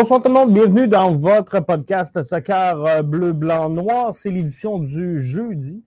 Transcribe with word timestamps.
Bonsoir 0.00 0.22
tout 0.22 0.28
le 0.28 0.34
monde, 0.34 0.54
bienvenue 0.54 0.86
dans 0.86 1.16
votre 1.16 1.58
podcast 1.58 2.22
Soccer 2.22 2.84
euh, 2.84 3.02
bleu, 3.02 3.32
blanc, 3.32 3.68
noir. 3.68 4.14
C'est 4.14 4.30
l'édition 4.30 4.78
du 4.78 5.20
jeudi. 5.20 5.82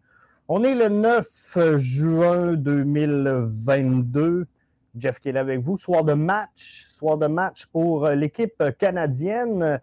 On 0.50 0.66
est 0.66 0.76
le 0.76 0.90
9 0.90 1.78
juin 1.78 2.56
2022. 2.56 4.48
Jeff 4.98 5.22
qui 5.22 5.30
est 5.30 5.32
là 5.32 5.40
avec 5.40 5.62
vous. 5.62 5.78
Soir 5.78 6.04
de 6.04 6.12
match, 6.12 6.88
soir 6.90 7.18
de 7.18 7.28
match 7.28 7.68
pour 7.68 8.06
euh, 8.06 8.16
l'équipe 8.16 8.62
canadienne 8.78 9.80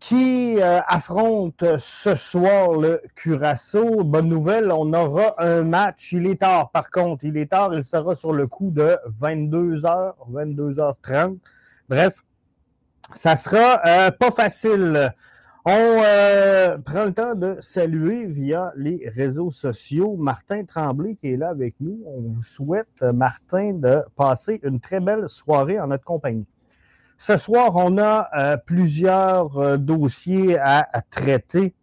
qui 0.00 0.58
euh, 0.60 0.80
affronte 0.86 1.64
ce 1.78 2.14
soir 2.14 2.74
le 2.74 3.00
Curaçao. 3.14 4.04
Bonne 4.04 4.28
nouvelle, 4.28 4.70
on 4.70 4.92
aura 4.92 5.34
un 5.42 5.62
match. 5.62 6.12
Il 6.12 6.26
est 6.26 6.42
tard, 6.42 6.70
par 6.72 6.90
contre. 6.90 7.24
Il 7.24 7.38
est 7.38 7.52
tard, 7.52 7.72
il 7.72 7.84
sera 7.84 8.14
sur 8.16 8.34
le 8.34 8.46
coup 8.48 8.68
de 8.70 8.98
22h, 9.18 10.12
22h30. 10.30 11.38
Bref, 11.88 12.22
ça 13.14 13.36
sera 13.36 13.80
euh, 13.86 14.10
pas 14.10 14.30
facile. 14.30 15.14
On 15.64 16.02
euh, 16.04 16.78
prend 16.78 17.04
le 17.04 17.12
temps 17.12 17.34
de 17.34 17.56
saluer 17.60 18.26
via 18.26 18.72
les 18.76 19.08
réseaux 19.14 19.50
sociaux 19.50 20.16
Martin 20.16 20.64
Tremblay 20.64 21.16
qui 21.16 21.32
est 21.32 21.36
là 21.36 21.48
avec 21.48 21.74
nous. 21.80 22.02
On 22.06 22.20
vous 22.20 22.42
souhaite, 22.42 22.86
euh, 23.02 23.12
Martin, 23.12 23.74
de 23.74 24.02
passer 24.16 24.60
une 24.62 24.80
très 24.80 25.00
belle 25.00 25.28
soirée 25.28 25.80
en 25.80 25.88
notre 25.88 26.04
compagnie. 26.04 26.46
Ce 27.18 27.36
soir, 27.38 27.72
on 27.74 27.96
a 27.96 28.58
plusieurs 28.58 29.78
dossiers 29.78 30.58
à, 30.58 30.86
à, 30.92 31.00
traiter, 31.00 31.74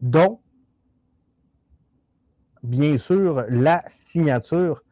dont, 0.00 0.40
bien 2.64 2.98
sûr, 2.98 3.44
la 3.48 3.84
signature 3.86 4.82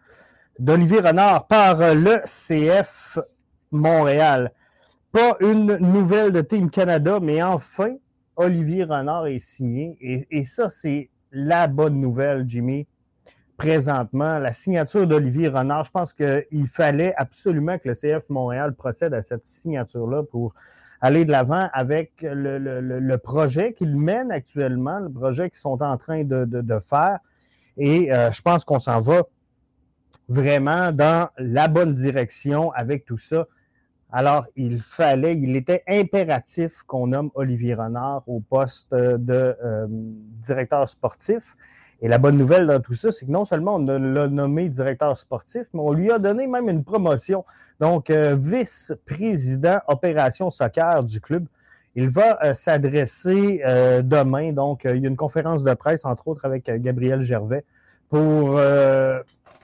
d'Olivier 0.60 1.00
Renard 1.00 1.48
par 1.48 1.96
le 1.96 2.20
CF 2.26 3.18
Montréal. 3.74 4.52
Pas 5.12 5.36
une 5.40 5.76
nouvelle 5.76 6.32
de 6.32 6.40
Team 6.40 6.70
Canada, 6.70 7.18
mais 7.20 7.42
enfin, 7.42 7.94
Olivier 8.36 8.84
Renard 8.84 9.26
est 9.26 9.38
signé. 9.38 9.96
Et, 10.00 10.44
ça, 10.44 10.68
c'est 10.68 11.10
la 11.30 11.66
bonne 11.66 12.00
nouvelle, 12.00 12.44
Jimmy. 12.48 12.86
Présentement, 13.56 14.38
la 14.38 14.52
signature 14.52 15.06
d'Olivier 15.06 15.48
Renard, 15.48 15.84
je 15.84 15.90
pense 15.90 16.12
qu'il 16.12 16.66
fallait 16.66 17.14
absolument 17.16 17.78
que 17.78 17.88
le 17.90 17.94
CF 17.94 18.28
Montréal 18.28 18.74
procède 18.74 19.14
à 19.14 19.22
cette 19.22 19.44
signature-là 19.44 20.24
pour 20.24 20.54
aller 21.00 21.24
de 21.24 21.30
l'avant 21.30 21.68
avec 21.72 22.12
le, 22.22 23.16
projet 23.16 23.74
qu'ils 23.74 23.96
mènent 23.96 24.32
actuellement, 24.32 24.98
le 24.98 25.10
projet 25.10 25.50
qu'ils 25.50 25.60
sont 25.60 25.80
en 25.82 25.96
train 25.96 26.24
de, 26.24 26.78
faire. 26.80 27.18
Et 27.76 28.12
euh, 28.12 28.32
je 28.32 28.42
pense 28.42 28.64
qu'on 28.64 28.78
s'en 28.78 29.00
va 29.00 29.22
vraiment 30.28 30.92
dans 30.92 31.28
la 31.38 31.68
bonne 31.68 31.94
direction 31.94 32.72
avec 32.72 33.04
tout 33.04 33.18
ça. 33.18 33.46
Alors, 34.16 34.46
il 34.54 34.80
fallait, 34.80 35.36
il 35.36 35.56
était 35.56 35.82
impératif 35.88 36.84
qu'on 36.86 37.08
nomme 37.08 37.32
Olivier 37.34 37.74
Renard 37.74 38.22
au 38.28 38.38
poste 38.38 38.94
de 38.94 39.56
euh, 39.60 39.86
directeur 39.88 40.88
sportif. 40.88 41.56
Et 42.00 42.06
la 42.06 42.18
bonne 42.18 42.36
nouvelle 42.36 42.68
dans 42.68 42.78
tout 42.78 42.94
ça, 42.94 43.10
c'est 43.10 43.26
que 43.26 43.30
non 43.32 43.44
seulement 43.44 43.74
on 43.74 43.84
l'a 43.84 44.28
nommé 44.28 44.68
directeur 44.68 45.18
sportif, 45.18 45.66
mais 45.74 45.80
on 45.80 45.92
lui 45.92 46.12
a 46.12 46.20
donné 46.20 46.46
même 46.46 46.68
une 46.68 46.84
promotion. 46.84 47.44
Donc, 47.80 48.08
euh, 48.08 48.36
vice-président 48.38 49.80
opération 49.88 50.48
soccer 50.52 51.02
du 51.02 51.20
club. 51.20 51.46
Il 51.96 52.08
va 52.08 52.38
euh, 52.44 52.54
s'adresser 52.54 53.64
demain. 54.04 54.52
Donc, 54.52 54.82
il 54.84 55.02
y 55.02 55.06
a 55.06 55.08
une 55.08 55.16
conférence 55.16 55.64
de 55.64 55.74
presse, 55.74 56.04
entre 56.04 56.28
autres, 56.28 56.44
avec 56.44 56.70
Gabriel 56.80 57.20
Gervais 57.20 57.64
pour 58.10 58.60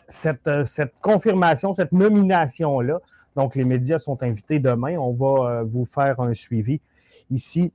cette, 0.09 0.65
cette 0.65 0.95
confirmation, 1.01 1.73
cette 1.73 1.93
nomination-là. 1.93 2.99
Donc, 3.37 3.55
les 3.55 3.65
médias 3.65 3.99
sont 3.99 4.23
invités 4.23 4.59
demain. 4.59 4.97
On 4.99 5.13
va 5.13 5.51
euh, 5.51 5.65
vous 5.65 5.85
faire 5.85 6.21
un 6.21 6.35
suivi 6.35 6.81
ici 7.31 7.73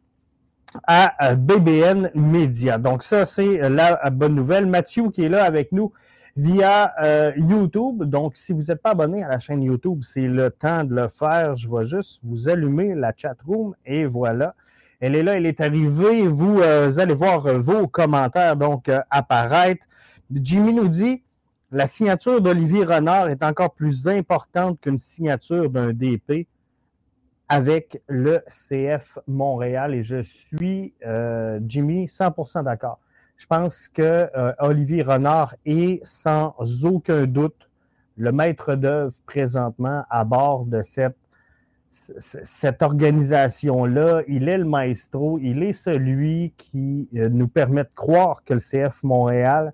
à 0.86 1.32
euh, 1.32 1.36
BBN 1.36 2.12
Media. 2.14 2.78
Donc, 2.78 3.04
ça, 3.04 3.26
c'est 3.26 3.70
la 3.70 4.10
bonne 4.10 4.36
nouvelle. 4.36 4.66
Mathieu 4.66 5.10
qui 5.12 5.24
est 5.24 5.30
là 5.30 5.44
avec 5.46 5.72
nous 5.72 5.94
via 6.36 6.94
euh, 7.02 7.32
YouTube. 7.38 8.04
Donc, 8.04 8.36
si 8.36 8.52
vous 8.52 8.64
n'êtes 8.64 8.82
pas 8.82 8.92
abonné 8.92 9.24
à 9.24 9.30
la 9.30 9.40
chaîne 9.40 9.64
YouTube, 9.64 10.02
c'est 10.04 10.28
le 10.28 10.50
temps 10.52 10.84
de 10.84 10.94
le 10.94 11.08
faire. 11.08 11.56
Je 11.56 11.70
vais 11.70 11.86
juste 11.86 12.20
vous 12.24 12.50
allumer 12.50 12.94
la 12.94 13.14
chat 13.16 13.38
room 13.46 13.76
et 13.86 14.06
voilà. 14.06 14.56
Elle 15.00 15.16
est 15.16 15.24
là, 15.24 15.38
elle 15.38 15.46
est 15.46 15.62
arrivée. 15.62 16.28
Vous 16.28 16.62
allez 16.62 17.14
voir 17.14 17.42
vos 17.60 17.88
commentaires 17.88 18.56
donc 18.56 18.90
apparaître. 19.10 19.86
Jimmy 20.32 20.74
nous 20.74 20.88
dit 20.88 21.22
la 21.76 21.88
signature 21.88 22.40
d'Olivier 22.40 22.86
Renard 22.86 23.28
est 23.28 23.44
encore 23.44 23.74
plus 23.74 24.08
importante 24.08 24.80
qu'une 24.80 24.98
signature 24.98 25.70
d'un 25.70 25.92
DP 25.92 26.48
avec 27.50 28.02
le 28.08 28.42
CF 28.48 29.20
Montréal 29.28 29.94
et 29.94 30.02
je 30.02 30.22
suis, 30.22 30.94
euh, 31.06 31.60
Jimmy, 31.68 32.06
100% 32.06 32.64
d'accord. 32.64 33.02
Je 33.36 33.46
pense 33.46 33.90
que 33.90 34.02
euh, 34.38 34.54
Olivier 34.60 35.04
Renard 35.04 35.54
est 35.66 36.00
sans 36.06 36.56
aucun 36.86 37.26
doute 37.26 37.70
le 38.16 38.32
maître 38.32 38.76
d'œuvre 38.76 39.14
présentement 39.26 40.06
à 40.10 40.24
bord 40.24 40.64
de 40.64 40.82
cette, 40.82 41.18
organisation-là. 42.82 44.22
Il 44.30 44.48
est 44.48 44.60
le 44.60 44.64
maestro, 44.64 45.40
il 45.40 45.62
est 45.62 45.74
celui 45.74 46.54
qui 46.56 47.10
euh, 47.18 47.28
nous 47.28 47.50
permet 47.50 47.84
de 47.84 47.92
croire 47.94 48.46
que 48.46 48.54
le 48.54 48.62
CF 48.62 49.04
Montréal 49.04 49.74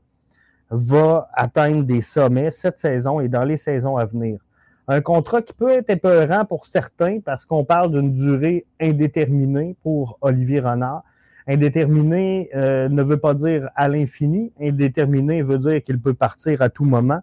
va 0.71 1.29
atteindre 1.33 1.83
des 1.83 2.01
sommets 2.01 2.49
cette 2.49 2.77
saison 2.77 3.19
et 3.19 3.27
dans 3.27 3.43
les 3.43 3.57
saisons 3.57 3.97
à 3.97 4.05
venir. 4.05 4.39
Un 4.87 5.01
contrat 5.01 5.41
qui 5.41 5.53
peut 5.53 5.69
être 5.69 5.89
épeurant 5.89 6.45
pour 6.45 6.65
certains 6.65 7.19
parce 7.19 7.45
qu'on 7.45 7.63
parle 7.63 7.91
d'une 7.91 8.13
durée 8.13 8.65
indéterminée 8.79 9.75
pour 9.83 10.17
Olivier 10.21 10.61
Renard. 10.61 11.03
Indéterminé 11.47 12.49
euh, 12.55 12.89
ne 12.89 13.03
veut 13.03 13.17
pas 13.17 13.33
dire 13.33 13.69
à 13.75 13.87
l'infini. 13.87 14.51
Indéterminé 14.59 15.43
veut 15.43 15.59
dire 15.59 15.83
qu'il 15.83 15.99
peut 15.99 16.13
partir 16.13 16.61
à 16.61 16.69
tout 16.69 16.85
moment. 16.85 17.19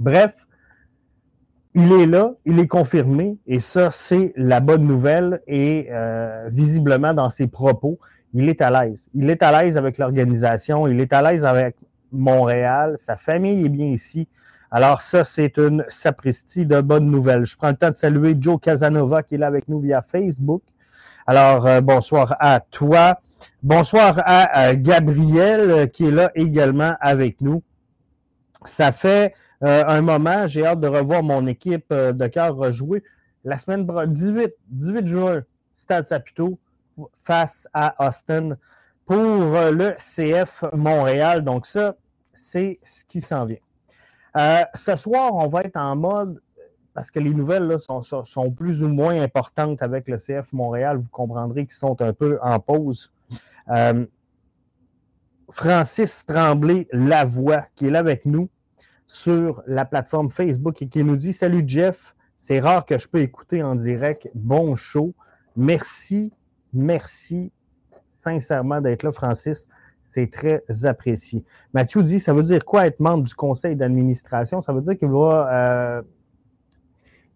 Bref, 0.00 0.46
il 1.74 1.92
est 1.92 2.06
là, 2.06 2.34
il 2.44 2.60
est 2.60 2.68
confirmé, 2.68 3.36
et 3.46 3.58
ça, 3.58 3.90
c'est 3.90 4.32
la 4.36 4.60
bonne 4.60 4.86
nouvelle. 4.86 5.42
Et 5.46 5.88
euh, 5.90 6.48
visiblement, 6.50 7.14
dans 7.14 7.30
ses 7.30 7.48
propos, 7.48 7.98
il 8.32 8.48
est 8.48 8.60
à 8.60 8.70
l'aise. 8.70 9.08
Il 9.14 9.28
est 9.28 9.42
à 9.42 9.62
l'aise 9.62 9.76
avec 9.76 9.98
l'organisation, 9.98 10.86
il 10.86 11.00
est 11.00 11.12
à 11.12 11.22
l'aise 11.22 11.44
avec 11.44 11.76
Montréal. 12.14 12.94
Sa 12.96 13.16
famille 13.16 13.66
est 13.66 13.68
bien 13.68 13.86
ici. 13.88 14.28
Alors, 14.70 15.02
ça, 15.02 15.22
c'est 15.22 15.56
une 15.56 15.84
sapristi 15.88 16.66
de 16.66 16.80
bonnes 16.80 17.10
nouvelles. 17.10 17.44
Je 17.44 17.56
prends 17.56 17.68
le 17.68 17.76
temps 17.76 17.90
de 17.90 17.94
saluer 17.94 18.36
Joe 18.38 18.60
Casanova 18.60 19.22
qui 19.22 19.36
est 19.36 19.38
là 19.38 19.46
avec 19.46 19.68
nous 19.68 19.80
via 19.80 20.02
Facebook. 20.02 20.62
Alors, 21.26 21.66
euh, 21.66 21.80
bonsoir 21.80 22.36
à 22.40 22.60
toi. 22.60 23.20
Bonsoir 23.62 24.20
à, 24.26 24.74
Gabriel 24.74 25.70
euh, 25.70 25.86
qui 25.86 26.06
est 26.06 26.10
là 26.10 26.30
également 26.34 26.96
avec 27.00 27.40
nous. 27.40 27.62
Ça 28.64 28.92
fait 28.92 29.34
euh, 29.62 29.84
un 29.86 30.02
moment, 30.02 30.46
j'ai 30.46 30.66
hâte 30.66 30.80
de 30.80 30.88
revoir 30.88 31.22
mon 31.22 31.46
équipe 31.46 31.92
de 31.92 32.26
cœur 32.26 32.56
rejouer 32.56 33.02
la 33.44 33.58
semaine 33.58 33.86
18, 34.06 34.54
18 34.68 35.06
juin, 35.06 35.42
Stade 35.76 36.04
Saputo 36.04 36.58
face 37.22 37.68
à 37.72 37.94
Austin 38.06 38.56
pour 39.06 39.16
le 39.16 39.92
CF 39.98 40.64
Montréal. 40.72 41.44
Donc 41.44 41.66
ça, 41.66 41.94
c'est 42.34 42.78
ce 42.84 43.04
qui 43.04 43.20
s'en 43.20 43.44
vient. 43.44 43.58
Euh, 44.36 44.64
ce 44.74 44.96
soir, 44.96 45.34
on 45.34 45.48
va 45.48 45.62
être 45.62 45.76
en 45.76 45.96
mode, 45.96 46.40
parce 46.92 47.10
que 47.10 47.18
les 47.20 47.32
nouvelles 47.32 47.76
sont, 47.78 48.50
plus 48.50 48.82
ou 48.82 48.88
moins 48.88 49.20
importantes 49.20 49.82
avec 49.82 50.08
le 50.08 50.16
CF 50.16 50.52
Montréal, 50.52 50.98
vous 50.98 51.08
comprendrez 51.10 51.66
qu'ils 51.66 51.74
sont 51.74 52.00
un 52.02 52.12
peu 52.12 52.38
en 52.42 52.58
pause. 52.60 53.12
Euh, 53.70 54.06
Francis 55.50 56.24
Tremblay 56.26 56.88
Lavoie, 56.92 57.66
qui 57.76 57.86
est 57.86 57.90
là 57.90 58.00
avec 58.00 58.26
nous 58.26 58.48
sur 59.06 59.62
la 59.66 59.84
plateforme 59.84 60.30
Facebook 60.30 60.82
et 60.82 60.88
qui 60.88 61.04
nous 61.04 61.16
dit 61.16 61.32
Salut 61.32 61.64
Jeff, 61.66 62.14
c'est 62.36 62.60
rare 62.60 62.84
que 62.84 62.98
je 62.98 63.08
peux 63.08 63.20
écouter 63.20 63.62
en 63.62 63.74
direct. 63.74 64.28
Bon 64.34 64.74
show. 64.74 65.14
Merci, 65.56 66.32
merci 66.72 67.52
sincèrement 68.10 68.80
d'être 68.80 69.02
là, 69.02 69.12
Francis. 69.12 69.68
C'est 70.14 70.30
très 70.30 70.62
apprécié. 70.84 71.42
Mathieu 71.72 72.04
dit, 72.04 72.20
ça 72.20 72.32
veut 72.32 72.44
dire 72.44 72.64
quoi 72.64 72.86
être 72.86 73.00
membre 73.00 73.24
du 73.24 73.34
conseil 73.34 73.74
d'administration? 73.74 74.62
Ça 74.62 74.72
veut 74.72 74.80
dire 74.80 74.96
qu'il 74.96 75.08
va, 75.08 75.48
euh, 75.52 76.02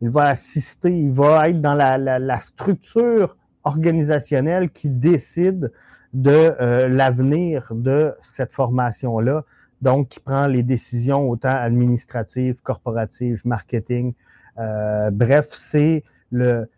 il 0.01 0.11
va 0.11 0.27
assister, 0.29 0.97
il 0.97 1.11
va 1.11 1.49
être 1.49 1.61
dans 1.61 1.75
la, 1.75 2.39
structure 2.39 3.37
organisationnelle 3.65 4.71
qui 4.71 4.91
décide 4.91 5.73
de 6.13 6.31
euh, 6.31 6.87
l'avenir 6.87 7.67
de 7.73 8.15
cette 8.23 8.53
formation-là. 8.53 9.45
Donc, 9.83 10.11
qui 10.11 10.21
prend 10.21 10.47
les 10.47 10.63
décisions 10.63 11.29
autant 11.29 11.57
administratives, 11.57 12.63
corporatives, 12.63 13.41
marketing. 13.45 14.15
Euh, 14.59 15.11
bref, 15.11 15.49
c'est 15.51 16.05
le, 16.31 16.69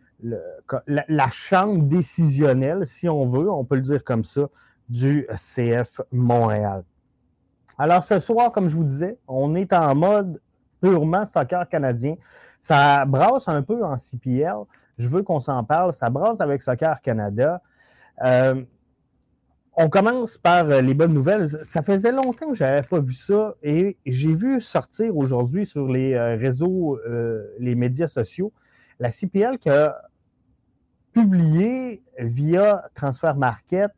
la, 0.87 1.29
chambre 1.31 1.83
décisionnelle, 1.83 2.87
si 2.87 3.07
on 3.07 3.29
veut, 3.29 3.51
on 3.51 3.67
peut 3.67 3.77
le 3.77 3.83
dire 3.83 4.03
comme 4.03 4.25
ça, 4.25 4.49
du 4.91 5.27
CF 5.37 6.01
Montréal. 6.13 6.85
Alors 7.79 8.05
ce 8.05 8.19
soir, 8.19 8.53
comme 8.53 8.69
je 8.69 8.77
vous 8.77 8.85
disais, 8.85 9.17
on 9.27 9.55
est 9.55 9.73
en 9.73 9.95
mode 9.95 10.41
purement 10.83 11.25
soccer 11.25 11.67
canadien. 11.69 12.17
Ça 12.59 13.07
brasse 13.07 13.49
un 13.49 13.63
peu 13.63 13.83
en 13.85 13.97
CPL. 13.97 14.57
Je 14.99 15.09
veux 15.09 15.23
qu'on 15.23 15.41
s'en 15.41 15.65
parle. 15.65 15.93
Ça 15.95 16.11
brasse 16.11 16.41
avec 16.41 16.61
Soccer 16.61 17.01
Canada. 17.01 17.63
Euh, 18.23 18.63
on 19.75 19.89
commence 19.89 20.37
par 20.37 20.69
euh, 20.69 20.83
les 20.83 20.93
bonnes 20.93 21.15
nouvelles. 21.15 21.49
Ça 21.65 21.83
faisait 21.83 22.13
longtemps 22.13 22.51
que 22.51 22.55
je 22.55 22.65
n'avais 22.65 22.87
pas 22.87 23.01
vu 23.01 23.15
ça 23.15 23.55
et 23.63 23.97
j'ai 24.05 24.35
vu 24.35 24.61
sortir 24.61 25.17
aujourd'hui 25.17 25.65
sur 25.65 25.89
les 25.89 26.13
euh, 26.15 26.37
réseaux, 26.37 26.99
les 27.59 27.75
médias 27.75 28.09
sociaux, 28.09 28.53
la 28.99 29.11
CPL 29.11 29.59
qui 29.59 29.71
a 29.71 29.97
publié 31.13 32.03
via 32.19 32.85
Transfer 32.95 33.35
Market 33.37 33.91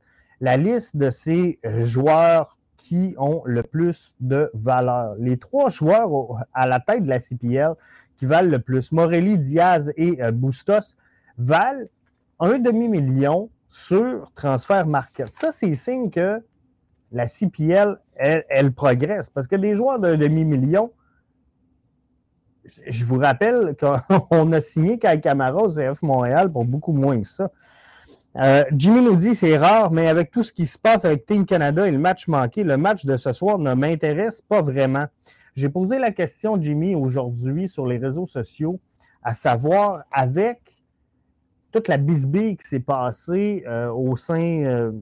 la 0.43 0.57
liste 0.57 0.97
de 0.97 1.11
ces 1.11 1.61
joueurs 1.79 2.59
qui 2.77 3.15
ont 3.17 3.43
le 3.47 3.63
plus 3.63 4.13
de 4.19 4.51
valeur. 4.55 5.15
Les 5.19 5.39
trois 5.39 5.69
joueurs 5.71 6.11
à 6.53 6.67
la 6.67 6.81
tête 6.81 7.05
de 7.05 7.09
la 7.09 7.21
CPL 7.21 7.75
qui 8.17 8.27
valent 8.27 8.51
le 8.51 8.59
plus, 8.59 8.91
Morelli, 8.91 9.39
Diaz 9.39 9.93
et 9.97 10.19
Bustos, 10.33 10.97
valent 11.39 11.87
un 12.41 12.59
demi-million 12.59 13.51
sur 13.69 14.33
transfert 14.35 14.85
market. 14.85 15.33
Ça, 15.33 15.53
c'est 15.53 15.75
signe 15.77 16.11
que 16.11 16.43
la 17.13 17.29
CPL, 17.29 18.01
elle, 18.17 18.73
progresse. 18.73 19.31
Parce 19.31 19.47
que 19.47 19.55
des 19.55 19.77
joueurs 19.77 20.01
d'un 20.01 20.17
demi-million, 20.17 20.93
je 22.89 23.05
vous 23.05 23.19
rappelle 23.19 23.77
qu'on 24.29 24.51
a 24.51 24.61
signé 24.61 24.99
Kyle 24.99 25.21
Camara 25.21 25.63
au 25.63 25.71
CF 25.71 26.03
Montréal 26.03 26.51
pour 26.51 26.65
beaucoup 26.65 26.93
moins 26.93 27.21
que 27.21 27.29
ça. 27.29 27.53
Euh, 28.37 28.65
Jimmy 28.75 29.03
nous 29.03 29.17
dit 29.17 29.35
c'est 29.35 29.59
rare, 29.59 29.93
mais 29.93 30.09
avec 30.09 30.31
tout 30.31 30.43
ce 30.43 30.53
qui 30.53 30.65
se 30.67 30.79
passe 30.79 31.05
avec 31.05 31.27
Team 31.27 31.45
Canada 31.45 31.87
et 31.87 31.91
le 31.91 31.99
match 31.99 32.29
manqué, 32.29 32.65
le 32.65 32.77
match 32.77 33.05
de 33.05 33.17
ce 33.17 33.33
soir 33.33 33.59
ne 33.59 33.75
m'intéresse 33.75 34.41
pas 34.41 34.63
vraiment. 34.63 35.07
J'ai 35.55 35.69
posé 35.69 35.99
la 35.99 36.13
question, 36.13 36.61
Jimmy, 36.61 36.95
aujourd'hui 36.95 37.69
sur 37.69 37.87
les 37.87 37.99
réseaux 37.99 38.27
sociaux, 38.27 38.81
à 39.23 39.35
savoir 39.35 40.05
avec 40.11 40.61
toute 41.73 41.89
la 41.89 41.99
bisbille 41.99 42.57
qui 42.57 42.67
s'est 42.67 42.81
passée 42.81 43.65
euh, 43.67 43.91
au 43.91 44.17
sein 44.17 44.65
euh, 44.65 44.93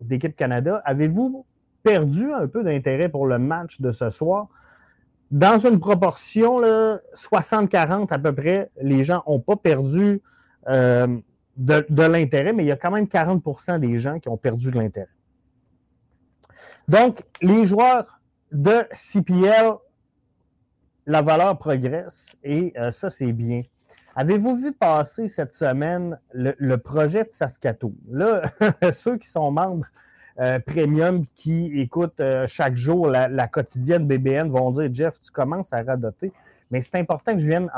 d'équipe 0.00 0.34
Canada, 0.34 0.80
avez-vous 0.84 1.44
perdu 1.82 2.32
un 2.32 2.46
peu 2.46 2.64
d'intérêt 2.64 3.10
pour 3.10 3.26
le 3.26 3.38
match 3.38 3.80
de 3.82 3.92
ce 3.92 4.08
soir? 4.08 4.48
Dans 5.30 5.58
une 5.58 5.78
proportion 5.78 6.62
60-40 7.14 8.10
à 8.10 8.18
peu 8.18 8.34
près, 8.34 8.70
les 8.80 9.04
gens 9.04 9.22
n'ont 9.26 9.40
pas 9.40 9.56
perdu 9.56 10.22
de, 11.58 12.02
l'intérêt, 12.02 12.52
mais 12.52 12.64
il 12.64 12.68
y 12.68 12.72
a 12.72 12.76
quand 12.76 12.90
même 12.90 13.04
40% 13.04 13.80
des 13.80 13.98
gens 13.98 14.18
qui 14.18 14.28
ont 14.28 14.36
perdu 14.36 14.70
de 14.70 14.78
l'intérêt. 14.78 15.08
Donc, 16.86 17.22
les 17.42 17.66
joueurs 17.66 18.20
de 18.50 18.84
CPL, 18.92 19.74
la 21.06 21.22
valeur 21.22 21.58
progresse 21.58 22.36
et 22.42 22.72
ça, 22.92 23.10
c'est 23.10 23.32
bien. 23.32 23.62
Avez-vous 24.18 24.56
vu 24.56 24.72
passer 24.72 25.28
cette 25.28 25.52
semaine 25.52 26.18
le, 26.32 26.76
projet 26.76 27.22
de 27.22 27.28
Saskatoon? 27.28 27.94
Là, 28.10 28.42
ceux 28.92 29.16
qui 29.16 29.28
sont 29.28 29.52
membres 29.52 29.86
euh, 30.40 30.58
premium 30.60 31.24
qui 31.34 31.66
écoutent 31.80 32.18
euh, 32.18 32.44
chaque 32.48 32.76
jour 32.76 33.06
la, 33.08 33.48
quotidienne 33.48 34.06
BBN 34.08 34.50
vont 34.50 34.72
dire 34.72 34.88
Jeff, 34.92 35.20
tu 35.20 35.30
commences 35.30 35.72
à 35.72 35.82
radoter. 35.82 36.32
Mais 36.72 36.80
c'est 36.80 36.98
important 36.98 37.32
que 37.32 37.38
je 37.38 37.46
vienne 37.46 37.70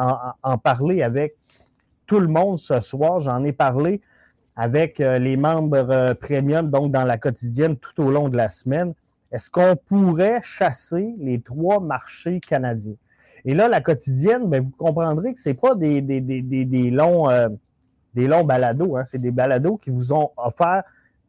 en, 0.42 0.56
parler 0.56 1.02
avec 1.02 1.36
tout 2.10 2.18
le 2.18 2.26
monde 2.26 2.58
ce 2.58 2.80
soir. 2.80 3.20
J'en 3.20 3.44
ai 3.44 3.52
parlé 3.52 4.00
avec 4.56 4.98
euh, 4.98 5.20
les 5.20 5.36
membres 5.36 6.12
premium, 6.14 6.68
donc 6.68 6.90
dans 6.90 7.04
la 7.04 7.18
quotidienne 7.18 7.76
tout 7.76 8.02
au 8.02 8.10
long 8.10 8.28
de 8.28 8.36
la 8.36 8.48
semaine. 8.48 8.94
Est-ce 9.30 9.48
qu'on 9.48 9.76
pourrait 9.76 10.40
chasser 10.42 11.14
les 11.20 11.40
trois 11.40 11.78
marchés 11.78 12.40
canadiens? 12.40 12.96
Et 13.44 13.54
là, 13.54 13.68
la 13.68 13.80
quotidienne, 13.80 14.48
ben, 14.48 14.60
vous 14.60 14.72
comprendrez 14.76 15.34
que 15.34 15.40
ce 15.40 15.50
n'est 15.50 15.54
pas 15.54 15.76
des, 15.76 16.02
des, 16.02 16.90
longs, 16.90 17.30
euh, 17.30 17.48
des 18.14 18.26
longs 18.26 18.42
balados, 18.42 18.96
hein. 18.96 19.04
c'est 19.04 19.20
des 19.20 19.30
balados 19.30 19.76
qui 19.76 19.90
vous 19.90 20.12
ont 20.12 20.32
offert, 20.36 20.82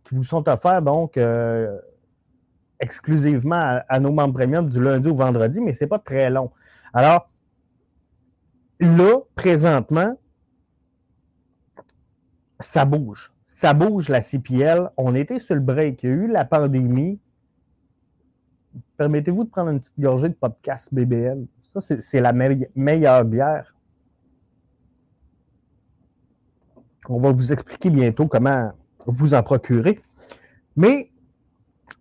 qui 0.03 0.15
vous 0.15 0.23
sont 0.23 0.49
offerts 0.49 0.81
donc 0.81 1.15
euh, 1.15 1.77
exclusivement 2.79 3.81
à, 3.87 3.99
nos 3.99 4.11
membres 4.11 4.33
premium 4.33 4.67
du 4.67 4.81
lundi 4.81 5.09
au 5.09 5.15
vendredi, 5.15 5.61
mais 5.61 5.73
ce 5.73 5.83
n'est 5.83 5.89
pas 5.89 5.99
très 5.99 6.31
long. 6.31 6.49
Alors, 6.91 7.29
là, 8.79 9.19
présentement, 9.35 10.17
ça 12.61 12.85
bouge. 12.85 13.31
Ça 13.47 13.73
bouge 13.73 14.09
la 14.09 14.21
CPL. 14.21 14.89
On 14.97 15.13
était 15.15 15.39
sur 15.39 15.55
le 15.55 15.61
break. 15.61 16.03
Il 16.03 16.09
y 16.09 16.11
a 16.11 16.15
eu 16.15 16.27
la 16.27 16.45
pandémie. 16.45 17.19
Permettez-vous 18.97 19.43
de 19.43 19.49
prendre 19.49 19.69
une 19.69 19.79
petite 19.79 19.99
gorgée 19.99 20.29
de 20.29 20.33
podcast 20.33 20.89
BBL. 20.91 21.45
Ça, 21.77 21.95
c'est 21.99 22.21
la 22.21 22.33
meilleure 22.33 23.25
bière. 23.25 23.75
On 27.09 27.19
va 27.19 27.31
vous 27.31 27.51
expliquer 27.51 27.89
bientôt 27.89 28.27
comment 28.27 28.71
vous 29.05 29.33
en 29.33 29.43
procurer. 29.43 30.01
Mais 30.75 31.11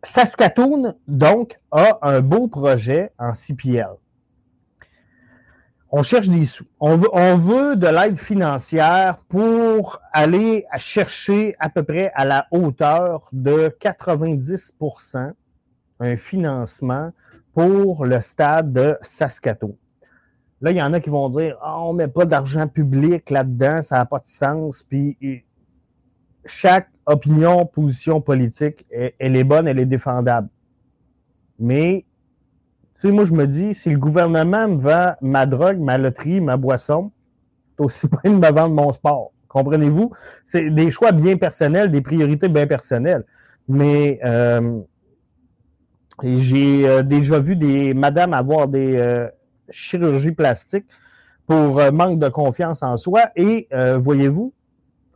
Saskatoon, 0.02 0.94
donc, 1.08 1.60
a 1.70 1.98
un 2.02 2.20
beau 2.20 2.48
projet 2.48 3.12
en 3.18 3.34
CPL. 3.34 3.96
On 5.92 6.02
cherche 6.02 6.28
des 6.28 6.46
sous. 6.46 6.66
On 6.78 6.96
veut, 6.96 7.08
on 7.12 7.36
veut 7.36 7.74
de 7.74 7.88
l'aide 7.88 8.16
financière 8.16 9.18
pour 9.28 10.00
aller 10.12 10.64
chercher 10.78 11.56
à 11.58 11.68
peu 11.68 11.82
près 11.82 12.12
à 12.14 12.24
la 12.24 12.46
hauteur 12.52 13.28
de 13.32 13.74
90% 13.80 15.32
un 15.98 16.16
financement 16.16 17.10
pour 17.52 18.06
le 18.06 18.20
stade 18.20 18.72
de 18.72 18.96
Saskatoon. 19.02 19.76
Là, 20.60 20.70
il 20.70 20.76
y 20.76 20.82
en 20.82 20.92
a 20.92 21.00
qui 21.00 21.10
vont 21.10 21.28
dire 21.28 21.56
oh, 21.62 21.86
on 21.86 21.92
ne 21.92 21.98
met 21.98 22.08
pas 22.08 22.24
d'argent 22.24 22.68
public 22.68 23.30
là-dedans, 23.30 23.82
ça 23.82 23.96
n'a 23.96 24.04
pas 24.04 24.18
de 24.18 24.26
sens. 24.26 24.82
Puis 24.82 25.16
chaque 26.44 26.88
opinion, 27.06 27.66
position 27.66 28.20
politique, 28.20 28.86
elle, 28.90 29.36
est 29.36 29.44
bonne, 29.44 29.66
elle 29.66 29.78
est 29.78 29.86
défendable. 29.86 30.48
Mais, 31.58 32.04
sais, 33.00 33.12
moi, 33.12 33.24
je 33.24 33.32
me 33.32 33.46
dis, 33.46 33.74
si 33.74 33.90
le 33.90 33.98
gouvernement 33.98 34.68
me 34.68 34.78
vend 34.78 35.14
ma 35.20 35.46
drogue, 35.46 35.78
ma 35.78 35.98
loterie, 35.98 36.40
ma 36.40 36.56
boisson, 36.56 37.10
c'est 37.76 37.84
aussi 37.84 38.06
bien 38.24 38.32
de 38.32 38.38
me 38.38 38.52
vendre 38.52 38.74
mon 38.74 38.92
sport. 38.92 39.32
Comprenez-vous? 39.48 40.12
C'est 40.46 40.70
des 40.70 40.90
choix 40.90 41.12
bien 41.12 41.36
personnels, 41.36 41.90
des 41.90 42.02
priorités 42.02 42.48
bien 42.48 42.66
personnelles. 42.66 43.24
Mais 43.68 44.20
euh, 44.24 44.80
j'ai 46.22 46.88
euh, 46.88 47.02
déjà 47.02 47.38
vu 47.40 47.56
des 47.56 47.94
madames 47.94 48.32
avoir 48.32 48.68
des 48.68 48.96
euh, 48.96 49.28
chirurgies 49.70 50.32
plastiques 50.32 50.86
pour 51.46 51.80
manque 51.92 52.20
de 52.20 52.28
confiance 52.28 52.82
en 52.84 52.96
soi. 52.96 53.30
Et 53.34 53.68
voyez-vous, 53.98 54.52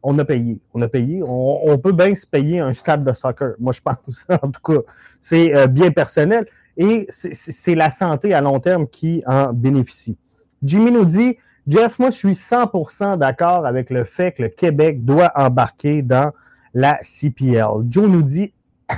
on 0.03 0.19
a 0.19 0.25
payé. 0.25 0.59
On 0.73 0.83
a 0.83 0.89
payé. 0.89 1.23
On, 1.25 1.79
peut 1.79 1.93
bien 1.93 2.13
se 2.17 2.27
payer 2.27 2.59
un 2.59 2.73
stade 2.73 3.05
de 3.05 3.13
soccer. 3.13 3.55
Moi, 3.61 3.73
je 3.73 3.81
pense, 3.85 4.27
en 4.43 4.51
tout 4.51 4.61
cas, 4.61 4.81
c'est 5.21 5.69
bien 5.69 5.93
personnel. 5.93 6.47
Et 6.77 7.07
c'est 7.11 7.75
la 7.75 7.91
santé 7.91 8.35
à 8.35 8.41
long 8.41 8.59
terme 8.61 8.89
qui 8.89 9.23
en 9.27 9.53
bénéficie. 9.53 10.19
Jimmy 10.63 10.91
nous 10.91 11.05
dit, 11.05 11.37
Jeff, 11.67 11.99
moi, 11.99 12.11
je 12.11 12.17
suis 12.17 12.33
100% 12.33 13.19
d'accord 13.19 13.65
avec 13.65 13.91
le 13.91 14.05
fait 14.05 14.33
que 14.33 14.43
le 14.43 14.49
Québec 14.49 15.05
doit 15.05 15.33
embarquer 15.35 16.03
dans 16.03 16.33
la 16.75 16.99
CPL. 17.03 17.87
Joe 17.89 18.09
nous 18.09 18.23
dit, 18.23 18.53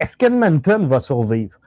est-ce 0.00 0.16
qu'Edmonton 0.16 0.86
va 0.86 1.00
survivre? 1.00 1.58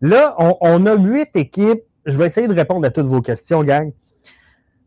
Là, 0.00 0.36
on, 0.38 0.86
a 0.86 0.94
huit 0.94 1.30
équipes. 1.34 1.82
Je 2.06 2.18
vais 2.18 2.26
essayer 2.26 2.48
de 2.48 2.54
répondre 2.54 2.86
à 2.86 2.90
toutes 2.90 3.06
vos 3.06 3.22
questions, 3.22 3.62
gang. 3.62 3.92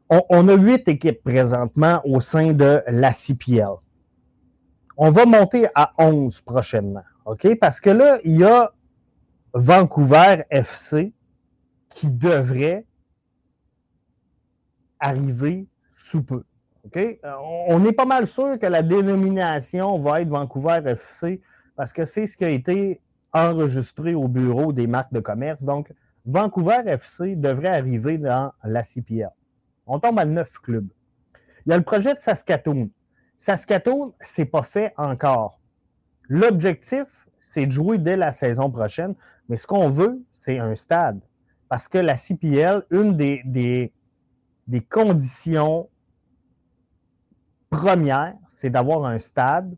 On, 0.10 0.48
a 0.48 0.56
huit 0.56 0.88
équipes 0.88 1.24
présentement 1.24 2.02
au 2.06 2.20
sein 2.20 2.54
de 2.54 2.84
la 2.88 3.12
CPL. 3.12 3.76
On 4.98 5.10
va 5.10 5.26
monter 5.26 5.68
à 5.74 5.94
11 5.98 6.42
prochainement. 6.42 7.04
OK? 7.26 7.58
Parce 7.60 7.80
que 7.80 7.90
là, 7.90 8.20
il 8.24 8.38
y 8.38 8.44
a 8.44 8.72
Vancouver 9.56 10.44
FC 10.50 11.14
qui 11.90 12.10
devrait 12.10 12.86
arriver 15.00 15.66
sous 15.96 16.22
peu. 16.22 16.44
Euh, 16.98 17.16
on 17.68 17.84
est 17.86 17.94
pas 17.94 18.06
mal 18.06 18.28
sûr 18.28 18.60
que 18.60 18.66
la 18.66 18.82
dénomination 18.82 19.98
va 20.00 20.22
être 20.22 20.28
Vancouver 20.28 20.82
FC 20.86 21.42
parce 21.78 21.94
que 21.94 22.04
c'est 22.04 22.28
ce 22.28 22.36
qui 22.36 22.44
a 22.44 22.50
été 22.50 23.02
enregistré 23.34 24.14
au 24.14 24.28
bureau 24.28 24.74
des 24.74 24.88
marques 24.88 25.14
de 25.14 25.22
commerce. 25.22 25.64
Donc, 25.64 25.92
Vancouver 26.26 26.82
FC 26.86 27.38
devrait 27.38 27.70
arriver 27.70 28.18
dans 28.18 28.52
la 28.64 28.84
CPL. 28.84 29.32
On 29.88 30.00
tombe 30.00 30.20
à 30.20 30.26
neuf 30.26 30.60
clubs. 30.60 30.88
Il 31.66 31.70
y 31.70 31.74
a 31.74 31.78
le 31.78 31.84
projet 31.84 32.14
de 32.14 32.20
Saskatoon. 32.20 32.90
Saskatoon, 33.38 34.14
ce 34.22 34.42
n'est 34.42 34.46
pas 34.46 34.64
fait 34.64 34.94
encore. 34.98 35.60
L'objectif, 36.28 37.06
c'est 37.40 37.66
de 37.66 37.72
jouer 37.72 37.98
dès 37.98 38.18
la 38.18 38.32
saison 38.32 38.70
prochaine, 38.70 39.16
mais 39.50 39.58
ce 39.58 39.68
qu'on 39.68 39.90
veut, 39.90 40.22
c'est 40.32 40.60
un 40.60 40.76
stade. 40.76 41.20
Parce 41.70 41.88
que 41.88 41.98
la 41.98 42.16
CPL, 42.16 42.84
une 42.92 43.18
des, 43.18 43.42
des, 44.68 44.82
conditions 44.82 45.90
premières, 47.70 48.36
c'est 48.54 48.70
d'avoir 48.70 49.06
un 49.06 49.18
stade 49.18 49.76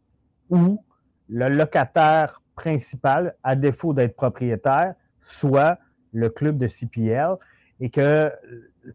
où 0.49 0.83
le 1.29 1.49
locataire 1.49 2.41
principal, 2.55 3.35
à 3.43 3.55
défaut 3.55 3.93
d'être 3.93 4.15
propriétaire, 4.15 4.95
soit 5.21 5.77
le 6.13 6.29
club 6.29 6.57
de 6.57 6.67
CPL 6.67 7.35
et 7.79 7.89
que 7.89 8.31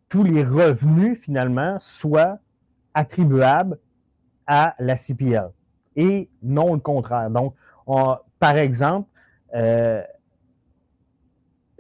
tous 0.08 0.24
les 0.24 0.42
revenus, 0.42 1.18
finalement, 1.18 1.78
soient 1.78 2.38
attribuables 2.94 3.78
à 4.46 4.74
la 4.78 4.96
CPL 4.96 5.50
et 5.96 6.28
non 6.42 6.74
le 6.74 6.80
contraire. 6.80 7.30
Donc, 7.30 7.54
par 8.38 8.56
exemple, 8.56 9.08
euh, 9.54 10.02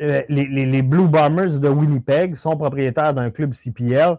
euh, 0.02 0.22
les, 0.28 0.82
Blue 0.82 1.06
Bombers 1.06 1.60
de 1.60 1.68
Winnipeg 1.68 2.34
sont 2.34 2.56
propriétaires 2.56 3.14
d'un 3.14 3.30
club 3.30 3.52
CPL. 3.52 4.16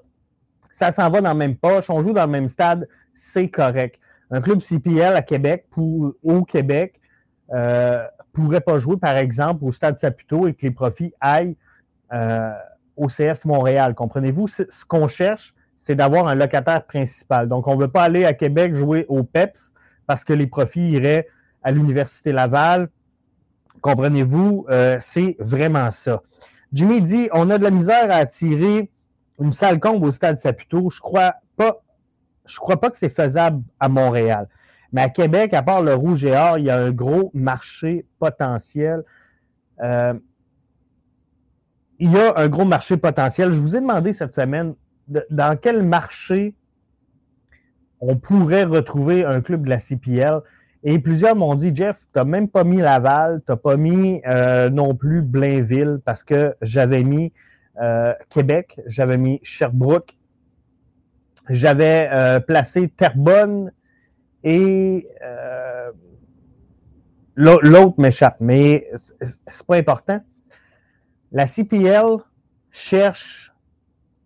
Ça 0.71 0.91
s'en 0.91 1.09
va 1.09 1.21
dans 1.21 1.29
la 1.29 1.33
même 1.33 1.55
poche, 1.55 1.89
on 1.89 2.01
joue 2.01 2.13
dans 2.13 2.25
le 2.25 2.31
même 2.31 2.47
stade, 2.47 2.87
c'est 3.13 3.49
correct. 3.49 3.99
Un 4.31 4.41
club 4.41 4.61
CPL 4.61 5.15
à 5.15 5.21
Québec, 5.21 5.65
au 5.77 6.43
Québec, 6.43 6.99
euh, 7.53 8.03
pourrait 8.31 8.61
pas 8.61 8.79
jouer, 8.79 8.97
par 8.97 9.15
exemple, 9.17 9.63
au 9.63 9.71
Stade 9.71 9.95
Saputo 9.95 10.47
et 10.47 10.53
que 10.53 10.63
les 10.63 10.71
profits 10.71 11.13
aillent 11.21 11.55
euh, 12.13 12.51
au 12.97 13.07
CF 13.07 13.45
Montréal. 13.45 13.93
Comprenez-vous? 13.93 14.47
Ce 14.47 14.85
qu'on 14.87 15.07
cherche, 15.07 15.53
c'est 15.77 15.95
d'avoir 15.95 16.27
un 16.27 16.35
locataire 16.35 16.85
principal. 16.85 17.47
Donc, 17.47 17.67
on 17.67 17.75
ne 17.75 17.81
veut 17.81 17.89
pas 17.89 18.03
aller 18.03 18.25
à 18.25 18.33
Québec 18.33 18.73
jouer 18.73 19.05
au 19.09 19.23
PEPS 19.23 19.73
parce 20.07 20.23
que 20.23 20.33
les 20.33 20.47
profits 20.47 20.91
iraient 20.91 21.27
à 21.61 21.71
l'Université 21.71 22.31
Laval. 22.31 22.89
Comprenez-vous? 23.83 24.65
Euh, 24.69 24.97
c'est 25.01 25.35
vraiment 25.39 25.91
ça. 25.91 26.23
Jimmy 26.71 27.01
dit 27.01 27.29
on 27.33 27.49
a 27.49 27.57
de 27.57 27.63
la 27.63 27.69
misère 27.69 28.09
à 28.09 28.15
attirer 28.15 28.89
une 29.39 29.51
salle 29.51 29.79
comble 29.81 30.05
au 30.05 30.11
Stade 30.11 30.37
Saputo. 30.37 30.89
Je 30.89 31.01
crois 31.01 31.35
pas. 31.57 31.83
Je 32.45 32.57
crois 32.57 32.79
pas 32.79 32.89
que 32.89 32.97
c'est 32.97 33.09
faisable 33.09 33.61
à 33.81 33.89
Montréal. 33.89 34.47
Mais 34.93 35.01
à 35.01 35.09
Québec, 35.09 35.53
à 35.53 35.63
part 35.63 35.81
le 35.81 35.93
rouge 35.93 36.23
et 36.23 36.33
or, 36.33 36.57
il 36.57 36.65
y 36.65 36.69
a 36.69 36.77
un 36.77 36.91
gros 36.91 37.29
marché 37.33 38.05
potentiel. 38.19 39.03
Euh, 39.81 40.13
il 41.99 42.11
y 42.11 42.17
a 42.17 42.37
un 42.37 42.47
gros 42.47 42.65
marché 42.65 42.95
potentiel. 42.95 43.51
Je 43.51 43.59
vous 43.59 43.75
ai 43.75 43.81
demandé 43.81 44.13
cette 44.13 44.33
semaine 44.33 44.75
dans 45.07 45.59
quel 45.59 45.83
marché 45.83 46.55
on 47.99 48.15
pourrait 48.15 48.63
retrouver 48.63 49.25
un 49.25 49.41
club 49.41 49.65
de 49.65 49.69
la 49.69 49.79
CPL. 49.79 50.39
Et 50.83 50.99
plusieurs 50.99 51.35
m'ont 51.35 51.55
dit, 51.55 51.73
Jeff, 51.73 52.01
tu 52.01 52.19
n'as 52.19 52.25
même 52.25 52.49
pas 52.49 52.65
mis 52.65 52.77
Laval, 52.77 53.41
tu 53.45 53.51
n'as 53.51 53.55
pas 53.55 53.77
mis 53.77 54.21
euh, 54.27 54.69
non 54.69 54.95
plus 54.95 55.21
Blainville 55.21 55.99
parce 56.03 56.23
que 56.23 56.55
j'avais 56.61 57.03
mis 57.03 57.31
euh, 57.81 58.13
Québec, 58.29 58.79
j'avais 58.85 59.17
mis 59.17 59.39
Sherbrooke, 59.43 60.17
j'avais 61.49 62.39
placé 62.45 62.89
Terrebonne 62.89 63.71
et 64.43 65.07
euh, 65.23 65.91
l'autre 67.35 67.99
m'échappe, 67.99 68.37
mais 68.39 68.89
c'est 69.47 69.65
pas 69.65 69.77
important. 69.77 70.21
La 71.31 71.45
CPL 71.45 72.17
cherche 72.71 73.53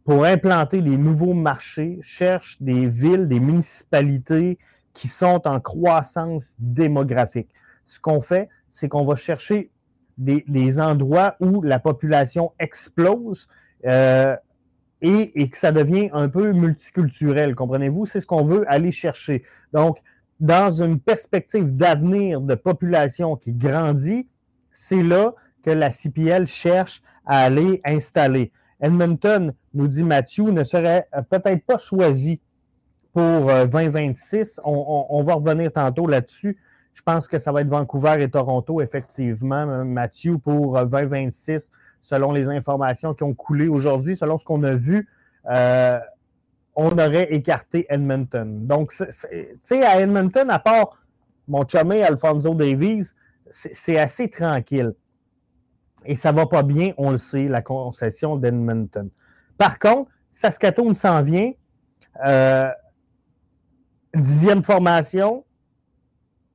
pour 0.03 0.25
implanter 0.25 0.81
les 0.81 0.97
nouveaux 0.97 1.33
marchés, 1.33 1.99
cherche 2.01 2.61
des 2.61 2.87
villes, 2.87 3.27
des 3.27 3.39
municipalités 3.39 4.57
qui 4.97 5.07
sont 5.07 5.47
en 5.47 5.59
croissance 5.59 6.55
démographique. 6.57 7.49
Ce 7.85 7.99
qu'on 7.99 8.19
fait, 8.19 8.49
c'est 8.71 8.89
qu'on 8.89 9.05
va 9.05 9.15
chercher 9.15 9.69
des, 10.17 10.79
endroits 10.79 11.35
où 11.39 11.61
la 11.61 11.77
population 11.77 12.51
explose 12.57 13.47
euh, 13.85 14.35
et, 15.03 15.39
et, 15.39 15.49
que 15.49 15.57
ça 15.57 15.71
devient 15.71 16.09
un 16.13 16.27
peu 16.29 16.51
multiculturel, 16.51 17.53
comprenez-vous? 17.53 18.07
C'est 18.07 18.21
ce 18.21 18.25
qu'on 18.25 18.43
veut 18.43 18.65
aller 18.67 18.91
chercher. 18.91 19.43
Donc, 19.71 19.99
dans 20.39 20.71
une 20.71 20.99
perspective 20.99 21.75
d'avenir 21.75 22.41
de 22.41 22.55
population 22.55 23.35
qui 23.35 23.53
grandit, 23.53 24.27
c'est 24.73 25.03
là 25.03 25.35
que 25.61 25.69
la 25.69 25.91
CPL 25.91 26.47
cherche 26.47 27.03
à 27.23 27.41
aller 27.41 27.81
installer. 27.85 28.51
Edmonton, 28.79 29.53
nous 29.75 29.87
dit 29.87 30.03
Mathieu, 30.03 30.45
ne 30.45 30.63
serait 30.63 31.07
peut-être 31.29 31.63
pas 31.67 31.77
choisi 31.77 32.41
pour 33.17 33.51
2026. 33.65 34.59
Euh, 34.59 34.61
on, 34.63 35.23
va 35.23 35.33
revenir 35.33 35.71
tantôt 35.71 36.05
là-dessus. 36.05 36.55
Je 36.93 37.01
pense 37.01 37.27
que 37.27 37.39
ça 37.39 37.51
va 37.51 37.61
être 37.61 37.67
Vancouver 37.67 38.21
et 38.21 38.29
Toronto, 38.29 38.79
effectivement, 38.79 39.83
Mathieu, 39.83 40.37
pour 40.37 40.85
2026, 40.85 41.49
euh, 41.49 41.77
selon 42.03 42.31
les 42.31 42.47
informations 42.47 43.15
qui 43.15 43.23
ont 43.23 43.33
coulé 43.33 43.67
aujourd'hui, 43.67 44.15
selon 44.15 44.37
ce 44.37 44.45
qu'on 44.45 44.61
a 44.61 44.75
vu. 44.75 45.09
Euh, 45.49 45.99
on 46.75 46.91
aurait 46.91 47.33
écarté 47.33 47.87
Edmonton. 47.89 48.67
Donc, 48.67 48.91
tu 48.91 49.05
sais, 49.61 49.83
à 49.83 49.99
Edmonton, 49.99 50.47
à 50.51 50.59
part 50.59 51.01
mon 51.47 51.67
chumé 51.67 52.03
Alfonso 52.03 52.53
Davies, 52.53 53.13
c'est 53.49 53.97
assez 53.97 54.29
tranquille. 54.29 54.93
Et 56.05 56.13
ça 56.13 56.31
va 56.31 56.45
pas 56.45 56.61
bien, 56.61 56.93
on 56.99 57.09
le 57.09 57.17
sait, 57.17 57.47
la 57.47 57.63
concession 57.63 58.35
d'Edmonton. 58.35 59.09
Par 59.57 59.79
contre, 59.79 60.11
Saskatoon 60.33 60.93
s'en 60.93 61.23
vient. 61.23 61.51
Euh, 62.23 62.69
dixième 64.21 64.63
formation. 64.63 65.45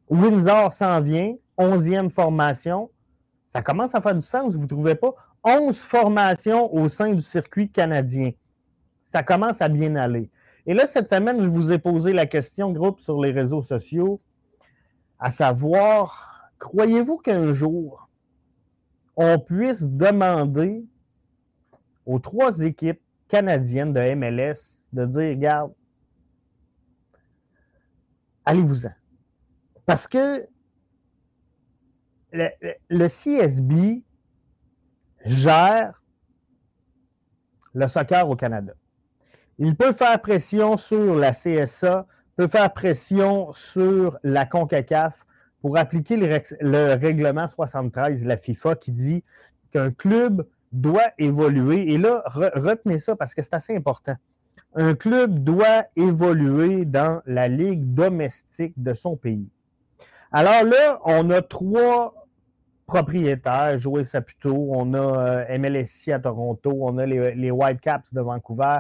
Windsor 0.08 0.72
s'en 0.72 1.00
vient. 1.00 1.34
Onzième 1.56 2.10
formation. 2.10 2.90
Ça 3.48 3.62
commence 3.62 3.94
à 3.94 4.00
faire 4.00 4.14
du 4.14 4.22
sens, 4.22 4.54
vous 4.54 4.62
ne 4.62 4.66
trouvez 4.66 4.94
pas? 4.94 5.14
Onze 5.44 5.80
formations 5.80 6.72
au 6.74 6.88
sein 6.88 7.12
du 7.12 7.20
circuit 7.20 7.68
canadien 7.70 8.30
ça 9.12 9.22
commence 9.22 9.60
à 9.60 9.68
bien 9.68 9.94
aller. 9.96 10.30
Et 10.66 10.74
là, 10.74 10.86
cette 10.86 11.08
semaine, 11.08 11.42
je 11.42 11.48
vous 11.48 11.70
ai 11.70 11.78
posé 11.78 12.12
la 12.12 12.26
question, 12.26 12.72
groupe, 12.72 13.00
sur 13.00 13.20
les 13.20 13.30
réseaux 13.30 13.62
sociaux, 13.62 14.20
à 15.18 15.30
savoir, 15.30 16.50
croyez-vous 16.58 17.18
qu'un 17.18 17.52
jour, 17.52 18.08
on 19.16 19.38
puisse 19.38 19.82
demander 19.82 20.84
aux 22.06 22.18
trois 22.18 22.60
équipes 22.60 23.02
canadiennes 23.28 23.92
de 23.92 24.14
MLS 24.14 24.88
de 24.92 25.04
dire, 25.04 25.30
regarde, 25.30 25.72
allez-vous-en. 28.44 28.92
Parce 29.86 30.06
que 30.06 30.46
le, 32.32 33.08
CSB 33.08 34.02
gère 35.24 36.02
le 37.74 37.86
soccer 37.86 38.28
au 38.28 38.36
Canada. 38.36 38.74
Il 39.58 39.76
peut 39.76 39.92
faire 39.92 40.20
pression 40.20 40.76
sur 40.76 41.14
la 41.14 41.32
CSA, 41.32 42.06
peut 42.36 42.48
faire 42.48 42.72
pression 42.72 43.52
sur 43.52 44.18
la 44.22 44.46
CONCACAF 44.46 45.26
pour 45.60 45.76
appliquer 45.76 46.16
le, 46.16 46.94
règlement 46.94 47.46
73 47.46 48.22
de 48.22 48.28
la 48.28 48.36
FIFA 48.36 48.76
qui 48.76 48.92
dit 48.92 49.24
qu'un 49.72 49.90
club 49.92 50.46
doit 50.72 51.12
évoluer. 51.18 51.92
Et 51.92 51.98
là, 51.98 52.22
retenez 52.26 52.98
ça 52.98 53.14
parce 53.14 53.34
que 53.34 53.42
c'est 53.42 53.54
assez 53.54 53.76
important. 53.76 54.16
Un 54.74 54.94
club 54.94 55.44
doit 55.44 55.84
évoluer 55.96 56.84
dans 56.84 57.20
la 57.26 57.48
ligue 57.48 57.94
domestique 57.94 58.72
de 58.76 58.94
son 58.94 59.16
pays. 59.16 59.48
Alors 60.30 60.64
là, 60.64 60.98
on 61.04 61.28
a 61.30 61.42
trois 61.42 62.26
propriétaires, 62.86 63.78
Joël 63.78 64.06
Saputo, 64.06 64.54
on 64.54 64.94
a 64.94 64.98
euh, 64.98 65.58
MLSC 65.58 66.08
à 66.08 66.18
Toronto, 66.18 66.74
on 66.80 66.98
a 66.98 67.06
les, 67.06 67.34
les 67.34 67.50
Whitecaps 67.50 68.12
de 68.14 68.20
Vancouver, 68.20 68.78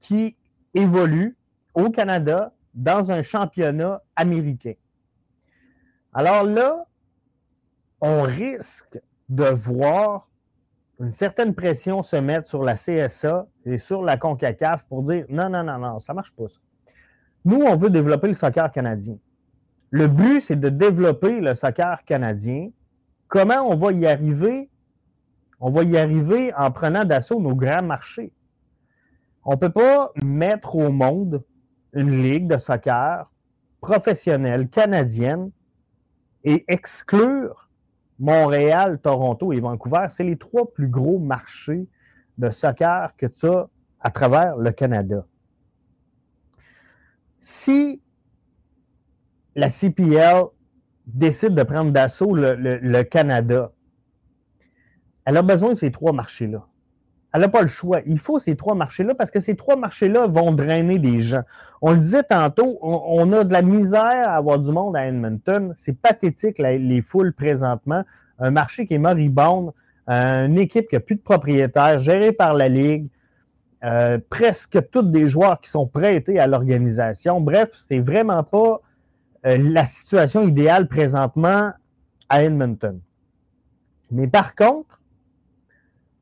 qui 0.00 0.34
évolue 0.74 1.36
au 1.74 1.90
Canada 1.90 2.52
dans 2.74 3.10
un 3.10 3.22
championnat 3.22 4.02
américain. 4.16 4.74
Alors 6.12 6.44
là, 6.44 6.86
on 8.00 8.22
risque 8.22 8.98
de 9.28 9.44
voir 9.44 10.28
une 11.00 11.12
certaine 11.12 11.54
pression 11.54 12.02
se 12.02 12.16
mettre 12.16 12.48
sur 12.48 12.64
la 12.64 12.74
CSA 12.74 13.46
et 13.64 13.78
sur 13.78 14.02
la 14.02 14.16
CONCACAF 14.16 14.84
pour 14.86 15.02
dire 15.02 15.24
non, 15.28 15.48
non, 15.48 15.62
non, 15.62 15.78
non, 15.78 15.98
ça 15.98 16.12
ne 16.12 16.16
marche 16.16 16.32
pas 16.32 16.48
ça. 16.48 16.58
Nous, 17.44 17.60
on 17.60 17.76
veut 17.76 17.90
développer 17.90 18.28
le 18.28 18.34
soccer 18.34 18.70
canadien. 18.72 19.16
Le 19.90 20.08
but, 20.08 20.40
c'est 20.40 20.58
de 20.58 20.68
développer 20.68 21.40
le 21.40 21.54
soccer 21.54 22.04
canadien. 22.04 22.70
Comment 23.28 23.62
on 23.70 23.76
va 23.76 23.92
y 23.92 24.06
arriver? 24.06 24.70
On 25.60 25.70
va 25.70 25.82
y 25.84 25.96
arriver 25.96 26.52
en 26.54 26.70
prenant 26.70 27.04
d'assaut 27.04 27.40
nos 27.40 27.54
grands 27.54 27.82
marchés. 27.82 28.32
On 29.44 29.52
ne 29.52 29.56
peut 29.56 29.70
pas 29.70 30.12
mettre 30.22 30.76
au 30.76 30.90
monde 30.90 31.44
une 31.92 32.22
ligue 32.22 32.48
de 32.48 32.58
soccer 32.58 33.32
professionnelle 33.80 34.68
canadienne 34.68 35.50
et 36.44 36.64
exclure 36.68 37.67
Montréal, 38.18 38.98
Toronto 39.00 39.52
et 39.52 39.60
Vancouver. 39.60 40.06
C'est 40.08 40.24
les 40.24 40.36
trois 40.36 40.72
plus 40.72 40.88
gros 40.88 41.18
marchés 41.18 41.86
de 42.38 42.50
soccer 42.50 43.14
que 43.16 43.26
tu 43.26 43.46
as 43.46 43.68
à 44.00 44.10
travers 44.10 44.56
le 44.56 44.70
Canada. 44.70 45.26
Si 47.40 48.00
la 49.54 49.70
CPL 49.70 50.44
décide 51.06 51.54
de 51.54 51.62
prendre 51.62 51.90
d'assaut 51.90 52.34
le, 52.34 53.02
Canada, 53.02 53.72
elle 55.24 55.36
a 55.36 55.42
besoin 55.42 55.70
de 55.70 55.74
ces 55.78 55.90
trois 55.90 56.12
marchés-là. 56.12 56.66
Elle 57.32 57.42
n'a 57.42 57.48
pas 57.48 57.62
le 57.62 57.68
choix. 57.68 58.00
Il 58.06 58.18
faut 58.18 58.38
ces 58.38 58.56
trois 58.56 58.74
marchés-là 58.74 59.14
parce 59.14 59.30
que 59.30 59.40
ces 59.40 59.54
trois 59.54 59.76
marchés-là 59.76 60.26
vont 60.26 60.52
drainer 60.52 60.98
des 60.98 61.20
gens. 61.20 61.42
On 61.82 61.92
le 61.92 61.98
disait 61.98 62.22
tantôt, 62.22 62.78
on, 62.80 63.32
a 63.32 63.44
de 63.44 63.52
la 63.52 63.62
misère 63.62 64.28
à 64.28 64.36
avoir 64.36 64.58
du 64.58 64.72
monde 64.72 64.96
à 64.96 65.06
Edmonton. 65.06 65.72
C'est 65.76 65.92
pathétique, 65.92 66.58
les 66.58 67.02
foules 67.02 67.34
présentement. 67.34 68.02
Un 68.38 68.50
marché 68.50 68.86
qui 68.86 68.94
est 68.94 68.98
moribond, 68.98 69.74
une 70.06 70.58
équipe 70.58 70.88
qui 70.88 70.96
n'a 70.96 71.00
plus 71.00 71.16
de 71.16 71.20
propriétaires, 71.20 71.98
gérée 71.98 72.32
par 72.32 72.54
la 72.54 72.68
Ligue. 72.68 73.08
euh, 73.84 74.18
presque 74.28 74.78
tous 74.90 75.02
des 75.02 75.28
joueurs 75.28 75.60
qui 75.60 75.70
sont 75.70 75.86
prêtés 75.86 76.38
à 76.38 76.46
l'organisation. 76.46 77.40
Bref, 77.40 77.70
c'est 77.74 78.00
vraiment 78.00 78.42
pas 78.42 78.80
euh, 79.46 79.56
la 79.58 79.86
situation 79.86 80.46
idéale 80.46 80.88
présentement 80.88 81.72
à 82.28 82.42
Edmonton. 82.42 83.00
Mais 84.10 84.26
par 84.26 84.54
contre, 84.54 84.97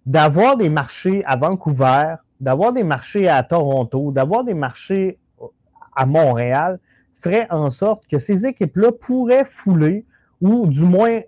d'avoir 0.07 0.57
des 0.57 0.71
marchés 0.71 1.25
à 1.27 1.37
Vancouver, 1.37 2.15
d'avoir 2.41 2.73
des 2.73 2.85
marchés 2.85 3.29
à 3.29 3.43
Toronto, 3.43 4.13
d'avoir 4.13 4.45
des 4.45 4.55
marchés 4.55 5.19
à 5.95 6.07
Montréal, 6.07 6.79
ferait 7.21 7.47
en 7.51 7.71
sorte 7.71 8.07
que 8.07 8.19
ces 8.19 8.47
équipes-là 8.47 8.93
pourraient 8.93 9.45
fouler 9.45 10.05
ou 10.41 10.67
du 10.67 10.85
moins 10.85 11.21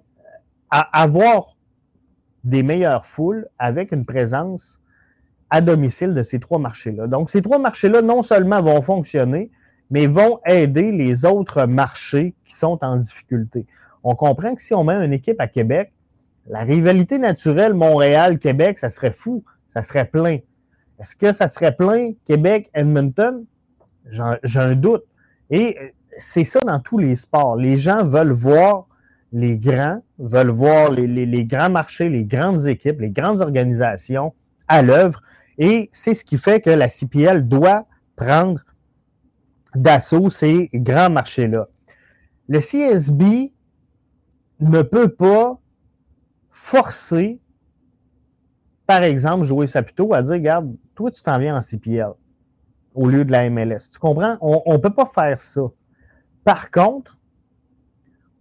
avoir 0.70 1.56
des 2.44 2.62
meilleures 2.62 3.06
foules 3.06 3.48
avec 3.58 3.90
une 3.90 4.04
présence 4.04 4.80
à 5.50 5.60
domicile 5.60 6.14
de 6.14 6.22
ces 6.22 6.38
trois 6.38 6.58
marchés-là. 6.58 7.06
Donc, 7.06 7.30
ces 7.30 7.42
trois 7.42 7.58
marchés-là, 7.58 8.02
non 8.02 8.22
seulement 8.22 8.62
vont 8.62 8.82
fonctionner, 8.82 9.50
mais 9.90 10.06
vont 10.06 10.40
aider 10.44 10.92
les 10.92 11.24
autres 11.24 11.64
marchés 11.64 12.34
qui 12.44 12.54
sont 12.54 12.78
en 12.82 12.96
difficulté. 12.96 13.66
On 14.04 14.14
comprend 14.14 14.54
que 14.54 14.62
si 14.62 14.74
on 14.74 14.84
met 14.84 14.94
une 15.02 15.14
équipe 15.14 15.40
à 15.40 15.48
Québec, 15.48 15.92
la 16.48 16.60
rivalité 16.60 17.18
naturelle 17.18 17.74
Montréal-Québec, 17.74 18.78
ça 18.78 18.88
serait 18.88 19.12
fou, 19.12 19.44
ça 19.68 19.82
serait 19.82 20.06
plein. 20.06 20.38
Est-ce 20.98 21.14
que 21.14 21.32
ça 21.32 21.46
serait 21.46 21.76
plein 21.76 22.12
Québec-Edmonton? 22.26 23.44
J'ai 24.10 24.60
un 24.60 24.74
doute. 24.74 25.04
Et 25.50 25.76
c'est 26.18 26.44
ça 26.44 26.60
dans 26.60 26.80
tous 26.80 26.98
les 26.98 27.16
sports. 27.16 27.56
Les 27.56 27.76
gens 27.76 28.04
veulent 28.06 28.32
voir 28.32 28.86
les 29.32 29.58
grands, 29.58 30.02
veulent 30.18 30.50
voir 30.50 30.90
les, 30.90 31.06
les 31.06 31.44
grands 31.44 31.70
marchés, 31.70 32.08
les 32.08 32.24
grandes 32.24 32.66
équipes, 32.66 33.00
les 33.00 33.10
grandes 33.10 33.40
organisations 33.40 34.34
à 34.66 34.82
l'œuvre. 34.82 35.22
Et 35.58 35.90
c'est 35.92 36.14
ce 36.14 36.24
qui 36.24 36.38
fait 36.38 36.60
que 36.60 36.70
la 36.70 36.88
CPL 36.88 37.46
doit 37.46 37.86
prendre 38.16 38.60
d'assaut 39.74 40.30
ces 40.30 40.70
grands 40.72 41.10
marchés-là. 41.10 41.68
Le 42.48 42.60
CSB 42.60 43.52
ne 44.60 44.82
peut 44.82 45.08
pas 45.08 45.60
forcer, 46.58 47.40
par 48.86 49.02
exemple, 49.02 49.44
Joey 49.44 49.68
Saputo 49.68 50.12
à 50.12 50.22
dire, 50.22 50.32
regarde, 50.32 50.74
toi, 50.94 51.10
tu 51.10 51.22
t'en 51.22 51.38
viens 51.38 51.56
en 51.56 51.60
CPL 51.60 52.12
au 52.94 53.08
lieu 53.08 53.24
de 53.24 53.30
la 53.30 53.48
MLS. 53.48 53.88
Tu 53.90 53.98
comprends? 53.98 54.36
On 54.40 54.72
ne 54.72 54.78
peut 54.78 54.92
pas 54.92 55.06
faire 55.06 55.38
ça. 55.38 55.62
Par 56.44 56.70
contre, 56.70 57.16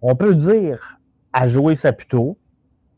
on 0.01 0.15
peut 0.15 0.33
dire 0.33 0.99
à 1.31 1.47
Joey 1.47 1.75
Saputo, 1.75 2.37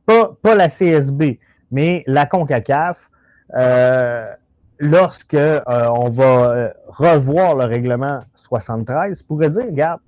pas, 0.05 0.55
la 0.55 0.69
CSB, 0.69 1.39
mais 1.69 2.03
la 2.07 2.25
CONCACAF, 2.25 3.11
euh, 3.55 4.33
lorsque 4.79 5.33
euh, 5.35 5.61
on 5.67 6.09
va 6.09 6.23
euh, 6.23 6.69
revoir 6.87 7.55
le 7.55 7.65
règlement 7.65 8.21
73, 8.35 9.21
pourrait 9.23 9.49
dire, 9.49 9.65
regarde, 9.65 9.99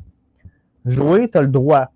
jouer, 0.85 1.29
tu 1.29 1.37
as 1.37 1.41
le 1.41 1.47
droit 1.47 1.91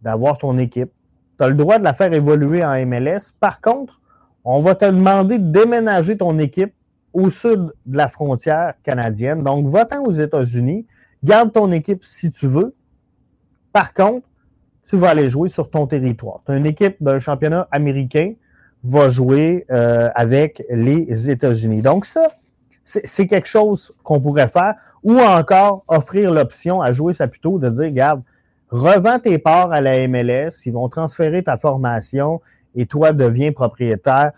d'avoir 0.00 0.38
ton 0.38 0.56
équipe, 0.56 0.92
tu 1.40 1.44
as 1.44 1.48
le 1.48 1.54
droit 1.54 1.78
de 1.78 1.84
la 1.84 1.94
faire 1.94 2.12
évoluer 2.12 2.62
en 2.62 2.74
MLS. 2.84 3.32
Par 3.40 3.62
contre, 3.62 3.98
on 4.44 4.60
va 4.60 4.74
te 4.74 4.84
demander 4.84 5.38
de 5.38 5.50
déménager 5.50 6.18
ton 6.18 6.38
équipe 6.38 6.74
au 7.14 7.30
sud 7.30 7.72
de 7.86 7.96
la 7.96 8.08
frontière 8.08 8.74
canadienne. 8.82 9.42
Donc, 9.42 9.66
va-t'en 9.68 10.04
aux 10.04 10.12
États-Unis, 10.12 10.86
garde 11.24 11.50
ton 11.52 11.72
équipe 11.72 12.04
si 12.04 12.30
tu 12.30 12.46
veux. 12.46 12.74
Par 13.72 13.94
contre, 13.94 14.26
tu 14.86 14.98
vas 14.98 15.10
aller 15.10 15.30
jouer 15.30 15.48
sur 15.48 15.70
ton 15.70 15.86
territoire. 15.86 16.42
Tu 16.44 16.54
une 16.54 16.66
équipe 16.66 16.96
d'un 17.00 17.18
championnat 17.18 17.66
américain, 17.70 18.34
va 18.84 19.08
jouer 19.08 19.66
euh, 19.70 20.08
avec 20.14 20.62
les 20.70 21.30
États-Unis. 21.30 21.80
Donc 21.80 22.04
ça, 22.04 22.32
c'est 22.84 23.26
quelque 23.26 23.48
chose 23.48 23.92
qu'on 24.02 24.20
pourrait 24.20 24.48
faire 24.48 24.74
ou 25.02 25.18
encore 25.20 25.84
offrir 25.88 26.32
l'option 26.32 26.82
à 26.82 26.92
jouer 26.92 27.14
plutôt 27.30 27.58
de 27.58 27.68
dire, 27.68 27.84
regarde, 27.84 28.22
revends 28.70 29.18
tes 29.18 29.38
parts 29.38 29.72
à 29.72 29.80
la 29.80 30.06
MLS, 30.08 30.64
ils 30.66 30.72
vont 30.72 30.88
transférer 30.88 31.42
ta 31.42 31.58
formation 31.58 32.40
et 32.74 32.86
toi 32.86 33.12
deviens 33.12 33.52
propriétaire 33.52 34.32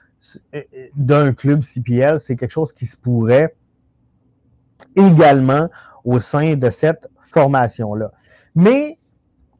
euh, 0.54 0.62
d'un 0.94 1.32
club 1.32 1.62
CPL. 1.62 2.18
C'est 2.18 2.36
quelque 2.36 2.50
chose 2.50 2.72
qui 2.72 2.86
se 2.86 2.96
pourrait 2.96 3.54
également 4.96 5.68
au 6.04 6.20
sein 6.20 6.54
de 6.54 6.70
cette 6.70 7.08
formation-là. 7.22 8.10
Mais 8.54 8.98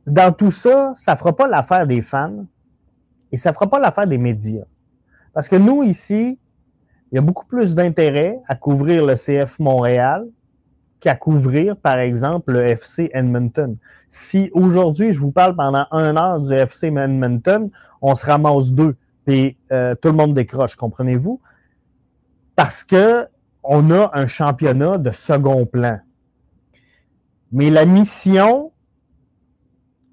dans 0.06 0.32
tout 0.32 0.50
ça, 0.50 0.92
ça 0.96 1.12
ne 1.12 1.16
fera 1.18 1.34
pas 1.34 1.46
l'affaire 1.46 1.86
des 1.86 2.02
fans 2.02 2.44
et 3.30 3.36
ça 3.36 3.50
ne 3.50 3.54
fera 3.54 3.68
pas 3.68 3.78
l'affaire 3.78 4.06
des 4.06 4.18
médias. 4.18 4.64
Parce 5.32 5.48
que 5.48 5.56
nous, 5.56 5.82
ici, 5.82 6.38
il 7.10 7.14
y 7.16 7.18
a 7.18 7.22
beaucoup 7.22 7.46
plus 7.46 7.74
d'intérêt 7.74 8.40
à 8.48 8.56
couvrir 8.56 9.04
le 9.04 9.14
CF 9.14 9.58
Montréal 9.58 10.26
qu'à 11.02 11.16
couvrir, 11.16 11.76
par 11.76 11.98
exemple, 11.98 12.52
le 12.52 12.60
FC 12.68 13.10
Edmonton. 13.12 13.76
Si 14.08 14.50
aujourd'hui, 14.54 15.10
je 15.10 15.18
vous 15.18 15.32
parle 15.32 15.56
pendant 15.56 15.84
un 15.90 16.16
heure 16.16 16.40
du 16.40 16.54
FC 16.54 16.86
Edmonton, 16.86 17.70
on 18.00 18.14
se 18.14 18.24
ramasse 18.24 18.70
deux, 18.70 18.96
et 19.26 19.56
euh, 19.72 19.96
tout 19.96 20.08
le 20.08 20.14
monde 20.14 20.32
décroche, 20.32 20.76
comprenez-vous? 20.76 21.40
Parce 22.54 22.84
que 22.84 23.26
on 23.64 23.90
a 23.90 24.10
un 24.14 24.26
championnat 24.26 24.98
de 24.98 25.10
second 25.10 25.66
plan. 25.66 25.98
Mais 27.50 27.70
la 27.70 27.84
mission 27.84 28.72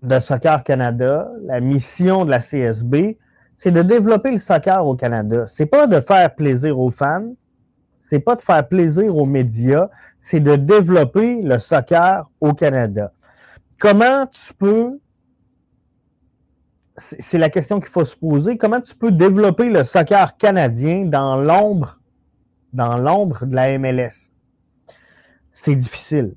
de 0.02 0.20
Soccer 0.20 0.64
Canada, 0.64 1.30
la 1.44 1.60
mission 1.60 2.26
de 2.26 2.32
la 2.32 2.40
CSB, 2.40 3.18
c'est 3.56 3.72
de 3.72 3.82
développer 3.82 4.32
le 4.32 4.40
soccer 4.40 4.86
au 4.86 4.96
Canada. 4.96 5.46
C'est 5.46 5.66
pas 5.66 5.86
de 5.86 6.00
faire 6.00 6.34
plaisir 6.34 6.80
aux 6.80 6.92
fans, 6.92 7.34
c'est 8.10 8.20
pas 8.20 8.36
de 8.36 8.42
faire 8.42 8.68
plaisir 8.68 9.16
aux 9.16 9.28
médias, 9.28 9.88
c'est 10.20 10.40
de 10.40 10.56
développer 10.56 11.44
le 11.44 11.60
soccer 11.60 12.28
au 12.42 12.54
Canada. 12.54 13.14
Comment 13.78 14.26
tu 14.26 14.54
peux 14.56 15.00
c'est 16.98 17.38
la 17.38 17.50
question 17.50 17.80
qu'il 17.80 17.90
faut 17.90 18.04
se 18.04 18.16
poser. 18.16 18.58
Comment 18.58 18.82
tu 18.82 18.94
peux 18.94 19.12
développer 19.12 19.70
le 19.70 19.86
soccer 19.86 20.36
canadien 20.36 21.06
dans 21.06 21.38
l'ombre, 21.38 22.02
dans 22.74 22.98
l'ombre 22.98 23.46
de 23.46 23.56
la 23.56 23.78
MLS? 23.78 24.34
C'est 25.54 25.76
difficile. 25.76 26.36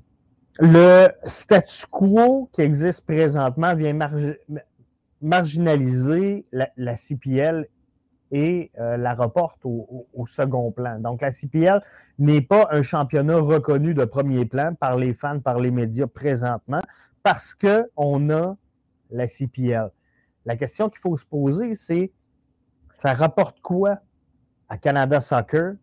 Le 0.59 1.09
statu 1.25 1.85
quo 1.91 2.49
qui 2.53 2.61
existe 2.61 3.01
présentement 3.01 3.75
vient 3.75 3.97
marginaliser 5.21 6.45
la, 6.53 6.95
CPL 6.95 7.67
et 8.33 8.71
euh, 8.79 8.97
la 8.97 9.13
reporte 9.13 9.59
au, 9.63 10.25
second 10.25 10.71
plan. 10.71 10.99
Donc, 10.99 11.21
la 11.21 11.29
CPL 11.29 11.79
n'est 12.17 12.41
pas 12.41 12.67
un 12.71 12.81
championnat 12.81 13.37
reconnu 13.37 13.93
de 13.93 14.05
premier 14.05 14.43
plan 14.45 14.73
par 14.73 14.97
les 14.97 15.13
fans, 15.13 15.39
par 15.39 15.59
les 15.59 15.69
médias 15.69 16.07
présentement, 16.07 16.81
parce 17.21 17.53
qu'on 17.53 18.29
a 18.31 18.57
la 19.11 19.27
CPL. 19.27 19.91
La 20.45 20.57
question 20.57 20.89
qu'il 20.89 20.99
faut 20.99 21.15
se 21.15 21.25
poser, 21.25 21.75
c'est 21.75 22.11
ça 22.95 23.13
rapporte 23.13 23.61
quoi 23.61 23.99
à 24.67 24.77
Canada 24.77 25.21
Soccer 25.21 25.75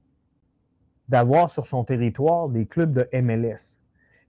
d'avoir 1.09 1.51
sur 1.51 1.67
son 1.67 1.85
territoire 1.85 2.49
des 2.49 2.67
clubs 2.67 2.93
de 2.93 3.09
MLS? 3.13 3.79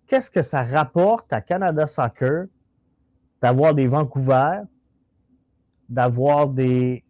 Qu'est-ce 0.06 0.30
que 0.30 0.44
ça 0.44 0.62
rapporte 0.62 1.34
à 1.34 1.42
Canada 1.42 1.88
Soccer 1.88 2.46
d'avoir 3.42 3.74
des 3.74 3.88
Vancouver, 3.88 4.62
d'avoir 5.90 6.50
des 6.50 7.04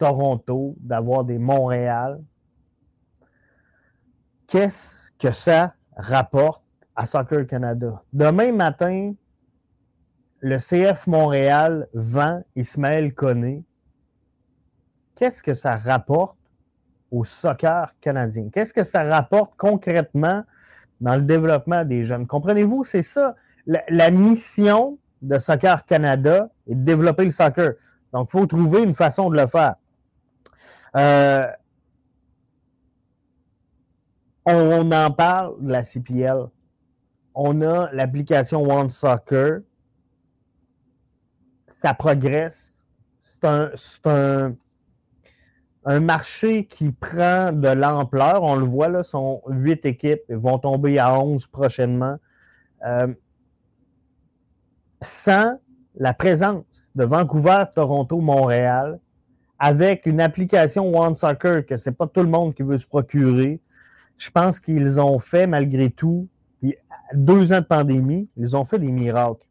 Toronto, 0.00 0.76
d'avoir 0.80 1.24
des 1.24 1.38
Montréal. 1.38 2.22
Qu'est-ce 4.46 5.00
que 5.18 5.30
ça 5.30 5.74
rapporte 5.94 6.64
à 6.96 7.04
Soccer 7.04 7.46
Canada? 7.46 8.02
Demain 8.10 8.50
matin, 8.50 9.12
le 10.40 10.56
CF 10.56 11.06
Montréal 11.06 11.86
vend 11.92 12.42
Ismaël 12.56 13.12
Koné. 13.12 13.62
Qu'est-ce 15.16 15.42
que 15.42 15.52
ça 15.52 15.76
rapporte 15.76 16.38
au 17.10 17.24
soccer 17.24 17.94
canadien? 18.00 18.48
Qu'est-ce 18.50 18.72
que 18.72 18.84
ça 18.84 19.04
rapporte 19.04 19.52
concrètement 19.58 20.44
dans 21.02 21.16
le 21.16 21.22
développement 21.22 21.84
des 21.84 22.04
jeunes? 22.04 22.26
Comprenez-vous, 22.26 22.84
c'est 22.84 23.02
ça. 23.02 23.36
La, 23.66 23.82
la, 23.90 24.10
mission 24.10 24.98
de 25.20 25.38
Soccer 25.38 25.84
Canada 25.84 26.48
est 26.66 26.74
de 26.74 26.84
développer 26.84 27.26
le 27.26 27.32
soccer. 27.32 27.74
Donc, 28.14 28.30
il 28.30 28.38
faut 28.38 28.46
trouver 28.46 28.82
une 28.82 28.94
façon 28.94 29.28
de 29.28 29.36
le 29.36 29.46
faire. 29.46 29.74
Euh, 30.96 31.46
on 34.46 34.90
en 34.92 35.10
parle 35.10 35.62
de 35.62 35.70
la 35.70 35.84
CPL. 35.84 36.48
On 37.34 37.60
a 37.62 37.92
l'application 37.92 38.62
One 38.62 38.90
Soccer. 38.90 39.60
Ça 41.82 41.94
progresse. 41.94 42.72
C'est 43.22 43.46
un, 44.04 44.56
marché 46.00 46.66
qui 46.66 46.90
prend 46.92 47.52
de 47.52 47.68
l'ampleur. 47.68 48.42
On 48.42 48.56
le 48.56 48.66
voit, 48.66 48.88
là, 48.88 49.02
sont 49.02 49.42
huit 49.48 49.86
équipes. 49.86 50.20
Ils 50.28 50.36
vont 50.36 50.58
tomber 50.58 50.98
à 50.98 51.18
onze 51.18 51.46
prochainement. 51.46 52.16
Euh, 52.84 53.12
sans 55.02 55.58
la 55.94 56.12
présence 56.12 56.90
de 56.94 57.04
Vancouver, 57.04 57.64
Toronto, 57.74 58.20
Montréal, 58.20 59.00
avec 59.60 60.06
une 60.06 60.22
application 60.22 60.92
One 60.98 61.14
Soccer 61.14 61.66
que 61.66 61.76
ce 61.76 61.90
n'est 61.90 61.94
pas 61.94 62.06
tout 62.06 62.22
le 62.22 62.28
monde 62.28 62.54
qui 62.54 62.62
veut 62.62 62.78
se 62.78 62.86
procurer, 62.86 63.60
je 64.16 64.30
pense 64.30 64.58
qu'ils 64.58 64.98
ont 64.98 65.18
fait, 65.18 65.46
malgré 65.46 65.90
tout, 65.90 66.28
deux 67.12 67.52
ans 67.52 67.60
de 67.60 67.66
pandémie, 67.66 68.28
ils 68.36 68.56
ont 68.56 68.64
fait 68.64 68.78
des 68.78 68.90
miracles. 68.90 69.46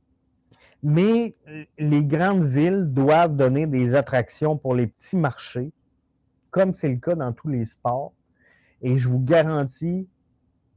Mais 0.81 1.35
les 1.77 2.03
grandes 2.03 2.45
villes 2.45 2.85
doivent 2.87 3.35
donner 3.35 3.67
des 3.67 3.93
attractions 3.95 4.57
pour 4.57 4.73
les 4.73 4.87
petits 4.87 5.17
marchés, 5.17 5.71
comme 6.49 6.73
c'est 6.73 6.89
le 6.89 6.97
cas 6.97 7.15
dans 7.15 7.33
tous 7.33 7.49
les 7.49 7.65
sports. 7.65 8.13
Et 8.81 8.97
je 8.97 9.07
vous 9.07 9.19
garantis 9.19 10.07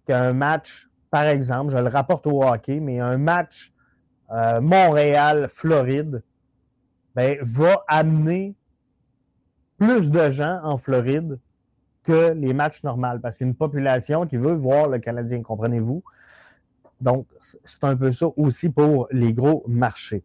qu'un 0.07 0.33
match, 0.33 0.91
par 1.11 1.25
exemple, 1.25 1.73
je 1.73 1.79
le 1.79 1.89
rapporte 1.89 2.27
au 2.27 2.43
hockey, 2.43 2.81
mais 2.81 2.99
un 2.99 3.17
match 3.17 3.73
euh, 4.31 4.61
Montréal-Floride 4.61 6.23
ben, 7.15 7.39
va 7.43 7.85
amener 7.87 8.57
plus 9.83 10.13
de 10.13 10.31
gens 10.31 10.61
en 10.63 10.79
Floride 10.79 11.41
que 12.05 12.35
les 12.35 12.53
matchs 12.53 12.85
normaux, 12.85 13.19
parce 13.21 13.35
qu'une 13.35 13.55
population 13.55 14.29
qui 14.29 14.37
veut 14.37 14.55
voir 14.55 14.87
le 14.87 15.01
Canadien, 15.01 15.43
comprenez-vous? 15.43 16.05
Donc, 17.01 17.27
c'est 17.41 17.83
un 17.83 17.97
peu 17.97 18.13
ça 18.13 18.27
aussi 18.37 18.69
pour 18.69 19.09
les 19.11 19.33
gros 19.33 19.65
marchés. 19.67 20.23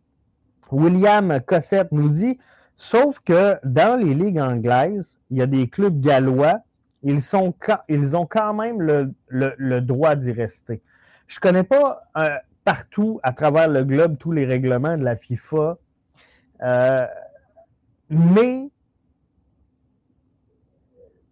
William 0.71 1.41
Cossette 1.41 1.91
nous 1.91 2.09
dit, 2.09 2.37
sauf 2.75 3.19
que 3.19 3.57
dans 3.63 3.99
les 3.99 4.13
ligues 4.13 4.39
anglaises, 4.39 5.17
il 5.31 5.37
y 5.37 5.41
a 5.41 5.47
des 5.47 5.67
clubs 5.67 5.99
gallois, 5.99 6.59
ils, 7.01 7.35
ont 7.35 7.51
quand 7.51 8.53
même 8.53 8.79
le, 9.27 9.79
droit 9.81 10.15
d'y 10.15 10.33
rester. 10.33 10.83
Je 11.25 11.37
ne 11.37 11.41
connais 11.41 11.63
pas 11.63 12.03
euh, 12.15 12.29
partout 12.63 13.19
à 13.23 13.33
travers 13.33 13.69
le 13.69 13.83
globe 13.83 14.19
tous 14.19 14.31
les 14.31 14.45
règlements 14.45 14.97
de 14.97 15.03
la 15.03 15.15
FIFA, 15.15 15.77
euh, 16.61 17.07
mais 18.11 18.69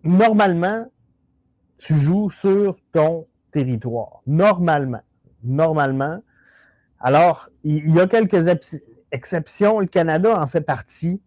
normalement, 0.05 0.85
tu 1.77 1.95
joues 1.95 2.29
sur 2.29 2.77
ton 2.93 3.27
territoire. 3.51 4.21
Normalement. 4.27 5.01
Normalement. 5.43 6.21
Alors, 6.99 7.49
il 7.63 7.93
y 7.93 7.99
a 7.99 8.07
quelques 8.07 8.47
exceptions. 9.11 9.79
Le 9.79 9.87
Canada 9.87 10.39
en 10.39 10.47
fait 10.47 10.61
partie. 10.61 11.21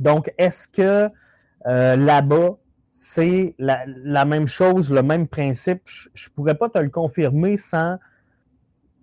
Donc, 0.00 0.32
est-ce 0.38 0.68
que 0.68 1.08
euh, 1.66 1.96
là-bas, 1.96 2.56
c'est 2.86 3.54
la, 3.58 4.24
même 4.24 4.46
chose, 4.46 4.92
le 4.92 5.02
même 5.02 5.26
principe? 5.26 5.82
Je 5.86 6.28
ne 6.28 6.34
pourrais 6.34 6.54
pas 6.54 6.68
te 6.68 6.78
le 6.78 6.88
confirmer 6.88 7.56
sans 7.56 7.98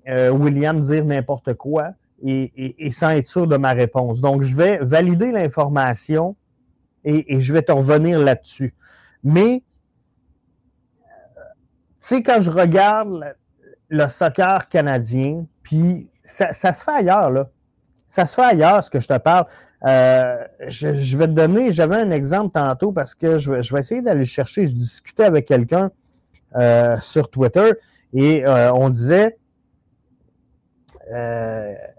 euh, 0.08 0.30
William 0.30 0.80
dire 0.82 1.06
n'importe 1.06 1.54
quoi 1.54 1.92
et, 2.22 2.86
et, 2.86 2.92
sans 2.92 3.12
être 3.12 3.26
sûr 3.26 3.48
de 3.48 3.58
ma 3.58 3.72
réponse. 3.72 4.20
Donc, 4.22 4.42
je 4.42 4.56
vais 4.56 4.78
valider 4.82 5.32
l'information 5.32 6.36
et, 7.04 7.40
je 7.40 7.54
vais 7.54 7.62
te 7.62 7.72
revenir 7.72 8.20
là-dessus. 8.20 8.74
Mais, 9.24 9.64
tu 11.02 11.06
sais, 12.00 12.24
quand 12.24 12.42
je 12.42 12.52
regarde 12.52 13.36
le, 13.90 14.08
soccer 14.08 14.68
canadien, 14.68 15.46
puis 15.64 16.10
ça, 16.26 16.52
se 16.52 16.84
fait 16.84 16.92
ailleurs, 16.92 17.30
là. 17.30 17.50
Ça 18.08 18.26
se 18.26 18.36
fait 18.36 18.44
ailleurs, 18.44 18.84
ce 18.84 18.90
que 18.90 19.00
je 19.00 19.08
te 19.08 19.18
parle. 19.18 19.46
Euh, 19.86 20.44
je, 20.68 21.18
vais 21.18 21.28
te 21.28 21.32
donner, 21.32 21.72
j'avais 21.72 21.96
un 21.96 22.12
exemple 22.12 22.52
tantôt 22.52 22.92
parce 22.92 23.16
que 23.16 23.38
je 23.38 23.52
vais, 23.52 23.80
essayer 23.80 24.02
d'aller 24.02 24.26
chercher. 24.26 24.66
Je 24.66 24.74
discutais 24.74 25.24
avec 25.24 25.46
quelqu'un 25.46 25.92
euh, 26.56 27.00
sur 27.02 27.30
Twitter 27.30 27.74
et 28.14 28.46
euh, 28.46 28.74
on 28.74 28.90
disait, 28.90 29.38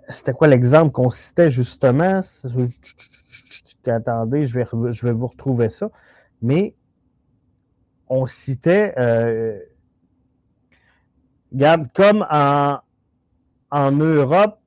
c'était 0.08 0.32
quoi 0.32 0.48
l'exemple 0.48 0.92
qu'on 0.92 1.10
citait 1.10 1.50
justement? 1.50 2.20
attendez, 3.86 4.46
je 4.46 4.54
vais, 4.54 4.66
je 4.92 5.06
vais 5.06 5.12
vous 5.12 5.26
retrouver 5.26 5.68
ça. 5.68 5.90
Mais 6.42 6.74
on 8.08 8.26
citait, 8.26 8.94
euh, 8.98 9.58
regarde, 11.52 11.86
comme 11.94 12.26
en, 12.30 12.78
en 13.70 13.92
Europe, 13.92 14.58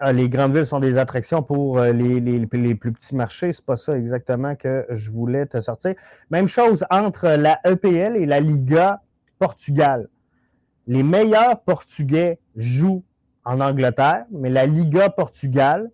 ah, 0.00 0.12
les 0.12 0.28
grandes 0.28 0.54
villes 0.54 0.66
sont 0.66 0.78
des 0.78 0.96
attractions 0.96 1.42
pour 1.42 1.78
euh, 1.78 1.92
les, 1.92 2.20
les, 2.20 2.38
les 2.38 2.74
plus 2.74 2.92
petits 2.92 3.16
marchés. 3.16 3.52
C'est 3.52 3.64
pas 3.64 3.76
ça 3.76 3.98
exactement 3.98 4.54
que 4.54 4.86
je 4.90 5.10
voulais 5.10 5.46
te 5.46 5.60
sortir. 5.60 5.94
Même 6.30 6.46
chose 6.46 6.84
entre 6.90 7.26
la 7.30 7.58
EPL 7.64 8.16
et 8.16 8.26
la 8.26 8.38
Liga 8.38 9.02
Portugal. 9.40 10.08
Les 10.86 11.02
meilleurs 11.02 11.60
Portugais 11.62 12.38
jouent 12.54 13.02
en 13.44 13.60
Angleterre, 13.60 14.24
mais 14.30 14.50
la 14.50 14.66
Liga 14.66 15.08
Portugal 15.08 15.90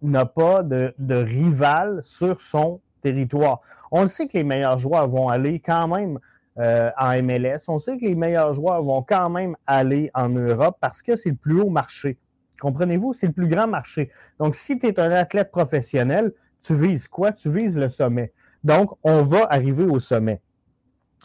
n'a 0.00 0.24
pas 0.24 0.62
de, 0.62 0.94
rival 1.08 2.00
sur 2.02 2.40
son 2.40 2.80
territoire. 3.02 3.60
On 3.90 4.06
sait 4.06 4.26
que 4.26 4.38
les 4.38 4.44
meilleurs 4.44 4.78
joueurs 4.78 5.08
vont 5.08 5.28
aller 5.28 5.60
quand 5.60 5.88
même 5.88 6.18
euh, 6.58 6.90
en 6.98 7.22
MLS. 7.22 7.68
On 7.68 7.78
sait 7.78 7.98
que 7.98 8.04
les 8.04 8.14
meilleurs 8.14 8.54
joueurs 8.54 8.82
vont 8.82 9.02
quand 9.02 9.30
même 9.30 9.56
aller 9.66 10.10
en 10.14 10.28
Europe 10.28 10.76
parce 10.80 11.02
que 11.02 11.16
c'est 11.16 11.30
le 11.30 11.36
plus 11.36 11.60
haut 11.60 11.70
marché. 11.70 12.18
Comprenez-vous? 12.60 13.12
C'est 13.12 13.26
le 13.26 13.32
plus 13.32 13.48
grand 13.48 13.66
marché. 13.66 14.10
Donc, 14.38 14.54
si 14.54 14.78
tu 14.78 14.86
es 14.86 15.00
un 15.00 15.10
athlète 15.10 15.50
professionnel, 15.50 16.32
tu 16.62 16.76
vises 16.76 17.08
quoi? 17.08 17.32
Tu 17.32 17.50
vises 17.50 17.76
le 17.76 17.88
sommet. 17.88 18.32
Donc, 18.62 18.92
on 19.02 19.22
va 19.22 19.46
arriver 19.50 19.84
au 19.84 19.98
sommet. 19.98 20.40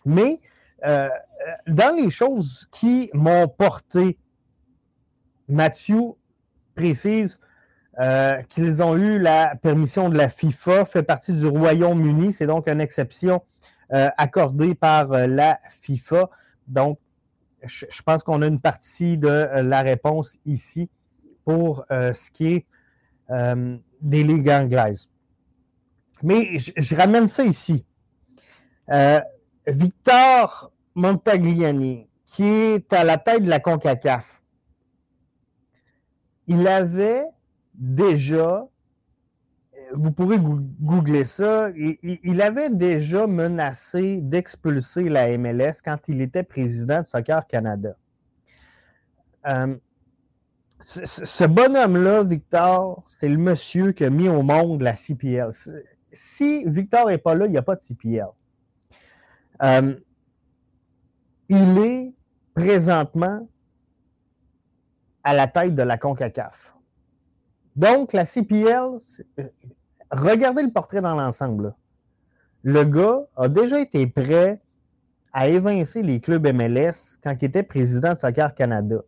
Mais 0.04 0.40
euh, 0.86 1.10
dans 1.68 1.96
les 1.96 2.10
choses 2.10 2.68
qui 2.72 3.10
m'ont 3.14 3.48
porté, 3.48 4.18
Mathieu 5.48 6.14
précise 6.76 7.40
euh, 8.00 8.44
qu'ils 8.44 8.84
ont 8.84 8.96
eu 8.96 9.18
la 9.18 9.56
permission 9.56 10.10
de 10.10 10.18
la 10.18 10.30
FIFA, 10.30 10.86
fait 10.86 11.02
partie 11.02 11.34
du 11.34 11.48
Royaume-Uni. 11.48 12.32
C'est 12.32 12.46
donc 12.46 12.68
une 12.68 12.80
exception 12.80 13.44
euh, 13.92 14.10
accordée 14.18 14.76
par 14.76 15.12
euh, 15.12 15.26
la 15.26 15.60
FIFA. 15.82 16.30
Donc, 16.68 17.00
je, 17.64 18.02
pense 18.06 18.22
qu'on 18.22 18.44
a 18.44 18.48
une 18.48 18.60
partie 18.60 19.18
de 19.18 19.28
la 19.28 19.82
réponse 19.82 20.38
ici 20.46 20.90
pour 21.44 21.86
ce 21.90 22.32
qui 22.32 22.48
est 22.54 22.66
des 24.00 24.24
ligues 24.24 24.50
anglaises. 24.50 25.10
Mais 26.22 26.60
je, 26.60 26.96
ramène 26.96 27.28
ça 27.28 27.44
ici. 27.44 27.84
Victor 29.66 30.72
Montagliani, 30.94 32.08
qui 32.28 32.46
est 32.46 32.94
à 32.94 33.04
la 33.04 33.18
tête 33.18 33.44
de 33.44 33.50
la 33.50 33.60
CONCACAF, 33.60 34.37
il 36.48 36.68
avait 36.68 37.26
déjà, 37.74 38.68
vous 39.94 40.12
pourrez 40.12 40.40
googler 40.40 41.26
ça, 41.26 41.70
il, 41.76 42.42
avait 42.42 42.70
déjà 42.70 43.28
menacé 43.28 44.22
d'expulser 44.22 45.10
la 45.10 45.38
MLS 45.38 45.82
quand 45.84 45.98
il 46.08 46.22
était 46.22 46.44
président 46.44 47.02
de 47.02 47.08
Soccer 47.08 47.46
Canada. 47.48 47.96
Euh, 49.48 49.76
ce, 50.84 51.44
bonhomme-là, 51.46 52.24
Victor, 52.24 53.04
c'est 53.08 53.28
le 53.28 53.38
monsieur 53.38 53.92
qui 53.92 54.06
a 54.06 54.10
mis 54.10 54.30
au 54.30 54.42
monde 54.42 54.82
la 54.82 54.96
CPL. 54.96 55.52
Si 56.14 56.64
Victor 56.66 57.08
n'est 57.08 57.18
pas 57.18 57.36
là, 57.36 57.46
il 57.46 57.52
n'y 57.52 57.58
a 57.58 57.62
pas 57.62 57.76
de 57.76 57.82
CPL. 57.82 58.28
Euh, 59.64 59.96
il 61.50 61.78
est 61.80 62.14
présentement 62.54 63.48
à 65.28 65.34
la 65.34 65.48
tête 65.48 65.76
de 65.76 65.84
la 65.84 65.98
CONCACAF. 65.98 66.74
Donc, 67.76 68.14
la 68.14 68.26
CPL, 68.26 68.98
regardez 70.10 70.64
le 70.64 70.72
portrait 70.72 71.02
dans 71.02 71.16
l'ensemble. 71.16 71.76
Le 72.64 72.86
gars 72.86 73.20
a 73.36 73.50
déjà 73.50 73.82
été 73.82 74.08
prêt 74.08 74.62
à 75.34 75.50
évincer 75.50 76.02
les 76.02 76.22
clubs 76.22 76.48
MLS 76.48 77.18
quand 77.22 77.36
il 77.42 77.46
était 77.46 77.64
président 77.64 78.14
de 78.14 78.18
Soccer 78.18 78.56
Canada. 78.56 79.02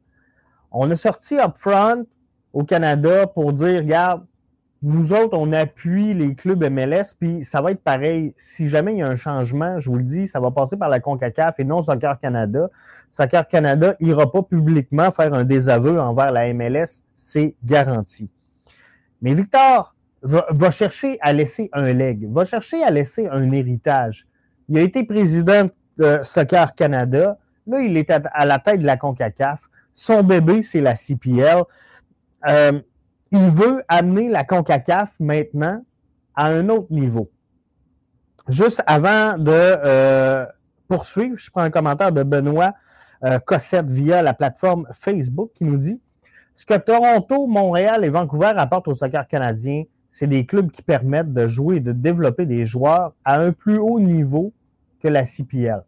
On 0.71 0.91
a 0.91 0.97
sorti 0.97 1.39
upfront 1.39 2.05
au 2.51 2.65
Canada 2.65 3.25
pour 3.25 3.53
dire, 3.53 3.79
regarde, 3.79 4.25
nous 4.82 5.12
autres, 5.12 5.38
on 5.38 5.52
appuie 5.52 6.13
les 6.13 6.36
clubs 6.36 6.63
MLS, 6.63 7.13
puis 7.20 7.44
ça 7.44 7.62
va 7.62 7.72
être 7.72 7.84
pareil. 7.84 8.34
Si 8.38 8.70
jamais 8.70 8.94
il 8.94 9.00
y 9.00 9.02
a 9.02 9.08
un 9.08 9.18
changement, 9.18 9.78
je 9.80 9.89
vous 9.89 9.98
le 9.98 10.04
dis, 10.04 10.26
ça 10.26 10.39
va 10.39 10.52
passer 10.52 10.78
par 10.78 10.88
la 10.88 11.02
CONCACAF 11.02 11.60
et 11.60 11.65
non 11.65 11.82
Soccer 11.82 12.18
Canada. 12.18 12.70
Soccer 13.12 13.48
Canada 13.50 13.96
n'ira 14.00 14.32
pas 14.32 14.42
publiquement 14.42 15.12
faire 15.12 15.34
un 15.34 15.44
désaveu 15.44 16.00
envers 16.00 16.32
la 16.32 16.54
MLS, 16.54 17.04
c'est 17.15 17.56
garanti. 17.65 18.30
Mais 19.22 19.34
Victor 19.34 19.96
va, 20.22 20.72
chercher 20.72 21.18
à 21.22 21.34
laisser 21.34 21.70
un 21.74 21.92
leg, 21.92 22.32
va 22.32 22.46
chercher 22.46 22.82
à 22.82 22.89
laisser 22.89 23.28
un 23.28 23.52
héritage. 23.52 24.28
Il 24.70 24.78
a 24.78 24.82
été 24.82 25.04
président 25.04 25.70
de 25.98 26.20
Soccer 26.24 26.74
Canada. 26.76 27.38
Là, 27.68 27.82
il 27.82 27.98
est 27.98 28.10
à, 28.10 28.46
la 28.46 28.60
tête 28.60 28.80
de 28.80 28.86
la 28.86 28.96
CONCACAF. 28.96 29.60
Son 29.94 30.24
bébé, 30.24 30.62
c'est 30.63 30.82
la 30.82 30.96
CPL. 30.96 31.63
Euh, 32.48 32.80
il 33.32 33.50
veut 33.50 33.84
amener 33.88 34.30
la 34.30 34.44
CONCACAF 34.44 35.15
maintenant 35.20 35.84
à 36.36 36.48
un 36.48 36.70
autre 36.70 36.88
niveau. 36.92 37.30
Juste 38.48 38.82
avant 38.88 39.38
de 39.38 39.52
euh, 39.52 40.46
poursuivre, 40.88 41.38
je 41.38 41.52
prends 41.52 41.62
un 41.62 41.70
commentaire 41.70 42.12
de 42.12 42.24
Benoît 42.24 42.74
euh, 43.24 43.38
Cossette 43.39 43.89
via 43.89 44.22
la 44.22 44.34
plateforme 44.34 44.88
Facebook 44.94 45.52
qui 45.54 45.65
nous 45.65 45.78
dit 45.78 46.02
ce 46.56 46.65
que 46.65 46.78
Toronto, 46.78 47.48
Montréal 47.48 48.04
et 48.04 48.10
Vancouver 48.10 48.52
apportent 48.58 48.89
au 48.89 48.94
soccer 48.94 49.26
canadien, 49.28 49.84
c'est 50.12 50.28
des 50.28 50.46
clubs 50.46 50.70
qui 50.72 50.82
permettent 50.82 51.34
de 51.34 51.48
jouer 51.48 51.78
et 51.78 51.80
de 51.80 51.94
développer 51.94 52.46
des 52.46 52.65
joueurs 52.65 53.13
à 53.24 53.39
un 53.39 53.54
plus 53.54 53.78
haut 53.78 54.00
niveau 54.00 54.52
que 55.02 55.08
la 55.08 55.24
CPL. 55.24 55.82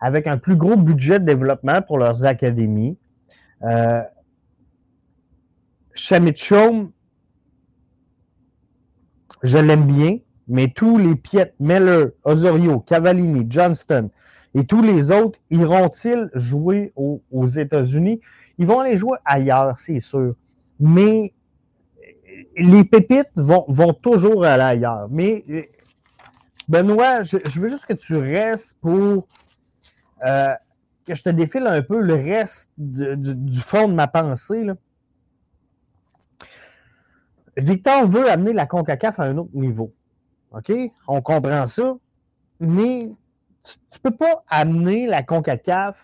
avec 0.00 0.26
un 0.26 0.38
plus 0.38 0.54
gros 0.54 0.76
budget 0.76 1.18
de 1.18 1.24
développement 1.24 1.82
pour 1.82 1.98
leurs 1.98 2.24
académies. 2.26 2.96
Euh, 3.62 4.02
Chaume, 5.94 6.90
je 9.42 9.58
l'aime 9.58 9.86
bien, 9.86 10.18
mais 10.48 10.68
tous 10.68 10.98
les 10.98 11.14
Piet, 11.14 11.54
Meller, 11.60 12.06
Osorio, 12.24 12.80
Cavallini, 12.80 13.46
Johnston 13.48 14.10
et 14.54 14.64
tous 14.64 14.82
les 14.82 15.10
autres 15.10 15.38
iront-ils 15.50 16.30
jouer 16.34 16.92
aux, 16.96 17.46
États-Unis? 17.46 18.20
Ils 18.58 18.66
vont 18.66 18.80
aller 18.80 18.96
jouer 18.96 19.18
ailleurs, 19.24 19.78
c'est 19.78 20.00
sûr. 20.00 20.34
Mais 20.78 21.32
les 22.56 22.84
pépites 22.84 23.30
vont, 23.34 23.92
toujours 23.94 24.44
aller 24.44 24.62
ailleurs. 24.62 25.08
Mais 25.10 25.44
Benoît, 26.68 27.24
je, 27.24 27.38
veux 27.58 27.68
juste 27.68 27.86
que 27.86 27.94
tu 27.94 28.16
restes 28.16 28.76
pour 28.80 29.26
euh, 30.24 30.54
que 31.04 31.14
je 31.14 31.22
te 31.22 31.30
défile 31.30 31.66
un 31.66 31.82
peu 31.82 32.00
le 32.00 32.14
reste 32.14 32.70
du 32.76 33.60
fond 33.60 33.88
de 33.88 33.94
ma 33.94 34.06
pensée. 34.06 34.66
Victor 37.56 38.06
veut 38.06 38.30
amener 38.30 38.52
la 38.52 38.66
CONCACAF 38.66 39.20
à 39.20 39.24
un 39.24 39.38
autre 39.38 39.54
niveau. 39.54 39.92
OK? 40.52 40.72
On 41.06 41.20
comprend 41.22 41.66
ça. 41.66 41.96
Mais 42.60 43.10
tu 43.62 43.76
ne 43.94 44.10
peux 44.10 44.16
pas 44.16 44.44
amener 44.48 45.06
la 45.06 45.22
CONCACAF 45.22 45.98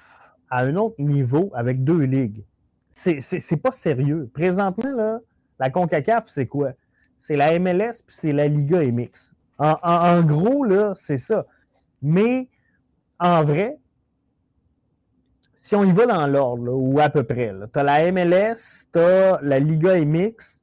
à 0.50 0.60
un 0.60 0.76
autre 0.76 0.96
niveau 0.98 1.50
avec 1.54 1.84
deux 1.84 2.00
ligues. 2.00 2.44
C'est 2.92 3.62
pas 3.62 3.72
sérieux. 3.72 4.30
Présentement, 4.34 4.92
là, 4.92 5.20
la 5.58 5.70
CONCACAF, 5.70 6.28
c'est 6.28 6.46
quoi? 6.46 6.72
C'est 7.18 7.36
la 7.36 7.58
MLS 7.58 8.02
puis 8.06 8.16
c'est 8.16 8.32
la 8.32 8.48
Liga 8.48 8.80
MX. 8.82 9.32
En, 9.58 9.76
en 9.82 10.22
gros, 10.22 10.64
là, 10.64 10.92
c'est 10.94 11.18
ça. 11.18 11.46
Mais 12.02 12.48
en 13.18 13.44
vrai, 13.44 13.78
si 15.56 15.74
on 15.76 15.84
y 15.84 15.92
va 15.92 16.06
dans 16.06 16.26
l'ordre, 16.26 16.72
ou 16.72 16.98
à 17.00 17.10
peu 17.10 17.22
près, 17.22 17.54
tu 17.72 17.78
as 17.78 17.82
la 17.82 18.10
MLS, 18.10 18.86
tu 18.92 18.98
as 18.98 19.38
la 19.42 19.58
Liga 19.58 19.94
MX. 20.04 20.59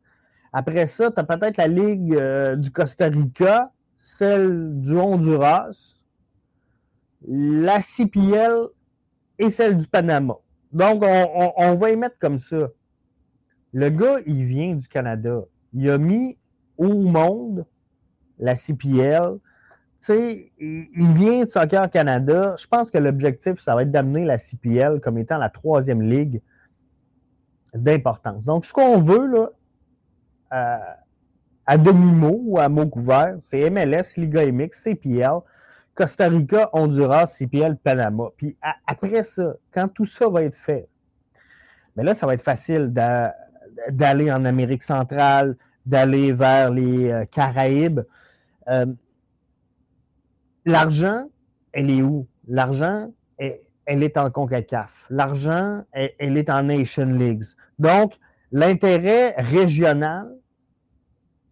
Après 0.58 0.88
ça, 0.88 1.12
tu 1.12 1.20
as 1.20 1.24
peut-être 1.24 1.58
la 1.58 1.67
Ligue 1.67 2.15
euh, 2.15 2.56
du 2.56 2.72
Costa 2.72 3.06
Rica, 3.06 3.72
celle 4.00 4.82
du 4.82 4.98
Honduras, 4.98 6.00
la 7.28 7.80
CPL 7.84 8.65
et 9.38 9.52
celle 9.52 9.78
du 9.78 9.86
Panama. 9.86 10.34
Donc, 10.72 11.04
on, 11.06 11.76
va 11.76 11.91
y 11.91 11.96
mettre 11.96 12.17
comme 12.17 12.39
ça. 12.39 12.70
Le 13.72 13.89
gars, 13.89 14.17
il 14.26 14.46
vient 14.46 14.74
du 14.74 14.88
Canada. 14.88 15.43
Il 15.76 15.88
a 15.91 16.00
mis 16.00 16.39
au 16.76 16.91
monde 16.91 17.63
la 18.39 18.56
CPL. 18.56 19.38
Tu 20.00 20.06
sais, 20.08 20.52
il 20.58 21.12
vient 21.12 21.43
de 21.43 21.50
Soccer 21.50 21.88
Canada. 21.91 22.56
Je 22.58 22.65
pense 22.65 22.89
que 22.89 22.98
l'objectif, 22.98 23.60
ça 23.60 23.76
va 23.76 23.84
être 23.84 23.91
d'amener 23.91 24.26
la 24.26 24.39
CPL 24.39 25.02
comme 25.02 25.20
étant 25.20 25.38
la 25.38 25.52
troisième 25.52 26.02
ligue 26.02 26.41
d'importance. 27.76 28.43
Donc, 28.46 28.65
ce 28.65 28.74
qu'on 28.74 29.00
veut, 29.00 29.28
là, 29.28 29.52
à 30.50 31.78
demi-mot 31.78 32.40
ou 32.44 32.60
à 32.60 32.70
mot 32.70 32.88
couvert, 32.88 33.36
c'est 33.40 33.70
MLS, 33.70 34.16
Liga 34.16 34.50
MX, 34.50 34.70
CPL, 34.72 35.40
Costa 35.94 36.30
Rica, 36.30 36.70
Honduras, 36.74 37.26
CPL, 37.26 37.76
Panama. 37.78 38.26
Puis 38.38 38.56
après 38.86 39.24
ça, 39.24 39.56
quand 39.74 39.88
tout 39.88 40.06
ça 40.06 40.30
va 40.30 40.44
être 40.44 40.56
fait, 40.56 40.88
mais 41.96 42.04
là, 42.04 42.14
ça 42.14 42.28
va 42.28 42.36
être 42.36 42.44
facile 42.44 42.94
d'aller 43.90 44.32
en 44.32 44.46
Amérique 44.46 44.84
centrale, 44.84 45.58
d'aller 45.86 46.32
vers 46.32 46.70
les 46.70 47.12
euh, 47.12 47.26
Caraïbes. 47.26 48.02
Euh, 48.70 48.86
l'argent, 50.66 51.26
elle 51.72 51.90
est 51.90 52.04
où? 52.04 52.28
L'argent, 52.48 53.12
elle, 53.38 54.04
est 54.04 54.18
en 54.18 54.30
CONCACAF. 54.30 55.08
L'argent, 55.10 55.84
elle 55.94 56.38
est 56.38 56.50
en 56.50 56.64
Nation 56.64 57.06
Leagues. 57.06 57.46
Donc, 57.80 58.14
l'intérêt 58.52 59.36
régional, 59.38 60.34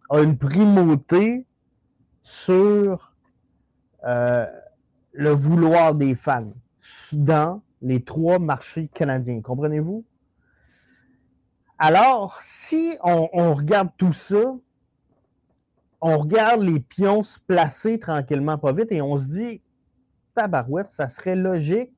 a 0.08 0.20
une 0.20 0.38
primauté 0.38 1.46
sur 2.22 3.12
euh, 4.04 4.46
le 5.12 5.30
vouloir 5.30 5.94
des 5.94 6.14
fans 6.14 6.52
dans 7.12 7.62
les 7.82 8.02
trois 8.02 8.38
marchés 8.38 8.88
canadiens. 8.88 9.40
Comprenez-vous? 9.40 10.04
Alors, 11.78 12.40
si 12.40 12.96
on, 13.02 13.54
regarde 13.54 13.90
tout 13.98 14.12
ça, 14.12 14.54
on 16.00 16.16
regarde 16.16 16.62
les 16.62 16.80
pions 16.80 17.22
se 17.22 17.38
placer 17.38 17.98
tranquillement, 17.98 18.56
pas 18.56 18.72
vite, 18.72 18.92
et 18.92 19.02
on 19.02 19.18
se 19.18 19.26
dit, 19.26 19.62
tabarouette, 20.34 20.90
ça 20.90 21.08
serait 21.08 21.36
logique. 21.36 21.92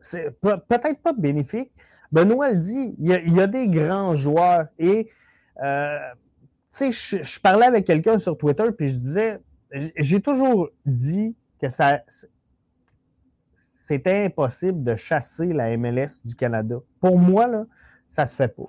C'est 0.00 0.38
peut-être 0.40 1.00
pas 1.02 1.12
bénéfique. 1.12 1.70
Benoît 2.12 2.50
le 2.50 2.58
dit, 2.58 2.94
il 2.98 3.34
y 3.34 3.40
a, 3.40 3.46
des 3.46 3.68
grands 3.68 4.14
joueurs 4.14 4.66
et 4.78 5.10
euh, 5.62 5.98
tu 6.76 6.92
sais, 6.92 7.22
je, 7.22 7.40
parlais 7.40 7.66
avec 7.66 7.86
quelqu'un 7.86 8.18
sur 8.18 8.36
Twitter, 8.36 8.64
puis 8.76 8.88
je 8.88 8.96
disais, 8.96 9.40
j'ai 9.96 10.20
toujours 10.20 10.70
dit 10.86 11.36
que 11.60 11.68
ça, 11.68 12.02
c'était 13.86 14.24
impossible 14.24 14.82
de 14.82 14.94
chasser 14.96 15.52
la 15.52 15.76
MLS 15.76 16.20
du 16.24 16.34
Canada. 16.34 16.76
Pour 17.00 17.18
moi, 17.18 17.46
là, 17.46 17.66
ça 18.08 18.26
se 18.26 18.34
fait 18.34 18.48
pas. 18.48 18.68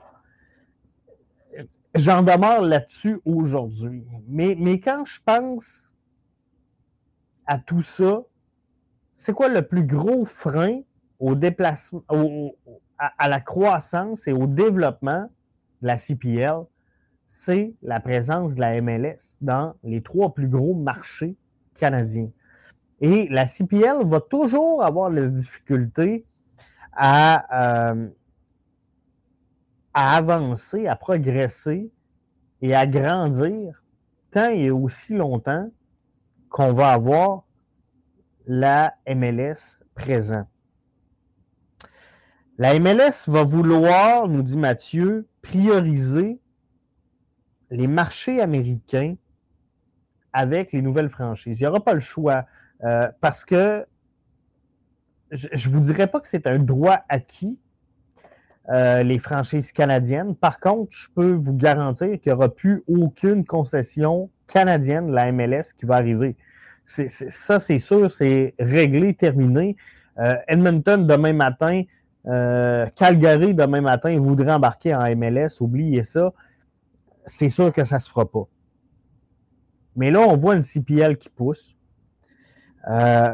J'en 1.95 2.23
demeure 2.23 2.61
là-dessus 2.61 3.19
aujourd'hui. 3.25 4.05
Mais, 4.27 4.55
mais 4.57 4.79
quand 4.79 5.05
je 5.05 5.19
pense 5.23 5.91
à 7.45 7.57
tout 7.57 7.81
ça, 7.81 8.23
c'est 9.15 9.33
quoi 9.33 9.49
le 9.49 9.61
plus 9.61 9.85
gros 9.85 10.25
frein 10.25 10.81
au 11.19 11.35
déplacement, 11.35 12.03
à, 13.01 13.27
la 13.27 13.39
croissance 13.39 14.27
et 14.27 14.33
au 14.33 14.47
développement 14.47 15.29
de 15.81 15.87
la 15.87 15.97
CPL? 15.97 16.65
c'est 17.27 17.73
la 17.81 17.99
présence 17.99 18.53
de 18.53 18.59
la 18.59 18.79
MLS 18.81 19.17
dans 19.41 19.73
les 19.83 20.03
trois 20.03 20.31
plus 20.31 20.47
gros 20.47 20.75
marchés 20.75 21.35
canadiens. 21.73 22.29
Et 22.99 23.27
la 23.29 23.47
CPL 23.47 24.05
va 24.05 24.21
toujours 24.21 24.83
avoir 24.83 25.09
la 25.09 25.25
difficulté 25.25 26.23
à, 26.93 27.93
euh, 27.93 28.09
à 29.95 30.17
avancer, 30.17 30.85
à 30.85 30.95
progresser 30.95 31.89
et 32.61 32.75
à 32.75 32.85
grandir 32.85 33.81
tant 34.29 34.49
et 34.49 34.69
aussi 34.69 35.15
longtemps 35.15 35.71
qu'on 36.49 36.73
va 36.73 36.91
avoir 36.91 37.43
la 38.45 38.93
MLS 39.07 39.79
présent. 39.95 40.45
La 42.57 42.79
MLS 42.79 43.27
va 43.27 43.43
vouloir, 43.43 44.27
nous 44.27 44.43
dit 44.43 44.57
Mathieu, 44.57 45.27
prioriser 45.41 46.39
les 47.69 47.87
marchés 47.87 48.41
américains 48.41 49.15
avec 50.33 50.71
les 50.71 50.81
nouvelles 50.81 51.09
franchises. 51.09 51.59
Il 51.59 51.63
n'y 51.63 51.67
aura 51.67 51.83
pas 51.83 51.93
le 51.93 51.99
choix 51.99 52.45
euh, 52.83 53.09
parce 53.21 53.45
que 53.45 53.85
je 55.31 55.47
ne 55.67 55.73
vous 55.73 55.79
dirais 55.79 56.07
pas 56.07 56.19
que 56.19 56.27
c'est 56.27 56.45
un 56.45 56.59
droit 56.59 56.99
acquis, 57.07 57.59
euh, 58.69 59.01
les 59.03 59.17
franchises 59.17 59.71
canadiennes. 59.71 60.35
Par 60.35 60.59
contre, 60.59 60.91
je 60.91 61.07
peux 61.15 61.31
vous 61.31 61.53
garantir 61.53 62.09
qu'il 62.19 62.31
n'y 62.31 62.33
aura 62.33 62.53
plus 62.53 62.83
aucune 62.87 63.45
concession 63.45 64.29
canadienne 64.47 65.11
la 65.11 65.31
MLS 65.31 65.73
qui 65.77 65.85
va 65.85 65.95
arriver. 65.95 66.35
ça, 66.85 67.59
c'est 67.59 67.79
sûr, 67.79 68.11
c'est 68.11 68.53
réglé, 68.59 69.13
terminé. 69.13 69.77
Euh, 70.19 70.35
Edmonton, 70.47 71.07
demain 71.07 71.33
matin, 71.33 71.83
Calgary, 72.25 73.53
demain 73.53 73.81
matin, 73.81 74.19
voudrait 74.19 74.51
embarquer 74.51 74.93
en 74.93 75.15
MLS, 75.15 75.59
oubliez 75.59 76.03
ça 76.03 76.31
c'est 77.25 77.49
sûr 77.49 77.71
que 77.71 77.83
ça 77.83 77.95
ne 77.95 78.01
se 78.01 78.09
fera 78.09 78.29
pas. 78.29 78.47
Mais 79.95 80.11
là, 80.11 80.21
on 80.21 80.35
voit 80.35 80.55
une 80.55 80.63
CPL 80.63 81.17
qui 81.17 81.29
pousse. 81.29 81.75
Euh, 82.89 83.33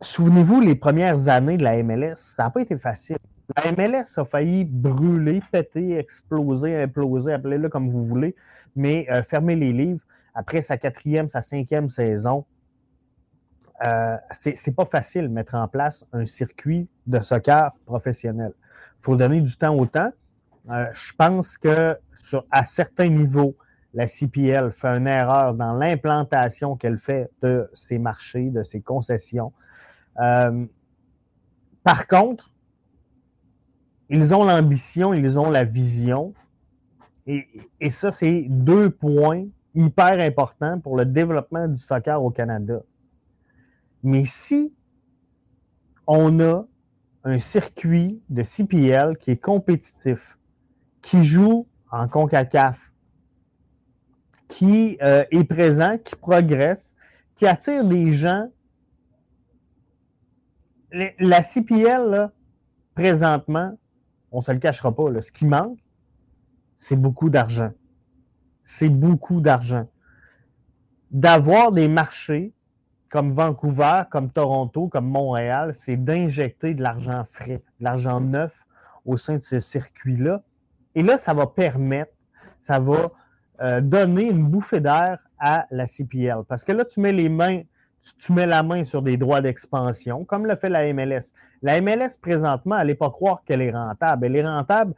souvenez-vous, 0.00 0.60
les 0.60 0.74
premières 0.74 1.28
années 1.28 1.56
de 1.56 1.62
la 1.62 1.82
MLS, 1.82 2.16
ça 2.16 2.44
n'a 2.44 2.50
pas 2.50 2.60
été 2.60 2.76
facile. 2.76 3.16
La 3.56 3.72
MLS 3.72 4.04
a 4.16 4.24
failli 4.24 4.64
brûler, 4.64 5.42
péter, 5.50 5.98
exploser, 5.98 6.82
imploser, 6.82 7.32
appelez-le 7.32 7.68
comme 7.68 7.88
vous 7.88 8.04
voulez, 8.04 8.34
mais 8.74 9.06
euh, 9.10 9.22
fermer 9.22 9.56
les 9.56 9.72
livres 9.72 10.00
après 10.34 10.62
sa 10.62 10.76
quatrième, 10.78 11.28
sa 11.28 11.42
cinquième 11.42 11.90
saison. 11.90 12.44
Euh, 13.84 14.16
c'est 14.54 14.74
pas 14.76 14.84
facile 14.84 15.22
de 15.22 15.32
mettre 15.32 15.54
en 15.54 15.66
place 15.66 16.04
un 16.12 16.26
circuit 16.26 16.88
de 17.06 17.20
soccer 17.20 17.72
professionnel. 17.84 18.52
Il 19.00 19.02
faut 19.04 19.16
donner 19.16 19.40
du 19.40 19.56
temps 19.56 19.76
au 19.76 19.86
temps. 19.86 20.12
Euh, 20.70 20.86
je 20.92 21.12
pense 21.14 21.58
que 21.58 21.96
à 22.50 22.64
certains 22.64 23.08
niveaux, 23.08 23.56
la 23.94 24.06
CPL 24.06 24.70
fait 24.70 24.88
une 24.88 25.08
erreur 25.08 25.54
dans 25.54 25.74
l'implantation 25.74 26.76
qu'elle 26.76 26.98
fait 26.98 27.30
de 27.42 27.68
ses 27.74 27.98
marchés, 27.98 28.50
de 28.50 28.62
ses 28.62 28.80
concessions. 28.80 29.52
Euh, 30.20 30.64
par 31.82 32.06
contre, 32.06 32.52
ils 34.08 34.32
ont 34.32 34.44
l'ambition, 34.44 35.12
ils 35.12 35.38
ont 35.38 35.50
la 35.50 35.64
vision. 35.64 36.34
Et, 37.26 37.48
et 37.80 37.90
ça, 37.90 38.12
c'est 38.12 38.46
deux 38.48 38.90
points 38.90 39.46
hyper 39.74 40.20
importants 40.20 40.78
pour 40.78 40.96
le 40.96 41.04
développement 41.04 41.66
du 41.66 41.78
soccer 41.78 42.22
au 42.22 42.30
Canada. 42.30 42.80
Mais 44.02 44.24
si 44.24 44.72
on 46.06 46.40
a 46.40 46.64
un 47.24 47.38
circuit 47.38 48.20
de 48.28 48.42
CPL 48.42 49.16
qui 49.18 49.30
est 49.30 49.36
compétitif, 49.36 50.38
qui 51.00 51.22
joue 51.22 51.66
en 51.90 52.08
CONCACAF, 52.08 52.92
qui 54.48 54.98
euh, 55.02 55.24
est 55.30 55.44
présent, 55.44 55.96
qui 55.98 56.16
progresse, 56.16 56.92
qui 57.36 57.46
attire 57.46 57.84
des 57.84 58.10
gens. 58.10 58.50
La 61.18 61.42
CPL, 61.42 62.30
présentement, 62.94 63.70
on 64.30 64.38
ne 64.38 64.42
se 64.42 64.52
le 64.52 64.58
cachera 64.58 64.94
pas, 64.94 65.20
ce 65.20 65.32
qui 65.32 65.46
manque, 65.46 65.78
c'est 66.76 66.96
beaucoup 66.96 67.30
d'argent. 67.30 67.72
C'est 68.62 68.90
beaucoup 68.90 69.40
d'argent. 69.40 69.88
D'avoir 71.10 71.72
des 71.72 71.88
marchés 71.88 72.52
comme 73.12 73.30
Vancouver, 73.32 74.04
comme 74.10 74.30
Toronto, 74.30 74.88
comme 74.88 75.06
Montréal, 75.06 75.74
c'est 75.74 76.02
d'injecter 76.02 76.72
de 76.72 76.82
l'argent 76.82 77.26
frais, 77.30 77.62
de 77.78 77.84
l'argent 77.84 78.22
neuf 78.22 78.52
au 79.04 79.18
sein 79.18 79.36
de 79.36 79.42
ce 79.42 79.60
circuit-là. 79.60 80.42
Et 80.94 81.02
là, 81.02 81.18
ça 81.18 81.34
va 81.34 81.46
permettre, 81.46 82.12
ça 82.62 82.80
va 82.80 83.10
euh, 83.60 83.82
donner 83.82 84.30
une 84.30 84.46
bouffée 84.46 84.80
d'air 84.80 85.18
à 85.38 85.66
la 85.70 85.86
CPL. 85.86 86.38
Parce 86.48 86.64
que 86.64 86.72
là, 86.72 86.86
tu 86.86 87.00
mets 87.00 87.12
les 87.12 87.28
mains, 87.28 87.60
tu 88.18 88.32
mets 88.32 88.46
la 88.46 88.62
main 88.62 88.82
sur 88.84 89.02
des 89.02 89.18
droits 89.18 89.42
d'expansion, 89.42 90.24
comme 90.24 90.46
le 90.46 90.56
fait 90.56 90.70
la 90.70 90.90
MLS. 90.94 91.34
La 91.60 91.82
MLS, 91.82 92.16
présentement, 92.18 92.78
elle 92.78 92.86
n'est 92.86 92.94
pas 92.94 93.10
croire 93.10 93.42
qu'elle 93.44 93.60
est 93.60 93.72
rentable. 93.72 94.24
Elle 94.24 94.36
est 94.36 94.46
rentable 94.46 94.94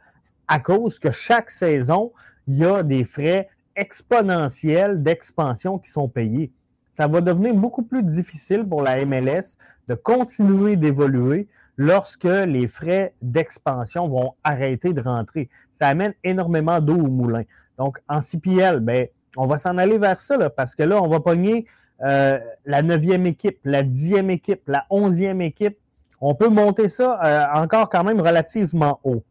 à 0.47 0.61
cause 0.61 0.99
que 0.99 1.11
chaque 1.11 1.49
saison, 1.49 2.13
il 2.47 2.59
y 2.59 2.65
a 2.65 2.81
des 2.81 3.03
frais 3.03 3.49
exponentiels 3.75 5.03
d'expansion 5.03 5.79
qui 5.79 5.89
sont 5.91 6.07
payés. 6.07 6.53
Ça 6.95 7.07
va 7.07 7.19
devenir 7.19 7.53
beaucoup 7.53 7.81
plus 7.81 8.03
difficile 8.03 8.65
pour 8.65 8.81
la 8.81 9.03
MLS 9.05 9.57
de 9.89 9.95
continuer 9.95 10.77
d'évoluer 10.77 11.45
lorsque 11.75 12.23
les 12.23 12.69
frais 12.69 13.13
d'expansion 13.21 14.07
vont 14.07 14.35
arrêter 14.45 14.93
de 14.93 15.01
rentrer. 15.01 15.49
Ça 15.71 15.89
amène 15.89 16.13
énormément 16.23 16.79
d'eau 16.79 16.95
au 16.95 17.09
moulin. 17.09 17.43
Donc, 17.77 17.97
en 18.07 18.21
CPL, 18.21 18.79
ben, 18.79 19.07
on 19.35 19.45
va 19.45 19.57
s'en 19.57 19.77
aller 19.77 19.97
vers 19.97 20.21
ça, 20.21 20.49
parce 20.49 20.73
que 20.73 20.83
là, 20.83 21.03
on 21.03 21.09
va 21.09 21.19
pogner 21.19 21.65
euh, 22.01 22.39
la 22.65 22.81
neuvième 22.81 23.25
équipe, 23.25 23.59
la 23.65 23.83
dixième 23.83 24.29
équipe, 24.29 24.61
la 24.65 24.85
onzième 24.89 25.41
équipe. 25.41 25.77
On 26.21 26.33
peut 26.33 26.47
monter 26.47 26.87
ça 26.87 27.19
euh, 27.25 27.61
encore 27.61 27.89
quand 27.89 28.05
même 28.05 28.21
relativement 28.21 29.01
haut. 29.03 29.21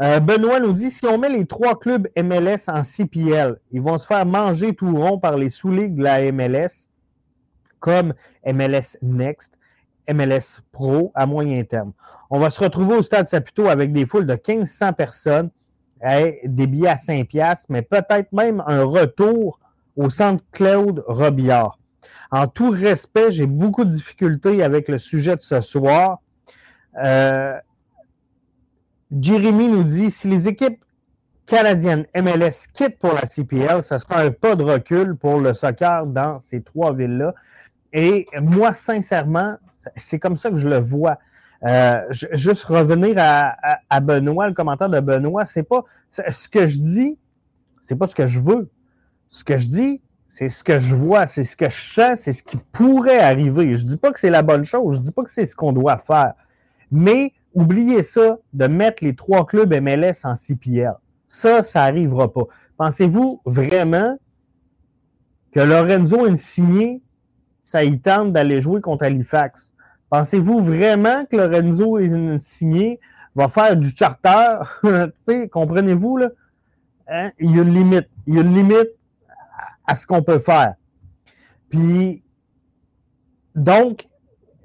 Euh, 0.00 0.18
Benoît 0.20 0.60
nous 0.60 0.72
dit 0.72 0.90
si 0.90 1.06
on 1.06 1.18
met 1.18 1.28
les 1.28 1.46
trois 1.46 1.78
clubs 1.78 2.08
MLS 2.16 2.68
en 2.68 2.82
CPL, 2.82 3.58
ils 3.70 3.80
vont 3.80 3.96
se 3.98 4.06
faire 4.06 4.26
manger 4.26 4.74
tout 4.74 4.94
rond 4.94 5.18
par 5.18 5.36
les 5.36 5.50
sous-ligues 5.50 5.94
de 5.94 6.02
la 6.02 6.32
MLS, 6.32 6.88
comme 7.78 8.12
MLS 8.44 8.96
Next, 9.02 9.52
MLS 10.12 10.60
Pro 10.72 11.12
à 11.14 11.26
moyen 11.26 11.62
terme. 11.64 11.92
On 12.30 12.40
va 12.40 12.50
se 12.50 12.60
retrouver 12.60 12.96
au 12.96 13.02
stade 13.02 13.26
Saputo 13.26 13.68
avec 13.68 13.92
des 13.92 14.06
foules 14.06 14.26
de 14.26 14.32
1500 14.32 14.92
personnes 14.94 15.50
des 16.44 16.66
billets 16.66 16.88
à 16.88 16.96
5 16.96 17.26
piastres, 17.28 17.66
mais 17.70 17.82
peut-être 17.82 18.32
même 18.32 18.62
un 18.66 18.84
retour 18.84 19.58
au 19.96 20.10
centre 20.10 20.42
Claude 20.52 21.02
Robillard. 21.06 21.78
En 22.30 22.46
tout 22.46 22.70
respect, 22.70 23.30
j'ai 23.30 23.46
beaucoup 23.46 23.84
de 23.84 23.90
difficultés 23.90 24.62
avec 24.62 24.88
le 24.88 24.98
sujet 24.98 25.36
de 25.36 25.40
ce 25.40 25.60
soir. 25.60 26.18
Euh, 27.02 27.54
Jérémy 29.20 29.68
nous 29.68 29.84
dit 29.84 30.10
si 30.10 30.28
les 30.28 30.48
équipes 30.48 30.84
canadiennes 31.46 32.06
MLS 32.16 32.66
quittent 32.72 32.98
pour 32.98 33.14
la 33.14 33.26
CPL, 33.26 33.82
ce 33.82 33.98
sera 33.98 34.20
un 34.20 34.30
pas 34.30 34.56
de 34.56 34.64
recul 34.64 35.16
pour 35.16 35.40
le 35.40 35.54
soccer 35.54 36.06
dans 36.06 36.40
ces 36.40 36.62
trois 36.62 36.92
villes-là. 36.92 37.34
Et 37.92 38.26
moi, 38.40 38.74
sincèrement, 38.74 39.56
c'est 39.96 40.18
comme 40.18 40.36
ça 40.36 40.50
que 40.50 40.56
je 40.56 40.68
le 40.68 40.78
vois. 40.78 41.18
Euh, 41.64 42.02
juste 42.10 42.64
revenir 42.64 43.16
à, 43.18 44.00
Benoît, 44.00 44.48
le 44.48 44.54
commentaire 44.54 44.88
de 44.88 45.00
Benoît, 45.00 45.46
c'est 45.46 45.62
pas 45.62 45.84
ce 46.10 46.48
que 46.48 46.66
je 46.66 46.78
dis, 46.78 47.18
c'est 47.80 47.96
pas 47.96 48.06
ce 48.06 48.14
que 48.14 48.26
je 48.26 48.40
veux. 48.40 48.70
Ce 49.30 49.44
que 49.44 49.56
je 49.56 49.68
dis, 49.68 50.02
c'est 50.28 50.48
ce 50.48 50.64
que 50.64 50.78
je 50.78 50.94
vois, 50.94 51.26
c'est 51.26 51.44
ce 51.44 51.56
que 51.56 51.68
je 51.68 51.80
sens, 51.80 52.20
c'est 52.20 52.32
ce 52.32 52.42
qui 52.42 52.56
pourrait 52.72 53.20
arriver. 53.20 53.74
Je 53.74 53.84
dis 53.84 53.96
pas 53.96 54.12
que 54.12 54.18
c'est 54.18 54.30
la 54.30 54.42
bonne 54.42 54.64
chose, 54.64 54.96
je 54.96 55.00
dis 55.00 55.12
pas 55.12 55.22
que 55.22 55.30
c'est 55.30 55.46
ce 55.46 55.54
qu'on 55.54 55.72
doit 55.72 55.98
faire. 55.98 56.34
Mais 56.90 57.32
oubliez 57.54 58.02
ça, 58.02 58.38
de 58.52 58.66
mettre 58.66 59.04
les 59.04 59.14
trois 59.14 59.46
clubs 59.46 59.72
MLS 59.72 60.24
en 60.24 60.36
CPL. 60.36 60.94
Ça, 61.26 61.62
ça 61.62 61.80
n'arrivera 61.80 62.32
pas. 62.32 62.44
Pensez-vous 62.76 63.40
vraiment 63.44 64.18
que 65.52 65.60
Lorenzo 65.60 66.24
Insigné, 66.24 67.02
ça 67.62 67.84
y 67.84 67.98
tente 68.00 68.32
d'aller 68.32 68.60
jouer 68.60 68.80
contre 68.80 69.04
Halifax? 69.04 69.72
Pensez-vous 70.10 70.60
vraiment 70.60 71.24
que 71.26 71.36
Lorenzo 71.36 71.96
Insigné 71.96 73.00
va 73.34 73.48
faire 73.48 73.76
du 73.76 73.90
charter? 73.96 74.58
comprenez-vous, 75.50 76.18
là? 76.18 76.28
Hein? 77.08 77.30
Il 77.38 77.54
y 77.54 77.58
a 77.58 77.62
une 77.62 77.74
limite. 77.74 78.08
Il 78.26 78.34
y 78.34 78.38
a 78.38 78.42
une 78.42 78.54
limite 78.54 78.90
à 79.86 79.94
ce 79.94 80.06
qu'on 80.06 80.22
peut 80.22 80.38
faire. 80.38 80.74
Puis, 81.68 82.22
donc, 83.54 84.06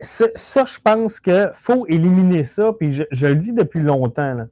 ça, 0.01 0.65
je 0.65 0.79
pense 0.83 1.19
qu'il 1.19 1.51
faut 1.53 1.85
éliminer 1.87 2.43
ça. 2.43 2.71
Puis, 2.73 2.91
je, 2.91 3.27
le 3.27 3.35
dis 3.35 3.53
depuis 3.53 3.81
longtemps. 3.81 4.47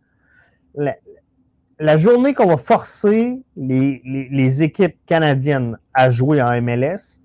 La, 1.79 1.97
journée 1.97 2.33
qu'on 2.33 2.47
va 2.47 2.57
forcer 2.57 3.39
les, 3.55 4.63
équipes 4.63 4.97
canadiennes 5.05 5.77
à 5.93 6.09
jouer 6.09 6.41
en 6.41 6.61
MLS, 6.61 7.23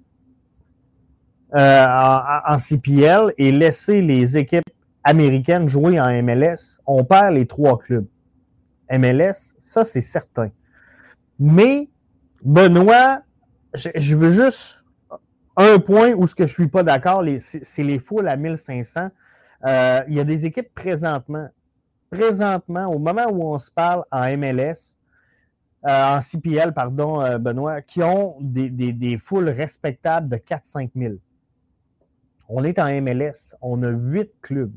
euh, 1.54 1.86
en, 2.46 2.58
CPL 2.58 3.34
et 3.38 3.52
laisser 3.52 4.00
les 4.00 4.38
équipes 4.38 4.64
américaines 5.04 5.68
jouer 5.68 6.00
en 6.00 6.22
MLS, 6.22 6.78
on 6.86 7.04
perd 7.04 7.34
les 7.34 7.46
trois 7.46 7.78
clubs. 7.78 8.06
MLS, 8.90 9.56
ça 9.60 9.84
c'est 9.84 10.00
certain. 10.00 10.50
Mais 11.38 11.88
Benoît, 12.44 13.22
je, 13.74 14.14
veux 14.14 14.32
juste 14.32 14.81
un 15.56 15.78
point 15.78 16.12
où 16.12 16.26
ce 16.26 16.34
que 16.34 16.46
je 16.46 16.52
suis 16.52 16.68
pas 16.68 16.82
d'accord, 16.82 17.24
c'est 17.38 17.82
les 17.82 17.98
foules 17.98 18.28
à 18.28 18.36
1500. 18.36 19.08
Euh, 19.64 20.02
il 20.08 20.14
y 20.14 20.20
a 20.20 20.24
des 20.24 20.46
équipes 20.46 20.72
présentement, 20.74 21.48
présentement, 22.10 22.86
au 22.86 22.98
moment 22.98 23.26
où 23.30 23.52
on 23.52 23.58
se 23.58 23.70
parle 23.70 24.04
en 24.10 24.36
MLS, 24.36 24.96
euh, 25.86 26.16
en 26.16 26.20
CPL, 26.20 26.72
pardon, 26.72 27.38
Benoît, 27.38 27.82
qui 27.82 28.02
ont 28.02 28.36
des, 28.40 29.18
foules 29.18 29.48
respectables 29.48 30.28
de 30.28 30.36
4-5 30.36 30.90
000. 30.96 31.14
On 32.48 32.64
est 32.64 32.78
en 32.78 32.88
MLS. 33.00 33.54
On 33.60 33.82
a 33.82 33.88
huit 33.88 34.30
clubs. 34.42 34.74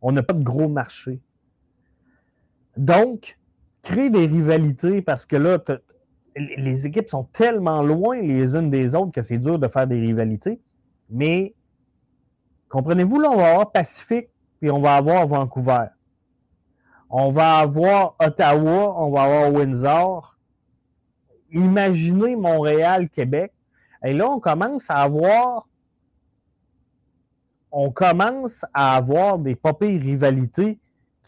On 0.00 0.12
n'a 0.12 0.22
pas 0.22 0.34
de 0.34 0.42
gros 0.42 0.68
marché. 0.68 1.20
Donc, 2.76 3.36
créer 3.82 4.08
des 4.10 4.26
rivalités 4.26 5.02
parce 5.02 5.26
que 5.26 5.34
là, 5.36 5.58
les 6.38 6.86
équipes 6.86 7.08
sont 7.08 7.24
tellement 7.24 7.82
loin 7.82 8.20
les 8.20 8.54
unes 8.54 8.70
des 8.70 8.94
autres 8.94 9.12
que 9.12 9.22
c'est 9.22 9.38
dur 9.38 9.58
de 9.58 9.68
faire 9.68 9.86
des 9.86 9.98
rivalités. 9.98 10.60
Mais 11.10 11.54
comprenez-vous, 12.68 13.20
là, 13.20 13.30
on 13.30 13.36
va 13.36 13.50
avoir 13.50 13.72
Pacifique 13.72 14.28
puis 14.60 14.70
on 14.70 14.80
va 14.80 14.96
avoir 14.96 15.26
Vancouver. 15.26 15.86
On 17.10 17.30
va 17.30 17.58
avoir 17.58 18.16
Ottawa, 18.20 18.94
on 19.00 19.10
va 19.10 19.22
avoir 19.22 19.52
Windsor. 19.52 20.36
Imaginez 21.50 22.36
Montréal, 22.36 23.08
Québec. 23.08 23.52
Et 24.04 24.12
là, 24.12 24.28
on 24.28 24.40
commence 24.40 24.90
à 24.90 24.96
avoir 25.02 25.66
on 27.70 27.90
commence 27.90 28.64
à 28.72 28.96
avoir 28.96 29.38
des 29.38 29.54
papiers 29.54 29.98
rivalités 29.98 30.78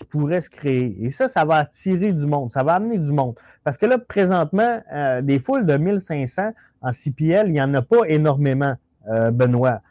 qui 0.01 0.07
pourraient 0.07 0.41
se 0.41 0.49
créer. 0.49 0.97
Et 1.05 1.11
ça, 1.11 1.29
ça 1.29 1.45
va 1.45 1.57
attirer 1.57 2.13
du 2.13 2.25
monde, 2.25 2.51
ça 2.51 2.63
va 2.63 2.75
amener 2.75 2.97
du 2.97 3.13
monde. 3.13 3.39
Parce 3.65 3.77
que 3.77 3.85
là, 3.85 3.99
présentement, 3.99 4.81
euh, 4.93 5.21
des 5.21 5.39
foules 5.39 5.67
de 5.67 5.77
1500 5.77 6.53
en 6.81 6.93
CPL, 6.93 7.49
il 7.49 7.53
n'y 7.53 7.61
en 7.61 7.75
a 7.75 7.83
pas 7.83 8.09
énormément, 8.09 8.75
euh, 9.09 9.31
Benoît. 9.31 9.83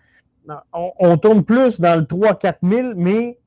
On, 0.74 1.16
tourne 1.18 1.44
plus 1.44 1.80
dans 1.80 1.96
le 2.00 2.06
3-4 2.06 2.56
000, 2.64 2.94
mais 2.96 3.38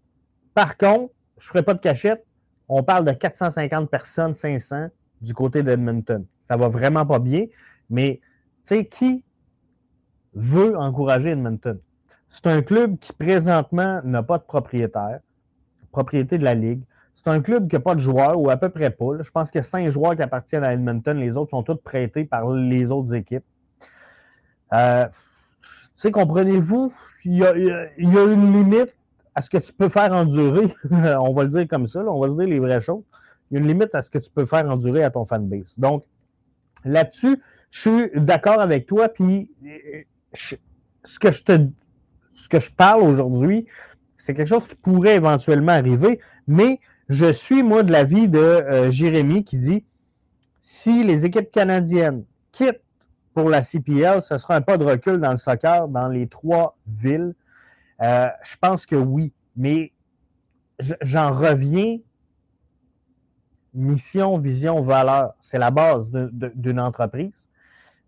par 0.55 0.77
contre, 0.77 1.13
je 1.37 1.47
ne 1.47 1.49
ferai 1.49 1.65
pas 1.65 1.75
de 1.75 1.81
cachette, 1.81 2.25
on 2.69 2.85
parle 2.85 3.05
de 3.05 3.13
450 3.13 3.91
personnes, 3.91 4.33
500 4.33 4.87
du 5.21 5.35
côté 5.35 5.65
d'Edmonton. 5.65 6.25
Ça 6.39 6.57
va 6.57 6.69
vraiment 6.69 7.05
pas 7.05 7.19
bien, 7.19 7.47
mais 7.91 8.21
tu 8.63 8.77
sais, 8.77 8.85
qui 8.85 9.25
veut 10.35 10.79
encourager 10.79 11.31
Edmonton? 11.31 11.81
C'est 12.29 12.47
un 12.47 12.63
club 12.63 12.99
qui 13.01 13.13
présentement 13.13 14.01
n'a 14.05 14.23
pas 14.23 14.39
de 14.39 14.45
propriétaire, 14.45 15.19
propriété 15.93 16.38
de 16.38 16.45
la 16.45 16.55
Ligue. 16.55 16.82
C'est 17.14 17.28
un 17.28 17.40
club 17.40 17.68
qui 17.68 17.76
n'a 17.76 17.80
pas 17.80 17.95
de 17.95 18.01
joueurs, 18.01 18.40
ou 18.40 18.51
à 18.51 18.57
peu 18.57 18.68
près 18.68 18.90
pas. 18.90 19.22
Je 19.22 19.30
pense 19.30 19.51
qu'il 19.51 19.59
y 19.59 19.61
a 19.61 19.62
cinq 19.62 19.88
joueurs 19.90 20.16
qui 20.16 20.22
appartiennent 20.22 20.64
à 20.64 20.72
Edmonton. 20.72 21.16
Les 21.16 21.36
autres 21.36 21.51
sont 21.51 21.62
tous 21.62 21.76
prêtés 21.76 22.24
par 22.24 22.51
les 22.51 22.90
autres 22.90 23.14
équipes. 23.14 23.45
Euh, 24.72 25.07
tu 25.07 25.68
sais, 25.95 26.11
comprenez-vous, 26.11 26.93
il 27.24 27.36
y, 27.36 27.45
a, 27.45 27.53
une 27.55 28.53
limite 28.53 28.97
à 29.34 29.43
ce 29.43 29.51
que 29.51 29.59
tu 29.59 29.72
peux 29.72 29.88
faire 29.88 30.12
endurer. 30.12 30.74
on 30.90 31.32
va 31.32 31.45
le 31.45 31.51
dire 31.51 31.68
comme 31.68 31.86
ça, 31.86 32.01
on 32.01 32.20
va 32.20 32.28
se 32.28 32.34
dire 32.34 32.47
les 32.47 32.59
vraies 32.59 32.80
choses. 32.80 33.05
Il 33.51 33.55
y 33.55 33.57
a 33.59 33.61
une 33.61 33.68
limite 33.68 33.95
à 33.95 34.03
ce 34.03 34.11
que 34.11 34.18
tu 34.18 34.30
peux 34.30 34.47
faire 34.47 34.68
endurer 34.68 35.05
à 35.05 35.11
ton 35.11 35.24
fanbase. 35.24 35.78
Donc, 35.78 36.05
là-dessus, 36.84 37.40
je 37.70 37.80
suis 37.80 38.11
d'accord 38.20 38.61
avec 38.61 38.86
toi. 38.86 39.09
Puis, 39.11 39.51
ce 40.34 41.18
que 41.20 41.30
je 41.30 41.43
te 41.43 41.68
ce 42.34 42.49
que 42.49 42.59
je 42.59 42.70
parle 42.72 43.03
aujourd'hui, 43.03 43.66
c'est 44.23 44.35
quelque 44.35 44.47
chose 44.47 44.68
qui 44.68 44.77
pourrait 44.77 45.16
éventuellement 45.16 45.73
arriver, 45.73 46.20
mais 46.47 46.79
je 47.09 47.33
suis, 47.33 47.64
moi, 47.64 47.83
de 47.83 47.91
l'avis 47.91 48.29
de 48.29 48.39
euh, 48.39 48.89
Jérémy 48.89 49.43
qui 49.43 49.57
dit 49.57 49.85
si 50.61 51.03
les 51.03 51.25
équipes 51.25 51.51
canadiennes 51.51 52.25
quittent 52.53 52.85
pour 53.35 53.49
la 53.49 53.64
CPL, 53.64 54.23
ce 54.23 54.39
sera 54.39 54.55
un 54.55 54.61
pas 54.61 54.79
de 54.79 54.85
recul 54.85 55.18
dans 55.18 55.33
le 55.33 55.39
soccer 55.39 55.89
dans 55.89 56.07
les 56.07 56.29
trois 56.29 56.79
villes. 56.87 57.35
Euh, 58.01 58.29
je 58.45 58.55
pense 58.61 58.87
que 58.87 58.95
oui, 58.95 59.33
mais 59.57 59.93
j'en 61.01 61.33
reviens. 61.33 61.99
Mission, 63.75 64.39
vision, 64.39 64.83
valeur. 64.83 65.35
C'est 65.41 65.59
la 65.59 65.73
base 65.73 66.09
d'une 66.12 66.79
entreprise. 66.79 67.49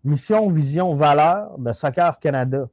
Mission, 0.05 0.49
vision, 0.49 0.95
valeur 0.95 1.57
de 1.57 1.73
Soccer 1.73 2.19
Canada. 2.19 2.69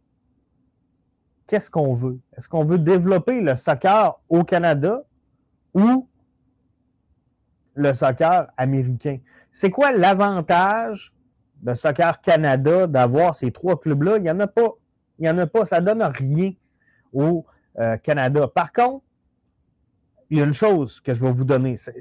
Qu'est-ce 1.53 1.71
qu'on 1.71 1.93
veut? 1.93 2.19
Est-ce 2.35 2.49
qu'on 2.49 2.65
veut 2.65 2.79
développer 2.79 3.43
le 3.43 3.57
soccer 3.57 4.19
au 4.31 4.43
Canada 4.43 5.03
ou 5.75 6.09
le 7.75 7.93
soccer 7.93 8.51
américain? 8.57 9.19
C'est 9.53 9.69
quoi 9.69 9.93
l'avantage 9.93 11.13
de 11.61 11.75
Soccer 11.75 12.23
Canada 12.23 12.87
d'avoir 12.87 13.35
ces 13.35 13.53
trois 13.53 13.79
clubs-là? 13.79 14.17
Il 14.17 14.23
n'y 14.23 14.31
en 14.31 14.41
a 14.41 14.47
pas. 14.47 14.71
Il 15.19 15.25
n'y 15.25 15.29
en 15.29 15.37
a 15.37 15.47
pas. 15.47 15.67
Ça 15.67 15.83
ne 15.83 15.85
donne 15.85 16.03
rien 16.03 16.53
au 17.13 17.45
euh, 17.79 17.99
Canada. 17.99 18.49
Par 18.49 18.73
contre, 18.73 19.05
il 20.31 20.39
y 20.39 20.41
a 20.41 20.45
une 20.45 20.55
chose 20.55 21.03
que 21.03 21.13
je 21.13 21.21
vais 21.21 21.33
vous 21.33 21.45
donner. 21.45 21.77
Ça 21.77 21.93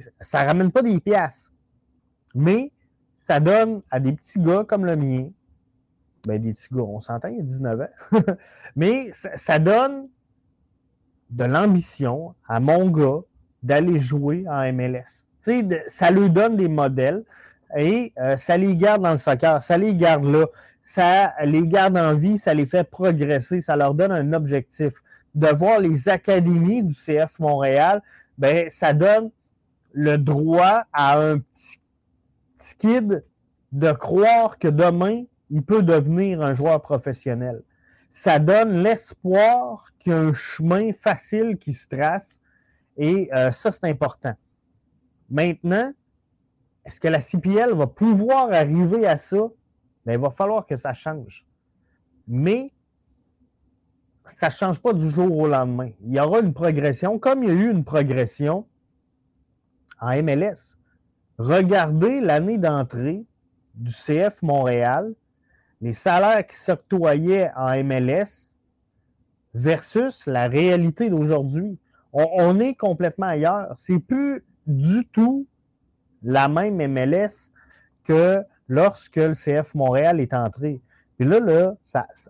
ne 0.43 0.47
ramène 0.47 0.71
pas 0.71 0.81
des 0.81 0.97
pièces, 1.01 1.51
mais 2.33 2.71
ça 3.17 3.41
donne 3.41 3.81
à 3.91 3.99
des 3.99 4.13
petits 4.13 4.39
gars 4.39 4.63
comme 4.63 4.85
le 4.85 4.95
mien, 4.95 5.27
ben 6.25 6.41
des 6.41 6.51
petits 6.53 6.67
on 6.73 6.99
s'entend, 6.99 7.29
il 7.29 7.37
y 7.37 7.39
a 7.39 7.43
19 7.43 7.81
ans, 7.81 8.19
mais 8.75 9.09
ça, 9.11 9.59
donne 9.59 10.07
de 11.29 11.43
l'ambition 11.43 12.35
à 12.47 12.59
mon 12.59 12.89
gars 12.89 13.21
d'aller 13.63 13.99
jouer 13.99 14.45
en 14.47 14.71
MLS. 14.73 15.27
ça 15.87 16.11
lui 16.11 16.29
donne 16.29 16.57
des 16.57 16.67
modèles 16.67 17.23
et 17.77 18.11
euh, 18.17 18.37
ça 18.37 18.57
les 18.57 18.75
garde 18.75 19.03
dans 19.03 19.11
le 19.11 19.17
soccer, 19.17 19.63
ça 19.63 19.77
les 19.77 19.95
garde 19.95 20.25
là, 20.25 20.45
ça 20.83 21.33
les 21.43 21.65
garde 21.67 21.97
en 21.97 22.15
vie, 22.15 22.37
ça 22.37 22.53
les 22.53 22.65
fait 22.65 22.83
progresser, 22.83 23.61
ça 23.61 23.75
leur 23.75 23.93
donne 23.93 24.11
un 24.11 24.33
objectif. 24.33 24.93
De 25.33 25.47
voir 25.47 25.79
les 25.79 26.09
académies 26.09 26.83
du 26.83 26.93
CF 26.93 27.39
Montréal, 27.39 28.01
ben, 28.37 28.69
ça 28.69 28.91
donne 28.91 29.31
le 29.93 30.17
droit 30.17 30.83
à 30.91 31.19
un 31.19 31.39
petit, 31.39 31.79
kid 32.77 33.23
de 33.71 33.91
croire 33.91 34.57
que 34.57 34.67
demain, 34.67 35.23
il 35.51 35.63
peut 35.63 35.83
devenir 35.83 36.41
un 36.41 36.53
joueur 36.53 36.81
professionnel. 36.81 37.61
Ça 38.09 38.39
donne 38.39 38.81
l'espoir 38.81 39.93
qu'il 39.99 40.13
y 40.13 40.15
a 40.15 40.19
un 40.19 40.33
chemin 40.33 40.91
facile 40.93 41.57
qui 41.57 41.73
se 41.73 41.87
trace 41.87 42.39
et 42.97 43.29
euh, 43.33 43.51
ça, 43.51 43.71
c'est 43.71 43.85
important. 43.85 44.33
Maintenant, 45.29 45.93
est-ce 46.85 46.99
que 46.99 47.07
la 47.07 47.21
CPL 47.21 47.73
va 47.73 47.87
pouvoir 47.87 48.51
arriver 48.51 49.05
à 49.05 49.17
ça? 49.17 49.37
Bien, 50.05 50.15
il 50.15 50.19
va 50.19 50.31
falloir 50.31 50.65
que 50.65 50.75
ça 50.75 50.93
change. 50.93 51.45
Mais 52.27 52.73
ça 54.33 54.47
ne 54.47 54.51
change 54.51 54.79
pas 54.79 54.93
du 54.93 55.09
jour 55.09 55.37
au 55.37 55.47
lendemain. 55.47 55.91
Il 56.01 56.13
y 56.13 56.19
aura 56.19 56.39
une 56.39 56.53
progression, 56.53 57.19
comme 57.19 57.43
il 57.43 57.49
y 57.49 57.51
a 57.51 57.55
eu 57.55 57.71
une 57.71 57.83
progression 57.83 58.67
en 59.99 60.21
MLS. 60.23 60.77
Regardez 61.37 62.21
l'année 62.21 62.57
d'entrée 62.57 63.25
du 63.75 63.91
CF 63.91 64.41
Montréal, 64.41 65.13
les 65.81 65.93
salaires 65.93 66.45
qui 66.45 66.55
s'octroyaient 66.55 67.51
en 67.55 67.83
MLS 67.83 68.51
versus 69.53 70.25
la 70.27 70.47
réalité 70.47 71.09
d'aujourd'hui. 71.09 71.77
On, 72.13 72.59
est 72.59 72.75
complètement 72.75 73.27
ailleurs. 73.27 73.73
C'est 73.77 73.99
plus 73.99 74.43
du 74.67 75.05
tout 75.07 75.47
la 76.23 76.47
même 76.47 76.75
MLS 76.75 77.51
que 78.03 78.41
lorsque 78.67 79.15
le 79.15 79.33
CF 79.33 79.73
Montréal 79.73 80.19
est 80.19 80.33
entré. 80.33 80.81
Puis 81.17 81.27
là, 81.27 81.39
là 81.39 81.75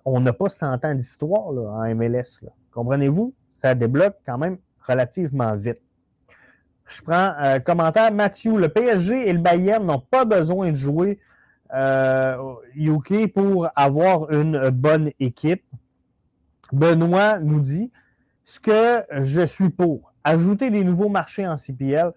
on 0.06 0.20
n'a 0.20 0.34
pas 0.34 0.50
100 0.50 0.86
ans 0.86 0.96
d'histoire 0.96 1.48
en 1.48 1.96
MLS. 1.96 2.44
Comprenez-vous? 2.72 3.34
Ça 3.52 3.76
débloque 3.76 4.16
quand 4.26 4.38
même 4.38 4.58
relativement 4.88 5.56
vite. 5.56 5.82
Je 6.88 7.02
prends 7.02 7.34
un 7.38 7.56
euh, 7.56 7.60
commentaire. 7.60 8.12
Mathieu, 8.12 8.58
le 8.58 8.68
PSG 8.68 9.30
et 9.30 9.34
le 9.34 9.40
Bayern 9.40 9.86
n'ont 9.86 10.00
pas 10.00 10.26
besoin 10.26 10.72
de 10.72 10.76
jouer 10.76 11.20
euh, 11.74 12.56
UK 12.76 13.34
pour 13.34 13.70
avoir 13.76 14.32
une 14.32 14.70
bonne 14.70 15.12
équipe. 15.20 15.64
Benoît 16.72 17.40
nous 17.40 17.60
dit 17.60 17.92
ce 18.44 18.60
que 18.60 19.04
je 19.22 19.46
suis 19.46 19.70
pour. 19.70 20.12
Ajouter 20.24 20.70
des 20.70 20.84
nouveaux 20.84 21.10
marchés 21.10 21.48
en 21.48 21.56
CPL. 21.56 22.12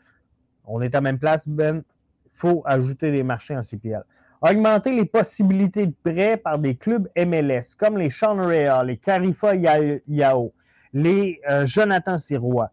On 0.67 0.83
est 0.83 0.95
à 0.95 1.01
même 1.01 1.19
place, 1.19 1.49
Ben. 1.49 1.83
Il 2.27 2.37
faut 2.39 2.63
ajouter 2.67 3.11
des 3.11 3.23
marchés 3.23 3.57
en 3.57 3.63
CPL. 3.63 4.03
Augmenter 4.43 4.93
les 4.93 5.07
possibilités 5.07 5.87
de 5.87 5.95
prêt 6.03 6.37
par 6.37 6.59
des 6.59 6.75
clubs 6.77 7.09
MLS, 7.17 7.75
comme 7.79 7.97
les 7.97 8.11
Sean 8.11 8.37
Rea, 8.37 8.85
les 8.85 8.99
Carifa 8.99 9.55
Yao, 9.55 10.53
les 10.93 11.41
euh, 11.51 11.65
Jonathan 11.65 12.19
Sirois. 12.19 12.71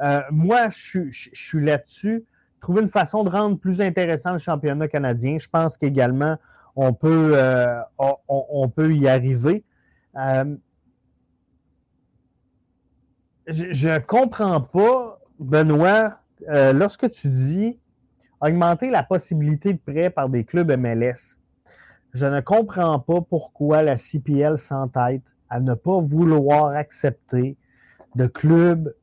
Euh, 0.00 0.22
moi, 0.30 0.70
je, 0.70 1.00
suis 1.10 1.64
là-dessus. 1.64 2.24
Trouver 2.64 2.80
une 2.80 2.88
façon 2.88 3.24
de 3.24 3.28
rendre 3.28 3.58
plus 3.58 3.82
intéressant 3.82 4.32
le 4.32 4.38
championnat 4.38 4.88
canadien. 4.88 5.36
Je 5.38 5.48
pense 5.50 5.76
qu'également, 5.76 6.38
on 6.76 6.94
peut, 6.94 7.32
euh, 7.34 7.78
on, 7.98 8.70
peut 8.70 8.94
y 8.94 9.06
arriver. 9.06 9.62
je 13.46 13.88
ne 13.90 13.98
comprends 13.98 14.62
pas, 14.62 15.20
Benoît, 15.38 16.20
lorsque 16.48 17.10
tu 17.10 17.28
dis 17.28 17.78
augmenter 18.40 18.88
la 18.88 19.02
possibilité 19.02 19.74
de 19.74 19.78
prêt 19.78 20.08
par 20.08 20.30
des 20.30 20.44
clubs 20.44 20.70
MLS. 20.70 21.36
Je 22.14 22.24
ne 22.24 22.40
comprends 22.40 22.98
pas 22.98 23.20
pourquoi 23.20 23.82
la 23.82 23.98
CPL 23.98 24.56
s'entête 24.56 25.20
à 25.50 25.60
ne 25.60 25.74
pas 25.74 26.00
vouloir 26.00 26.68
accepter 26.68 27.58
de 28.14 28.26
clubs 28.26 28.94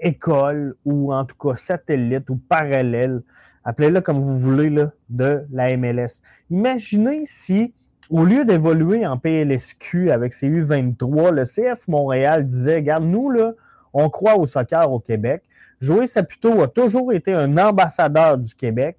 écoles 0.00 0.76
ou 0.84 1.12
en 1.12 1.24
tout 1.24 1.36
cas 1.36 1.56
satellites 1.56 2.30
ou 2.30 2.36
parallèles, 2.36 3.22
appelez-le 3.64 4.00
comme 4.00 4.20
vous 4.20 4.36
voulez, 4.36 4.70
là, 4.70 4.90
de 5.08 5.44
la 5.50 5.76
MLS. 5.76 6.20
Imaginez 6.50 7.24
si, 7.26 7.74
au 8.10 8.24
lieu 8.24 8.44
d'évoluer 8.44 9.06
en 9.06 9.18
PLSQ 9.18 10.10
avec 10.10 10.32
ses 10.32 10.48
U23, 10.48 11.30
le 11.30 11.44
CF 11.44 11.86
Montréal 11.88 12.46
disait, 12.46 12.76
regarde, 12.76 13.04
nous, 13.04 13.30
là, 13.30 13.52
on 13.92 14.08
croit 14.08 14.36
au 14.36 14.46
soccer 14.46 14.90
au 14.90 15.00
Québec. 15.00 15.42
Joey 15.80 16.06
Saputo 16.06 16.62
a 16.62 16.68
toujours 16.68 17.12
été 17.12 17.34
un 17.34 17.56
ambassadeur 17.56 18.38
du 18.38 18.54
Québec 18.54 18.98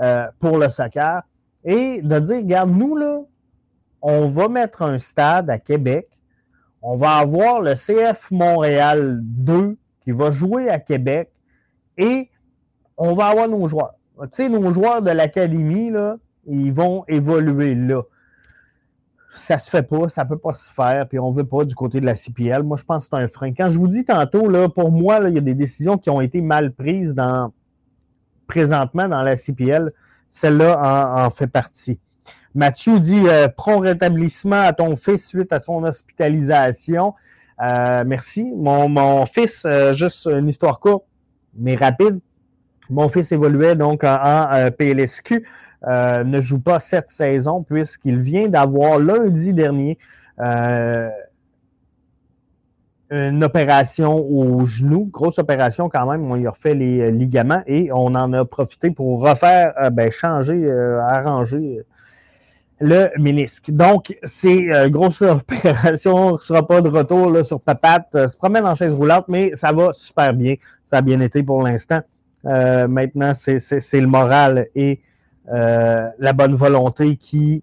euh, 0.00 0.26
pour 0.38 0.58
le 0.58 0.68
soccer 0.68 1.22
et 1.64 2.02
de 2.02 2.18
dire, 2.18 2.36
regarde, 2.36 2.70
nous, 2.70 2.96
là, 2.96 3.20
on 4.02 4.28
va 4.28 4.48
mettre 4.48 4.82
un 4.82 4.98
stade 4.98 5.50
à 5.50 5.58
Québec, 5.58 6.08
on 6.82 6.96
va 6.96 7.16
avoir 7.16 7.60
le 7.60 7.74
CF 7.74 8.30
Montréal 8.30 9.20
2 9.22 9.76
qui 10.10 10.16
va 10.16 10.30
jouer 10.30 10.68
à 10.68 10.78
Québec 10.78 11.30
et 11.96 12.30
on 12.96 13.14
va 13.14 13.26
avoir 13.26 13.48
nos 13.48 13.68
joueurs. 13.68 13.94
Tu 14.22 14.28
sais, 14.32 14.48
nos 14.48 14.72
joueurs 14.72 15.02
de 15.02 15.10
l'académie, 15.10 15.90
là, 15.90 16.16
ils 16.46 16.72
vont 16.72 17.04
évoluer 17.08 17.74
là 17.74 18.02
ça 19.32 19.58
se 19.58 19.70
fait 19.70 19.82
pas, 19.82 20.08
ça 20.08 20.24
peut 20.24 20.38
pas 20.38 20.54
se 20.54 20.70
faire, 20.72 21.06
puis 21.08 21.18
on 21.18 21.30
veut 21.30 21.44
pas 21.44 21.64
du 21.64 21.74
côté 21.74 22.00
de 22.00 22.06
la 22.06 22.16
CPL. 22.16 22.64
Moi, 22.64 22.76
je 22.76 22.84
pense 22.84 23.04
que 23.04 23.10
c'est 23.16 23.22
un 23.22 23.28
frein. 23.28 23.52
Quand 23.52 23.70
je 23.70 23.78
vous 23.78 23.86
dis 23.86 24.04
tantôt, 24.04 24.48
là, 24.48 24.68
pour 24.68 24.90
moi, 24.90 25.20
il 25.28 25.34
y 25.34 25.38
a 25.38 25.40
des 25.40 25.54
décisions 25.54 25.98
qui 25.98 26.10
ont 26.10 26.20
été 26.20 26.40
mal 26.40 26.72
prises 26.72 27.14
dans, 27.14 27.52
présentement 28.48 29.08
dans 29.08 29.22
la 29.22 29.36
CPL. 29.36 29.92
Celle-là 30.28 31.24
en, 31.24 31.30
fait 31.30 31.46
partie. 31.46 31.98
Mathieu 32.54 32.98
dit 32.98 33.22
euh, 33.28 33.48
rétablissement 33.56 34.60
à 34.60 34.72
ton 34.72 34.96
fils 34.96 35.28
suite 35.28 35.52
à 35.52 35.60
son 35.60 35.84
hospitalisation. 35.84 37.14
Euh, 37.62 38.04
merci. 38.06 38.52
Mon, 38.56 39.26
fils, 39.26 39.64
euh, 39.64 39.94
juste 39.94 40.26
une 40.26 40.48
histoire 40.48 40.80
courte, 40.80 41.04
mais 41.54 41.74
rapide. 41.74 42.20
Mon 42.88 43.08
fils 43.08 43.30
évoluait 43.32 43.76
donc 43.76 44.02
en 44.04 44.70
PLSQ. 44.76 45.46
Euh, 45.86 46.24
ne 46.24 46.40
joue 46.40 46.60
pas 46.60 46.78
cette 46.78 47.08
saison 47.08 47.62
puisqu'il 47.62 48.18
vient 48.18 48.48
d'avoir 48.48 48.98
lundi 48.98 49.54
dernier 49.54 49.96
une 53.12 53.42
opération 53.42 54.18
au 54.18 54.64
genou, 54.64 55.08
grosse 55.12 55.38
opération 55.38 55.88
quand 55.88 56.10
même. 56.10 56.30
On 56.30 56.36
y 56.36 56.46
a 56.46 56.50
refait 56.50 56.74
les 56.74 57.10
ligaments 57.12 57.62
et 57.66 57.90
on 57.92 58.06
en 58.14 58.32
a 58.32 58.44
profité 58.44 58.90
pour 58.90 59.20
refaire, 59.20 59.72
ben, 59.92 60.10
changer, 60.10 60.70
arranger 60.70 61.84
le 62.80 63.10
ménisque. 63.18 63.70
Donc, 63.70 64.16
c'est 64.24 64.56
une 64.56 64.88
grosse 64.88 65.22
opération. 65.22 66.16
On 66.16 66.32
ne 66.32 66.38
sera 66.38 66.66
pas 66.66 66.80
de 66.80 66.88
retour 66.88 67.30
là, 67.30 67.44
sur 67.44 67.60
papate. 67.60 68.08
se 68.12 68.36
promène 68.36 68.66
en 68.66 68.74
chaise 68.74 68.94
roulante, 68.94 69.26
mais 69.28 69.54
ça 69.54 69.72
va 69.72 69.92
super 69.92 70.32
bien. 70.34 70.54
Ça 70.84 70.98
a 70.98 71.02
bien 71.02 71.20
été 71.20 71.42
pour 71.42 71.62
l'instant. 71.62 72.00
maintenant, 72.42 73.32
c'est 73.34 74.00
le 74.00 74.06
moral 74.06 74.66
et 74.74 75.00
euh, 75.52 76.08
la 76.18 76.32
bonne 76.32 76.54
volonté 76.54 77.16
qui 77.16 77.62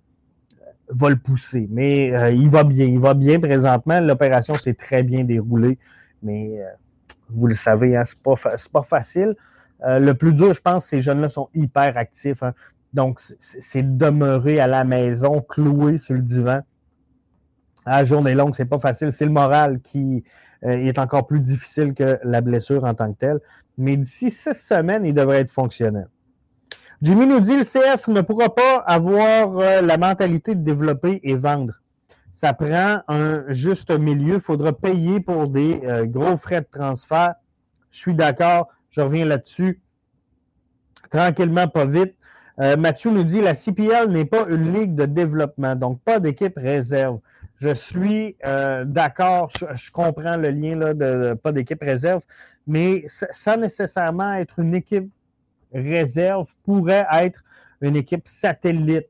va 0.89 1.09
le 1.09 1.17
pousser. 1.17 1.67
Mais 1.69 2.07
il 2.35 2.49
va 2.49 2.63
bien. 2.63 2.85
Il 2.85 2.99
va 2.99 3.15
bien 3.15 3.39
présentement. 3.39 3.99
L'opération 3.99 4.55
s'est 4.55 4.75
très 4.75 5.01
bien 5.01 5.23
déroulée. 5.23 5.79
Mais 6.21 6.61
vous 7.29 7.47
le 7.47 7.55
savez, 7.55 7.97
hein, 7.97 8.05
ce 8.05 8.13
n'est 8.13 8.21
pas, 8.23 8.55
pas, 8.71 8.83
facile. 8.83 9.35
le 9.83 10.13
plus 10.13 10.33
dur, 10.33 10.53
je 10.53 10.61
pense, 10.61 10.85
ces 10.85 11.01
jeunes-là 11.01 11.29
sont 11.29 11.49
hyper 11.55 11.97
actifs. 11.97 12.43
Hein. 12.43 12.53
Donc, 12.93 13.19
c'est 13.19 13.97
demeurer 13.97 14.59
à 14.59 14.67
la 14.67 14.83
maison, 14.83 15.41
cloué 15.41 15.97
sur 15.97 16.15
le 16.15 16.21
divan. 16.21 16.61
À 17.85 18.03
journée 18.03 18.33
longue, 18.33 18.55
c'est 18.55 18.65
pas 18.65 18.79
facile. 18.79 19.11
C'est 19.11 19.25
le 19.25 19.31
moral 19.31 19.81
qui 19.81 20.23
est 20.61 20.97
encore 20.97 21.27
plus 21.27 21.39
difficile 21.39 21.93
que 21.93 22.19
la 22.23 22.41
blessure 22.41 22.83
en 22.83 22.93
tant 22.93 23.13
que 23.13 23.19
telle. 23.19 23.39
Mais 23.77 23.95
d'ici 23.95 24.31
six 24.31 24.53
semaines, 24.53 25.05
il 25.05 25.13
devrait 25.13 25.41
être 25.41 25.51
fonctionnel. 25.51 26.07
Jimmy 27.01 27.27
nous 27.27 27.41
dit 27.41 27.55
le 27.55 27.63
CF 27.63 28.07
ne 28.07 28.21
pourra 28.21 28.53
pas 28.53 28.77
avoir 28.77 29.59
euh, 29.59 29.81
la 29.81 29.97
mentalité 29.97 30.55
de 30.55 30.63
développer 30.63 31.19
et 31.21 31.35
vendre. 31.35 31.75
Ça 32.33 32.53
prend 32.53 33.01
un 33.07 33.43
juste 33.49 33.91
milieu. 33.91 34.35
Il 34.35 34.39
faudra 34.39 34.73
payer 34.73 35.19
pour 35.19 35.47
des 35.47 35.79
euh, 35.83 36.05
gros 36.05 36.37
frais 36.37 36.61
de 36.61 36.67
transfert. 36.71 37.35
Je 37.91 37.99
suis 37.99 38.15
d'accord. 38.15 38.69
Je 38.89 39.01
reviens 39.01 39.25
là-dessus. 39.25 39.79
Tranquillement, 41.11 41.67
pas 41.67 41.85
vite. 41.85 42.15
Euh, 42.59 42.75
Mathieu 42.75 43.11
nous 43.11 43.23
dit 43.23 43.41
la 43.41 43.53
CPL 43.53 44.09
n'est 44.09 44.25
pas 44.25 44.45
une 44.49 44.73
ligue 44.73 44.95
de 44.95 45.05
développement, 45.05 45.75
donc 45.75 46.01
pas 46.01 46.19
d'équipe 46.19 46.57
réserve. 46.57 47.19
Je 47.57 47.73
suis 47.73 48.35
d'accord, 48.85 49.49
je, 49.49 49.91
comprends 49.91 50.37
le 50.37 50.51
lien 50.51 50.75
là, 50.75 50.93
de, 50.93 51.33
pas 51.33 51.51
d'équipe 51.51 51.81
réserve, 51.81 52.21
mais 52.67 53.05
sans 53.07 53.57
nécessairement 53.57 54.33
être 54.35 54.59
une 54.59 54.75
équipe 54.75 55.09
réserve 55.73 56.47
pourrait 56.63 57.07
être 57.11 57.43
une 57.81 57.95
équipe 57.95 58.27
satellite 58.27 59.07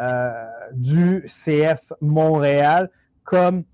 euh, 0.00 0.44
du 0.72 1.26
CF 1.26 1.92
Montréal, 2.00 2.90
comme 3.24 3.64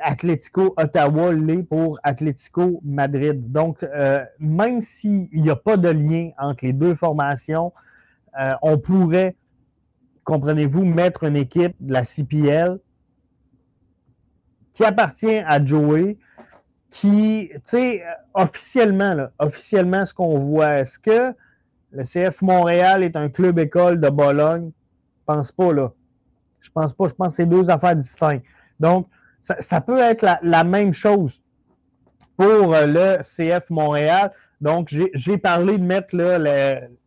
Atlético 0.00 0.74
Ottawa 0.76 1.32
l'est 1.32 1.62
pour 1.62 1.98
Atlético 2.02 2.80
Madrid. 2.84 3.50
Donc, 3.50 3.82
euh, 3.82 4.24
même 4.38 4.80
s'il 4.80 5.28
n'y 5.32 5.50
a 5.50 5.56
pas 5.56 5.76
de 5.76 5.88
lien 5.88 6.30
entre 6.38 6.64
les 6.66 6.72
deux 6.72 6.94
formations, 6.94 7.72
euh, 8.40 8.54
on 8.62 8.78
pourrait, 8.78 9.36
comprenez-vous, 10.24 10.84
mettre 10.84 11.24
une 11.24 11.36
équipe 11.36 11.74
de 11.80 11.92
la 11.92 12.04
CPL 12.04 12.78
qui 14.74 14.84
appartient 14.84 15.38
à 15.38 15.64
Joey, 15.64 16.18
qui, 16.90 17.50
tu 17.52 17.60
sais, 17.64 18.04
officiellement, 18.34 19.28
officiellement, 19.38 20.04
ce 20.04 20.12
qu'on 20.12 20.38
voit, 20.38 20.78
est-ce 20.78 20.98
que 20.98 21.34
le 21.92 22.04
CF 22.04 22.42
Montréal 22.42 23.02
est 23.02 23.16
un 23.16 23.28
club 23.28 23.58
école 23.58 24.00
de 24.00 24.08
Bologne? 24.10 24.70
Je 25.20 25.24
pense 25.24 25.52
pas, 25.52 25.72
là. 25.72 25.92
Je 26.60 26.70
pense 26.70 26.92
pas. 26.92 27.08
Je 27.08 27.14
pense 27.14 27.28
que 27.28 27.36
c'est 27.36 27.46
deux 27.46 27.70
affaires 27.70 27.96
distinctes. 27.96 28.44
Donc, 28.78 29.08
ça, 29.40 29.80
peut 29.80 29.98
être 29.98 30.26
la, 30.42 30.64
même 30.64 30.92
chose 30.92 31.40
pour 32.36 32.74
euh, 32.74 32.86
le 32.86 33.18
CF 33.22 33.70
Montréal. 33.70 34.32
Donc, 34.60 34.94
j'ai 35.14 35.38
parlé 35.38 35.78
de 35.78 35.84
mettre 35.84 36.16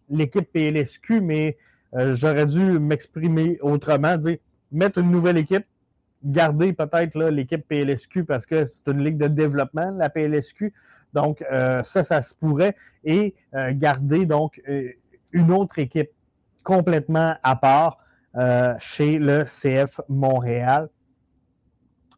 l'équipe 0.09 0.51
PLSQ, 0.51 1.21
mais 1.21 1.57
euh, 1.95 2.13
j'aurais 2.13 2.45
dû 2.45 2.79
m'exprimer 2.79 3.57
autrement, 3.61 4.17
dire 4.17 4.37
mettre 4.71 4.99
une 4.99 5.09
nouvelle 5.09 5.37
équipe, 5.37 5.65
garder 6.23 6.73
peut-être 6.73 7.17
l'équipe 7.29 7.67
PLSQ 7.67 8.25
parce 8.25 8.45
que 8.45 8.65
c'est 8.65 8.87
une 8.87 9.03
ligue 9.03 9.17
de 9.17 9.27
développement, 9.27 9.91
la 9.91 10.09
PLSQ. 10.09 10.73
Donc, 11.13 11.43
euh, 11.51 11.81
ça, 11.81 12.03
ça 12.03 12.21
se 12.21 12.35
pourrait. 12.35 12.75
Et 13.03 13.33
euh, 13.55 13.71
garder 13.73 14.25
donc 14.25 14.61
une 15.31 15.51
autre 15.51 15.79
équipe 15.79 16.11
complètement 16.63 17.35
à 17.41 17.55
part 17.55 17.97
chez 18.79 19.17
le 19.17 19.43
CF 19.43 20.01
Montréal. 20.07 20.89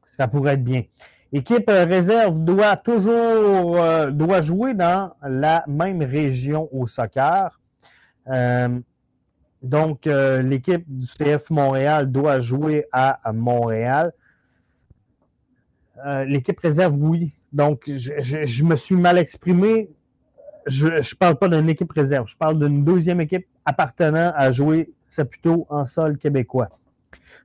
Ça 0.06 0.28
pourrait 0.28 0.56
être 0.56 0.64
bien. 0.64 0.84
Équipe 1.32 1.70
réserve 1.70 2.44
doit 2.44 2.76
toujours 2.76 3.78
doit 4.12 4.42
jouer 4.42 4.74
dans 4.74 5.14
la 5.24 5.64
même 5.68 6.04
région 6.04 6.68
au 6.74 6.86
soccer. 6.86 7.61
Donc, 9.62 10.06
l'équipe 10.06 10.84
du 10.88 11.08
CF 11.08 11.50
Montréal 11.50 12.12
doit 12.12 12.40
jouer 12.40 12.86
à 12.92 13.20
Montréal. 13.34 14.14
l'équipe 16.26 16.60
réserve, 16.60 16.96
oui, 16.98 17.34
donc, 17.52 17.84
je, 17.88 18.64
me 18.64 18.76
suis 18.76 18.96
mal 18.96 19.18
exprimé. 19.18 19.90
Je 20.68 20.88
ne 20.88 21.16
parle 21.16 21.36
pas 21.36 21.48
d'une 21.48 21.70
équipe 21.70 21.92
réserve. 21.92 22.28
Je 22.28 22.38
parle 22.38 22.60
d'une 22.60 22.84
deuxième 22.84 23.20
équipe 23.20 23.48
appartenant 23.66 24.32
à 24.36 24.52
jouer 24.52 24.92
Saputo 25.04 25.66
en 25.70 25.86
sol 25.86 26.18
québécois. 26.18 26.70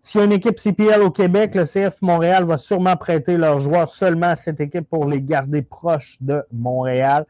S'il 0.01 0.21
y 0.21 0.23
a 0.23 0.27
une 0.27 0.33
équipe 0.33 0.61
CPL 0.61 1.03
au 1.03 1.11
Québec, 1.11 1.55
le 1.55 1.65
CF 1.65 2.01
Montréal 2.03 2.45
va 2.45 2.59
sûrement 2.59 2.97
prêter 2.97 3.37
leurs 3.37 3.61
joueurs 3.61 3.93
seulement 3.93 4.29
à 4.29 4.37
cette 4.37 4.61
équipe 4.61 4.89
pour 4.89 5.07
les 5.07 5.21
garder 5.21 5.63
proches 5.63 6.19
de 6.21 6.45
Montréal. 6.53 7.27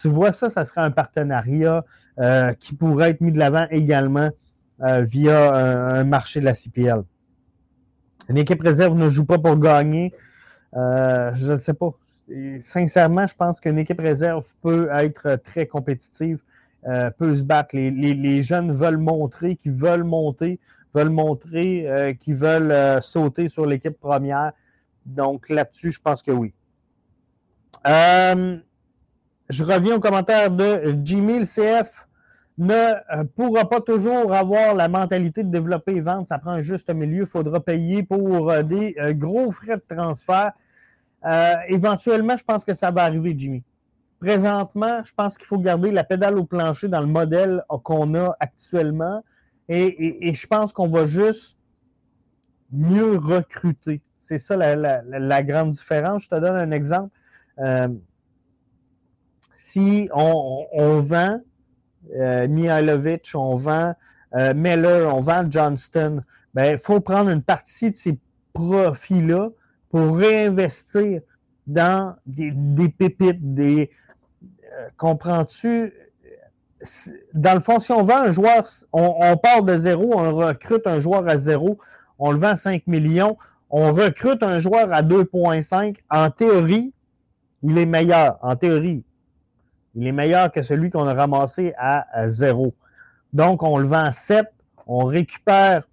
Tu 0.00 0.08
vois 0.08 0.32
ça, 0.32 0.48
ça 0.50 0.64
serait 0.64 0.80
un 0.80 0.90
partenariat 0.90 1.84
euh, 2.18 2.52
qui 2.54 2.74
pourrait 2.74 3.10
être 3.10 3.20
mis 3.20 3.32
de 3.32 3.38
l'avant 3.38 3.66
également 3.70 4.30
euh, 4.82 5.02
via 5.02 5.54
un, 5.54 6.04
marché 6.04 6.40
de 6.40 6.44
la 6.44 6.54
CPL. 6.54 7.02
Une 8.28 8.38
équipe 8.38 8.62
réserve 8.62 8.96
ne 8.96 9.08
joue 9.08 9.24
pas 9.24 9.38
pour 9.38 9.58
gagner. 9.58 10.12
Euh, 10.76 11.32
je 11.34 11.52
ne 11.52 11.56
sais 11.56 11.74
pas 11.74 11.90
sincèrement, 12.60 13.26
je 13.26 13.34
pense 13.34 13.60
qu'une 13.60 13.78
équipe 13.78 14.00
réserve 14.00 14.46
peut 14.62 14.88
être 14.92 15.36
très 15.36 15.66
compétitive, 15.66 16.38
euh, 16.86 17.10
peut 17.10 17.34
se 17.34 17.42
battre. 17.42 17.76
Les, 17.76 18.42
jeunes 18.42 18.72
veulent 18.72 18.98
montrer 18.98 19.56
qu'ils 19.56 19.72
veulent 19.72 20.04
monter, 20.04 20.58
veulent 20.94 21.10
montrer 21.10 21.88
euh, 21.88 22.12
qu'ils 22.14 22.36
veulent 22.36 22.72
euh, 22.72 23.00
sauter 23.00 23.48
sur 23.48 23.66
l'équipe 23.66 23.98
première. 23.98 24.52
Donc 25.06 25.48
là-dessus, 25.48 25.92
je 25.92 26.00
pense 26.00 26.22
que 26.22 26.30
oui. 26.30 26.54
Je 29.48 29.64
reviens 29.64 29.96
au 29.96 30.00
commentaire 30.00 30.50
de 30.50 30.96
Jimmy, 31.02 31.40
le 31.40 31.44
CF 31.44 32.06
ne 32.56 33.24
pourra 33.34 33.68
pas 33.68 33.80
toujours 33.80 34.32
avoir 34.32 34.74
la 34.74 34.88
mentalité 34.88 35.42
de 35.42 35.50
développer 35.50 35.96
et 35.96 36.00
vendre. 36.00 36.26
Ça 36.26 36.38
prend 36.38 36.52
un 36.52 36.60
juste 36.60 36.92
milieu. 36.92 37.22
Il 37.22 37.26
faudra 37.26 37.60
payer 37.60 38.02
pour 38.02 38.52
des 38.62 38.96
gros 39.14 39.50
frais 39.50 39.76
de 39.76 39.94
transfert. 39.94 40.52
Euh, 41.24 41.54
éventuellement, 41.68 42.36
je 42.36 42.44
pense 42.44 42.64
que 42.64 42.74
ça 42.74 42.90
va 42.90 43.04
arriver, 43.04 43.34
Jimmy. 43.36 43.62
Présentement, 44.20 45.02
je 45.04 45.12
pense 45.14 45.36
qu'il 45.36 45.46
faut 45.46 45.58
garder 45.58 45.90
la 45.90 46.04
pédale 46.04 46.38
au 46.38 46.44
plancher 46.44 46.88
dans 46.88 47.00
le 47.00 47.06
modèle 47.06 47.62
qu'on 47.82 48.14
a 48.14 48.36
actuellement. 48.40 49.22
Et, 49.68 50.32
je 50.34 50.46
pense 50.46 50.72
qu'on 50.72 50.88
va 50.88 51.06
juste 51.06 51.56
mieux 52.70 53.16
recruter. 53.16 54.00
C'est 54.18 54.38
ça 54.38 54.56
la, 54.56 55.42
grande 55.42 55.70
différence. 55.70 56.24
Je 56.24 56.28
te 56.28 56.34
donne 56.36 56.56
un 56.56 56.70
exemple. 56.70 57.10
Euh, 57.58 57.88
si 59.54 60.08
on, 60.12 61.00
vend 61.00 61.40
euh, 62.16 62.48
Mihailovic, 62.48 63.30
on 63.34 63.56
vend 63.56 63.94
euh, 64.34 64.52
Miller, 64.54 65.14
on 65.14 65.20
vend 65.20 65.46
Johnston, 65.48 66.22
il 66.22 66.54
ben, 66.54 66.78
faut 66.78 67.00
prendre 67.00 67.30
une 67.30 67.42
partie 67.42 67.90
de 67.90 67.94
ces 67.94 68.18
profits-là 68.52 69.50
pour 69.90 70.16
réinvestir 70.16 71.20
dans 71.66 72.14
des, 72.26 72.52
pépites, 72.88 73.54
des. 73.54 73.90
Euh, 74.42 74.88
comprends-tu? 74.96 75.92
Dans 77.32 77.54
le 77.54 77.60
fond, 77.60 77.78
si 77.78 77.92
on 77.92 78.04
vend 78.04 78.24
un 78.24 78.32
joueur, 78.32 78.64
on, 78.92 79.36
part 79.36 79.62
de 79.62 79.76
zéro, 79.76 80.12
on 80.14 80.34
recrute 80.34 80.86
un 80.86 81.00
joueur 81.00 81.26
à 81.28 81.38
zéro, 81.38 81.78
on 82.18 82.30
le 82.30 82.38
vend 82.38 82.48
à 82.48 82.56
5 82.56 82.86
millions, 82.86 83.38
on 83.70 83.92
recrute 83.92 84.42
un 84.42 84.60
joueur 84.60 84.92
à 84.92 85.02
2,5. 85.02 85.96
En 86.10 86.30
théorie, 86.30 86.92
il 87.62 87.78
est 87.78 87.86
meilleur. 87.86 88.38
En 88.42 88.54
théorie, 88.54 89.02
il 89.94 90.06
est 90.06 90.12
meilleur 90.12 90.52
que 90.52 90.62
celui 90.62 90.90
qu'on 90.90 91.06
a 91.06 91.14
ramassé 91.14 91.74
à, 91.78 92.28
zéro. 92.28 92.74
Donc, 93.32 93.62
on 93.62 93.78
le 93.78 93.86
vend 93.86 94.04
à 94.04 94.10
7, 94.10 94.46
on 94.86 95.04
récupère 95.04 95.84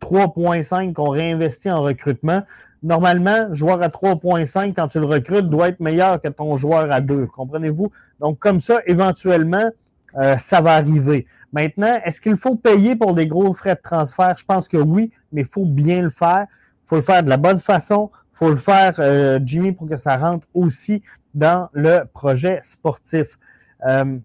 3,5 0.00 0.92
qu'on 0.92 1.10
réinvestit 1.10 1.70
en 1.70 1.82
recrutement 1.82 2.42
normalement, 2.82 3.52
joueur 3.54 3.82
à 3.82 3.88
3.5, 3.88 4.74
quand 4.74 4.88
tu 4.88 5.00
le 5.00 5.06
recrutes, 5.06 5.48
doit 5.50 5.68
être 5.68 5.80
meilleur 5.80 6.20
que 6.20 6.28
ton 6.28 6.56
joueur 6.56 6.90
à 6.90 7.00
2. 7.00 7.26
Comprenez-vous? 7.26 7.90
Donc, 8.20 8.38
comme 8.38 8.60
ça, 8.60 8.80
éventuellement, 8.86 9.70
euh, 10.16 10.38
ça 10.38 10.60
va 10.60 10.74
arriver. 10.74 11.26
Maintenant, 11.52 11.98
est-ce 12.04 12.20
qu'il 12.20 12.36
faut 12.36 12.56
payer 12.56 12.96
pour 12.96 13.14
des 13.14 13.26
gros 13.26 13.52
frais 13.54 13.74
de 13.74 13.80
transfert? 13.82 14.36
Je 14.38 14.44
pense 14.44 14.68
que 14.68 14.76
oui, 14.76 15.10
mais 15.32 15.42
il 15.42 15.46
faut 15.46 15.64
bien 15.64 16.02
le 16.02 16.10
faire. 16.10 16.46
Il 16.84 16.88
faut 16.88 16.96
le 16.96 17.02
faire 17.02 17.22
de 17.22 17.28
la 17.28 17.36
bonne 17.36 17.58
façon. 17.58 18.10
Faut 18.36 18.50
le 18.50 18.56
faire, 18.56 18.92
euh, 18.98 19.40
Jimmy, 19.42 19.72
pour 19.72 19.88
que 19.88 19.96
ça 19.96 20.18
rentre 20.18 20.46
aussi 20.52 21.02
dans 21.32 21.70
le 21.72 22.04
projet 22.04 22.60
sportif. 22.60 23.38
Euh, 23.86 24.18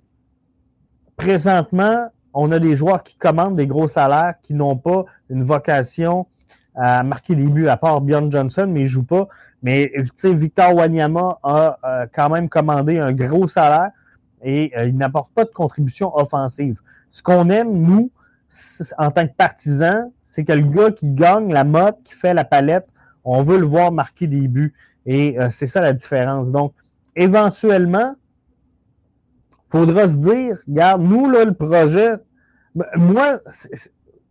présentement, 1.16 2.10
on 2.34 2.52
a 2.52 2.60
des 2.60 2.76
joueurs 2.76 3.04
qui 3.04 3.16
commandent 3.16 3.56
des 3.56 3.68
gros 3.68 3.88
salaires, 3.88 4.34
qui 4.44 4.54
n'ont 4.54 4.76
pas 4.76 5.06
une 5.30 5.44
vocation 5.44 6.28
à 6.76 7.04
marquer 7.04 7.36
des 7.36 7.48
buts, 7.48 7.70
à 7.70 7.78
part 7.78 8.02
Bjorn 8.02 8.30
Johnson, 8.30 8.68
mais 8.68 8.82
il 8.82 8.84
ne 8.84 8.90
joue 8.90 9.04
pas. 9.04 9.30
Mais 9.64 9.90
Victor 10.26 10.76
Wanyama 10.76 11.40
a 11.42 11.80
euh, 11.86 12.06
quand 12.14 12.30
même 12.30 12.50
commandé 12.50 13.00
un 13.00 13.14
gros 13.14 13.48
salaire 13.48 13.92
et 14.44 14.74
il 14.88 14.98
n'apporte 14.98 15.32
pas 15.34 15.46
de 15.46 15.52
contribution 15.52 16.14
offensive. 16.18 16.82
Ce 17.12 17.24
qu'on 17.24 17.50
aime, 17.50 17.72
nous, 17.72 18.12
en 18.98 19.10
tant 19.10 19.26
que 19.26 19.34
partisans, 19.34 20.12
c'est 20.26 20.44
que 20.44 20.52
le 20.52 20.64
gars 20.64 20.92
qui 20.92 21.12
gagne 21.12 21.54
la 21.54 21.64
mode, 21.64 21.96
qui 22.04 22.14
fait 22.14 22.34
la 22.34 22.44
palette, 22.44 22.88
on 23.24 23.42
veut 23.44 23.58
le 23.58 23.66
voir 23.66 23.92
marquer 23.92 24.28
des 24.28 24.48
buts. 24.48 24.74
Et 25.06 25.40
euh, 25.40 25.50
c'est 25.52 25.68
ça 25.68 25.82
la 25.82 25.94
différence. 25.94 26.52
Donc, 26.52 26.74
éventuellement, 27.16 28.16
il 29.52 29.80
faudra 29.80 30.08
se 30.08 30.18
dire, 30.18 30.58
regarde, 30.68 31.02
nous, 31.02 31.30
là, 31.30 31.46
le 31.46 31.54
projet, 31.54 32.14
moi, 32.96 33.40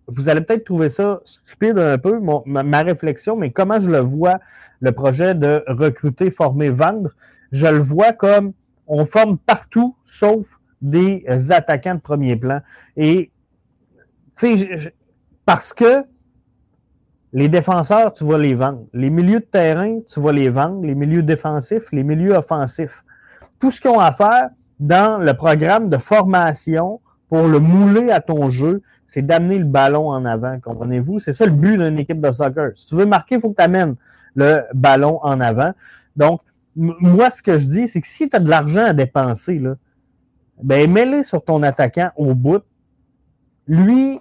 vous 0.06 0.28
allez 0.28 0.40
peut-être 0.42 0.64
trouver 0.64 0.88
ça 0.88 1.20
stupide 1.24 1.78
un 1.78 1.98
peu, 1.98 2.20
ma, 2.46 2.82
réflexion, 2.82 3.36
mais 3.36 3.50
comment 3.50 3.80
je 3.80 3.90
le 3.90 4.00
vois, 4.00 4.38
le 4.80 4.92
projet 4.92 5.34
de 5.34 5.62
recruter, 5.66 6.30
former, 6.30 6.70
vendre, 6.70 7.10
je 7.52 7.66
le 7.66 7.78
vois 7.78 8.12
comme 8.12 8.52
on 8.86 9.04
forme 9.04 9.38
partout, 9.38 9.96
sauf 10.04 10.58
des 10.82 11.24
attaquants 11.50 11.94
de 11.94 12.00
premier 12.00 12.36
plan. 12.36 12.60
Et, 12.96 13.30
tu 14.36 14.56
sais, 14.58 14.94
parce 15.44 15.72
que 15.72 16.04
les 17.32 17.48
défenseurs, 17.48 18.12
tu 18.12 18.24
vas 18.24 18.38
les 18.38 18.54
vendre. 18.54 18.86
Les 18.92 19.10
milieux 19.10 19.40
de 19.40 19.44
terrain, 19.44 20.00
tu 20.08 20.20
vas 20.20 20.32
les 20.32 20.48
vendre. 20.48 20.84
Les 20.84 20.94
milieux 20.94 21.22
défensifs, 21.22 21.90
les 21.92 22.02
milieux 22.02 22.34
offensifs. 22.34 23.04
Tout 23.58 23.70
ce 23.70 23.80
qu'ils 23.80 23.90
ont 23.90 24.00
à 24.00 24.12
faire 24.12 24.50
dans 24.80 25.18
le 25.18 25.34
programme 25.34 25.90
de 25.90 25.96
formation 25.96 27.00
pour 27.28 27.46
le 27.46 27.60
mouler 27.60 28.10
à 28.10 28.20
ton 28.20 28.48
jeu, 28.48 28.82
c'est 29.06 29.22
d'amener 29.22 29.58
le 29.58 29.64
ballon 29.64 30.08
en 30.08 30.24
avant, 30.24 30.58
comprenez-vous? 30.60 31.18
C'est 31.18 31.32
ça 31.32 31.44
le 31.44 31.52
but 31.52 31.76
d'une 31.76 31.98
équipe 31.98 32.20
de 32.20 32.30
soccer. 32.30 32.72
Si 32.76 32.86
tu 32.86 32.94
veux 32.94 33.06
marquer, 33.06 33.36
il 33.36 33.40
faut 33.40 33.50
que 33.50 33.56
tu 33.56 33.62
amènes 33.62 33.96
le 34.34 34.62
ballon 34.72 35.18
en 35.22 35.40
avant. 35.40 35.72
Donc, 36.16 36.40
moi, 36.76 37.30
ce 37.30 37.42
que 37.42 37.58
je 37.58 37.66
dis, 37.66 37.88
c'est 37.88 38.00
que 38.00 38.06
si 38.06 38.28
tu 38.28 38.36
as 38.36 38.38
de 38.38 38.48
l'argent 38.48 38.84
à 38.84 38.92
dépenser, 38.92 39.58
là, 39.58 39.74
ben, 40.62 40.90
mets-le 40.90 41.22
sur 41.22 41.44
ton 41.44 41.62
attaquant 41.62 42.10
au 42.16 42.34
bout. 42.34 42.62
Lui, 43.66 44.20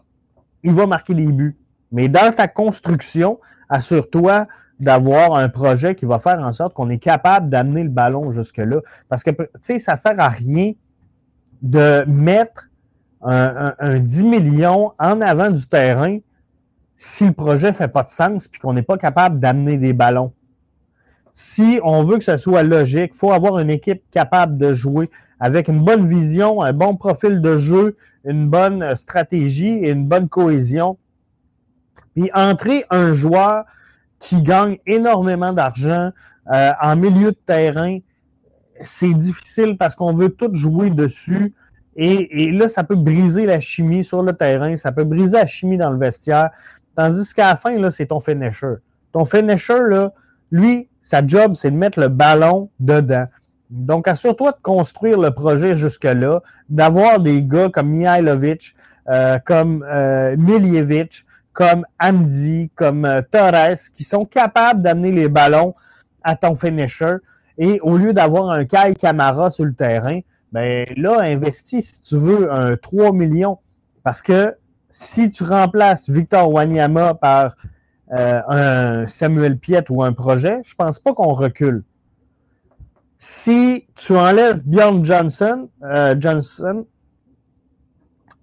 il 0.64 0.74
va 0.74 0.88
marquer 0.88 1.14
les 1.14 1.28
buts. 1.28 1.59
Mais 1.92 2.08
dans 2.08 2.34
ta 2.34 2.48
construction, 2.48 3.40
assure-toi 3.70 4.48
d'avoir 4.80 5.36
un 5.36 5.50
projet 5.50 5.96
qui 5.96 6.06
va 6.06 6.20
faire 6.20 6.40
en 6.40 6.52
sorte 6.52 6.74
qu'on 6.74 6.90
est 6.90 7.00
capable 7.00 7.50
d'amener 7.50 7.84
le 7.84 7.90
ballon 7.90 8.32
jusque-là. 8.32 8.80
Parce 9.10 9.24
que, 9.24 9.32
tu 9.32 9.48
sais, 9.56 9.80
ça 9.80 9.96
sert 9.96 10.16
à 10.20 10.30
rien 10.30 10.74
de 11.62 12.06
mettre 12.08 12.70
un, 13.22 14.00
10 14.00 14.24
millions 14.24 14.94
en 14.98 15.20
avant 15.20 15.50
du 15.50 15.68
terrain 15.68 16.20
si 16.96 17.26
le 17.26 17.34
projet 17.34 17.68
ne 17.68 17.76
fait 17.76 17.90
pas 17.90 18.04
de 18.04 18.10
sens 18.10 18.48
puis 18.48 18.62
qu'on 18.62 18.74
n'est 18.74 18.82
pas 18.84 18.98
capable 18.98 19.40
d'amener 19.40 19.78
des 19.78 19.92
ballons. 19.92 20.34
Si 21.34 21.80
on 21.84 22.04
veut 22.04 22.18
que 22.18 22.24
ce 22.24 22.38
soit 22.38 22.64
logique, 22.64 23.12
il 23.14 23.18
faut 23.18 23.32
avoir 23.32 23.60
une 23.60 23.70
équipe 23.70 24.04
capable 24.12 24.58
de 24.58 24.74
jouer 24.74 25.10
avec 25.40 25.68
une 25.68 25.84
bonne 25.84 26.06
vision, 26.06 26.62
un 26.62 26.74
bon 26.74 26.96
profil 26.96 27.42
de 27.42 27.58
jeu, 27.58 27.98
une 28.26 28.50
bonne 28.50 28.96
stratégie 28.96 29.80
et 29.84 29.92
une 29.92 30.06
bonne 30.06 30.28
cohésion 30.28 30.98
entrer 32.34 32.86
un 32.89 33.13
joueur 33.13 33.65
qui 34.20 34.41
gagne 34.41 34.78
énormément 34.86 35.53
d'argent 35.53 36.11
euh, 36.51 36.72
en 36.82 36.95
milieu 36.95 37.32
de 37.32 37.38
terrain, 37.45 37.99
c'est 38.84 39.13
difficile 39.13 39.78
parce 39.78 39.95
qu'on 39.95 40.13
veut 40.13 40.30
tout 40.30 40.49
jouer 40.53 40.89
dessus. 40.89 41.53
Et, 41.95 42.51
là, 42.51 42.70
ça 42.70 42.84
peut 42.84 42.95
briser 42.95 43.45
la 43.45 43.59
chimie 43.59 44.05
sur 44.05 44.24
le 44.24 44.32
terrain, 44.32 44.76
ça 44.78 44.91
peut 44.91 45.03
briser 45.03 45.38
la 45.38 45.45
chimie 45.45 45.78
dans 45.78 45.89
le 45.89 45.97
vestiaire. 45.97 46.49
Tandis 46.95 47.34
qu'à 47.34 47.49
la 47.49 47.55
fin, 47.57 47.78
là, 47.78 47.91
c'est 47.91 48.05
ton 48.05 48.22
finisher. 48.22 48.76
Ton 49.11 49.26
finisher, 49.26 49.80
là, 49.89 50.13
lui, 50.49 50.88
sa 51.01 51.26
job, 51.26 51.55
c'est 51.55 51.72
de 51.72 51.76
mettre 51.76 51.99
le 51.99 52.07
ballon 52.07 52.70
dedans. 52.80 53.26
Donc, 53.70 54.07
assure-toi 54.07 54.51
de 54.51 54.57
construire 54.61 55.20
le 55.20 55.32
projet 55.32 55.76
jusque-là, 55.76 56.41
d'avoir 56.70 57.20
des 57.20 57.43
gars 57.43 57.70
comme 57.70 57.89
Mihailovic, 57.89 58.76
euh, 59.09 59.38
comme 59.45 59.84
euh, 59.88 60.36
comme 61.60 61.86
Andy, 62.01 62.72
comme 62.74 63.03
euh, 63.03 63.22
Torres, 63.22 63.91
qui 63.93 64.05
sont 64.05 64.24
capables 64.24 64.82
d'amener 64.82 65.12
les 65.12 65.28
ballons 65.28 65.76
à 66.24 66.38
ton 66.38 66.55
finisher. 66.55 67.18
Et 67.57 67.82
au 67.82 67.97
lieu 67.97 68.14
d'avoir 68.14 68.49
un 68.49 68.64
Kai 68.64 68.93
Camara 68.97 69.49
sur 69.49 69.66
le 69.66 69.74
terrain, 69.74 70.22
ben 70.53 70.86
là, 70.95 71.20
investis 71.20 71.95
si 71.95 72.01
tu 72.01 72.16
veux 72.16 72.49
un 72.49 72.78
3 72.78 73.12
millions. 73.12 73.60
Parce 74.03 74.22
que 74.22 74.55
si 74.89 75.30
tu 75.32 75.43
remplaces 75.43 76.10
Victor 76.10 76.49
Wanyama 76.49 77.16
par 77.16 77.57
euh, 78.14 78.41
un 78.47 79.07
Samuel 79.10 79.57
Piet 79.57 79.84
ou 79.89 80.01
un 80.01 80.14
projet, 80.14 80.62
je 80.64 80.76
pense 80.76 80.97
pas 80.97 81.14
qu'on 81.14 81.34
recule. 81.34 81.84
Si 83.18 83.86
tu 83.95 84.16
enlèves 84.16 84.62
Bjorn 84.64 85.03
Johnson, 85.03 85.68
euh, 85.84 86.16
Johnson 86.18 86.86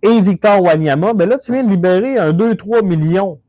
et 0.03 0.21
Victor 0.21 0.63
Wanyama, 0.63 1.15
ben 1.15 1.29
là, 1.29 1.39
tu 1.39 1.53
viens 1.53 1.65
de 1.65 1.71
libérer 1.71 2.19
un 2.19 2.33
2-3 2.33 2.85
millions. 2.85 3.41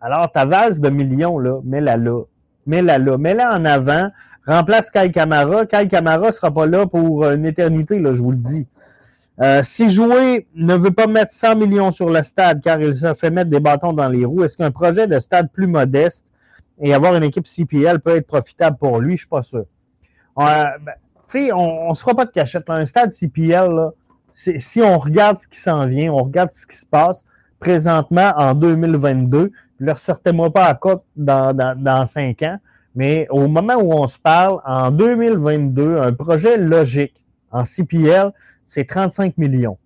Alors, 0.00 0.30
ta 0.32 0.44
vase 0.44 0.80
de 0.80 0.88
millions, 0.88 1.38
là, 1.38 1.60
mets-la 1.64 1.96
là. 1.96 2.22
Mets-la 2.66 2.98
là. 2.98 3.18
Mets-la 3.18 3.54
en 3.54 3.64
avant. 3.64 4.10
Remplace 4.46 4.90
Kai 4.90 5.10
Kamara. 5.10 5.66
Kai 5.66 5.88
Kamara 5.88 6.28
ne 6.28 6.32
sera 6.32 6.50
pas 6.50 6.66
là 6.66 6.86
pour 6.86 7.26
une 7.26 7.44
éternité, 7.44 7.98
là, 7.98 8.12
je 8.12 8.22
vous 8.22 8.30
le 8.30 8.38
dis. 8.38 8.66
Euh, 9.40 9.62
si 9.62 9.88
jouer 9.88 10.46
ne 10.54 10.74
veut 10.74 10.90
pas 10.90 11.06
mettre 11.06 11.32
100 11.32 11.56
millions 11.56 11.92
sur 11.92 12.10
le 12.10 12.22
stade 12.22 12.60
car 12.62 12.80
il 12.80 12.94
se 12.94 13.14
fait 13.14 13.30
mettre 13.30 13.48
des 13.48 13.60
bâtons 13.60 13.94
dans 13.94 14.08
les 14.08 14.24
roues, 14.26 14.44
est-ce 14.44 14.56
qu'un 14.56 14.70
projet 14.70 15.06
de 15.06 15.18
stade 15.18 15.50
plus 15.50 15.66
modeste 15.66 16.26
et 16.78 16.92
avoir 16.92 17.14
une 17.14 17.22
équipe 17.22 17.46
CPL 17.46 18.00
peut 18.00 18.16
être 18.16 18.26
profitable 18.26 18.76
pour 18.76 19.00
lui? 19.00 19.12
Je 19.12 19.12
ne 19.12 19.18
suis 19.18 19.28
pas 19.28 19.42
sûr. 19.42 19.64
Euh, 20.38 20.64
ben, 20.82 20.92
tu 21.24 21.46
sais, 21.46 21.52
on 21.52 21.90
ne 21.90 21.94
se 21.94 22.00
fera 22.00 22.14
pas 22.14 22.26
de 22.26 22.30
cachette. 22.30 22.68
Un 22.68 22.84
stade 22.84 23.10
CPL, 23.10 23.70
là, 23.70 23.92
si 24.34 24.82
on 24.82 24.98
regarde 24.98 25.36
ce 25.36 25.46
qui 25.46 25.58
s'en 25.58 25.86
vient, 25.86 26.12
on 26.12 26.24
regarde 26.24 26.50
ce 26.50 26.66
qui 26.66 26.76
se 26.76 26.86
passe 26.86 27.24
présentement 27.58 28.32
en 28.36 28.54
2022, 28.54 29.38
ne 29.80 29.86
leur 29.86 29.98
sortez-moi 29.98 30.52
pas 30.52 30.64
à 30.64 30.74
côte 30.74 31.04
dans, 31.16 31.54
dans, 31.54 32.06
cinq 32.06 32.42
ans, 32.42 32.58
mais 32.94 33.26
au 33.30 33.48
moment 33.48 33.74
où 33.74 33.92
on 33.92 34.06
se 34.06 34.18
parle, 34.18 34.60
en 34.64 34.90
2022, 34.90 35.98
un 35.98 36.12
projet 36.12 36.56
logique 36.56 37.22
en 37.50 37.64
CPL, 37.64 38.32
c'est 38.64 38.86
35 38.86 39.36
millions. 39.38 39.78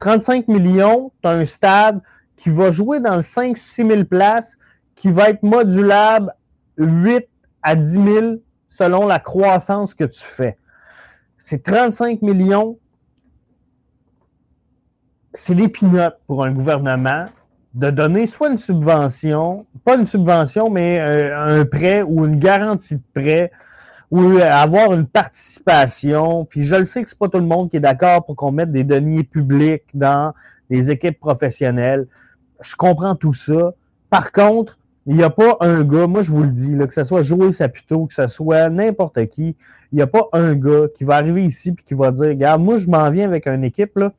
35 0.00 0.48
millions, 0.48 1.12
tu 1.22 1.28
as 1.28 1.32
un 1.32 1.44
stade 1.44 2.00
qui 2.36 2.50
va 2.50 2.70
jouer 2.70 3.00
dans 3.00 3.16
le 3.16 3.22
5-6 3.22 3.88
000 3.88 4.04
places, 4.04 4.56
qui 4.94 5.10
va 5.10 5.30
être 5.30 5.42
modulable 5.42 6.32
8 6.76 7.26
à 7.62 7.74
10 7.74 7.90
000 7.90 8.26
selon 8.68 9.06
la 9.06 9.18
croissance 9.18 9.94
que 9.94 10.04
tu 10.04 10.22
fais. 10.22 10.56
C'est 11.38 11.62
35 11.62 12.22
millions 12.22 12.78
c'est 15.34 15.54
des 15.54 15.68
pour 16.26 16.44
un 16.44 16.52
gouvernement 16.52 17.26
de 17.74 17.90
donner 17.90 18.26
soit 18.26 18.48
une 18.48 18.58
subvention, 18.58 19.66
pas 19.84 19.96
une 19.96 20.06
subvention, 20.06 20.70
mais 20.70 20.98
euh, 21.00 21.60
un 21.60 21.64
prêt 21.64 22.02
ou 22.02 22.24
une 22.24 22.36
garantie 22.36 22.96
de 22.96 23.02
prêt 23.14 23.50
ou 24.10 24.38
avoir 24.38 24.94
une 24.94 25.06
participation. 25.06 26.44
Puis 26.46 26.64
je 26.64 26.74
le 26.76 26.84
sais 26.84 27.02
que 27.02 27.08
c'est 27.08 27.18
pas 27.18 27.28
tout 27.28 27.38
le 27.38 27.44
monde 27.44 27.70
qui 27.70 27.76
est 27.76 27.80
d'accord 27.80 28.24
pour 28.24 28.36
qu'on 28.36 28.52
mette 28.52 28.72
des 28.72 28.84
deniers 28.84 29.22
publics 29.22 29.84
dans 29.92 30.32
les 30.70 30.90
équipes 30.90 31.20
professionnelles. 31.20 32.06
Je 32.62 32.74
comprends 32.74 33.14
tout 33.14 33.34
ça. 33.34 33.74
Par 34.10 34.32
contre, 34.32 34.78
il 35.06 35.16
n'y 35.16 35.22
a 35.22 35.30
pas 35.30 35.56
un 35.60 35.84
gars, 35.84 36.06
moi 36.06 36.22
je 36.22 36.30
vous 36.30 36.42
le 36.42 36.50
dis, 36.50 36.76
que 36.76 36.92
ce 36.92 37.04
soit 37.04 37.22
Joël 37.22 37.52
Saputo, 37.54 38.06
que 38.06 38.14
ce 38.14 38.26
soit 38.26 38.68
n'importe 38.68 39.26
qui, 39.26 39.56
il 39.92 39.96
n'y 39.96 40.02
a 40.02 40.06
pas 40.06 40.28
un 40.32 40.54
gars 40.54 40.86
qui 40.94 41.04
va 41.04 41.16
arriver 41.16 41.44
ici 41.44 41.70
et 41.70 41.82
qui 41.82 41.94
va 41.94 42.10
dire, 42.10 42.28
regarde, 42.28 42.62
moi 42.62 42.76
je 42.76 42.86
m'en 42.86 43.10
viens 43.10 43.24
avec 43.24 43.46
une 43.46 43.64
équipe, 43.64 43.96
là, 43.96 44.12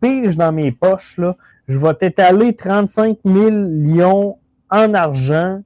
pige 0.00 0.36
dans 0.36 0.52
mes 0.52 0.72
poches, 0.72 1.16
là, 1.18 1.36
je 1.68 1.78
vais 1.78 1.94
t'étaler 1.94 2.54
35 2.54 3.18
millions 3.24 4.38
en 4.70 4.94
argent, 4.94 5.62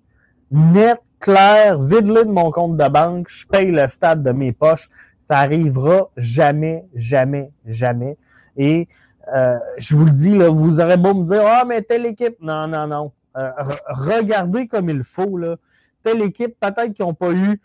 net, 0.51 1.01
clair, 1.18 1.81
vide-le 1.81 2.24
de 2.24 2.31
mon 2.31 2.51
compte 2.51 2.76
de 2.76 2.89
banque, 2.89 3.28
je 3.28 3.47
paye 3.47 3.70
le 3.70 3.87
stade 3.87 4.22
de 4.22 4.33
mes 4.33 4.53
poches. 4.53 4.89
Ça 5.20 5.39
arrivera 5.39 6.11
jamais, 6.16 6.85
jamais, 6.95 7.53
jamais. 7.66 8.16
Et 8.57 8.89
euh, 9.35 9.59
je 9.78 9.95
vous 9.95 10.07
le 10.07 10.11
dis, 10.11 10.37
là, 10.37 10.49
vous 10.49 10.81
aurez 10.81 10.97
beau 10.97 11.14
me 11.14 11.24
dire 11.24 11.43
Ah, 11.47 11.64
mais 11.66 11.83
telle 11.83 12.07
équipe. 12.07 12.37
Non, 12.41 12.66
non, 12.66 12.87
non. 12.87 13.12
Euh, 13.37 13.51
regardez 13.89 14.66
comme 14.66 14.91
il 14.91 15.05
faut. 15.05 15.37
Là. 15.37 15.57
Telle 16.03 16.22
équipe, 16.22 16.59
peut-être 16.59 16.93
qu'ils 16.95 17.05
n'ont 17.05 17.14
pas 17.14 17.33
eu 17.33 17.61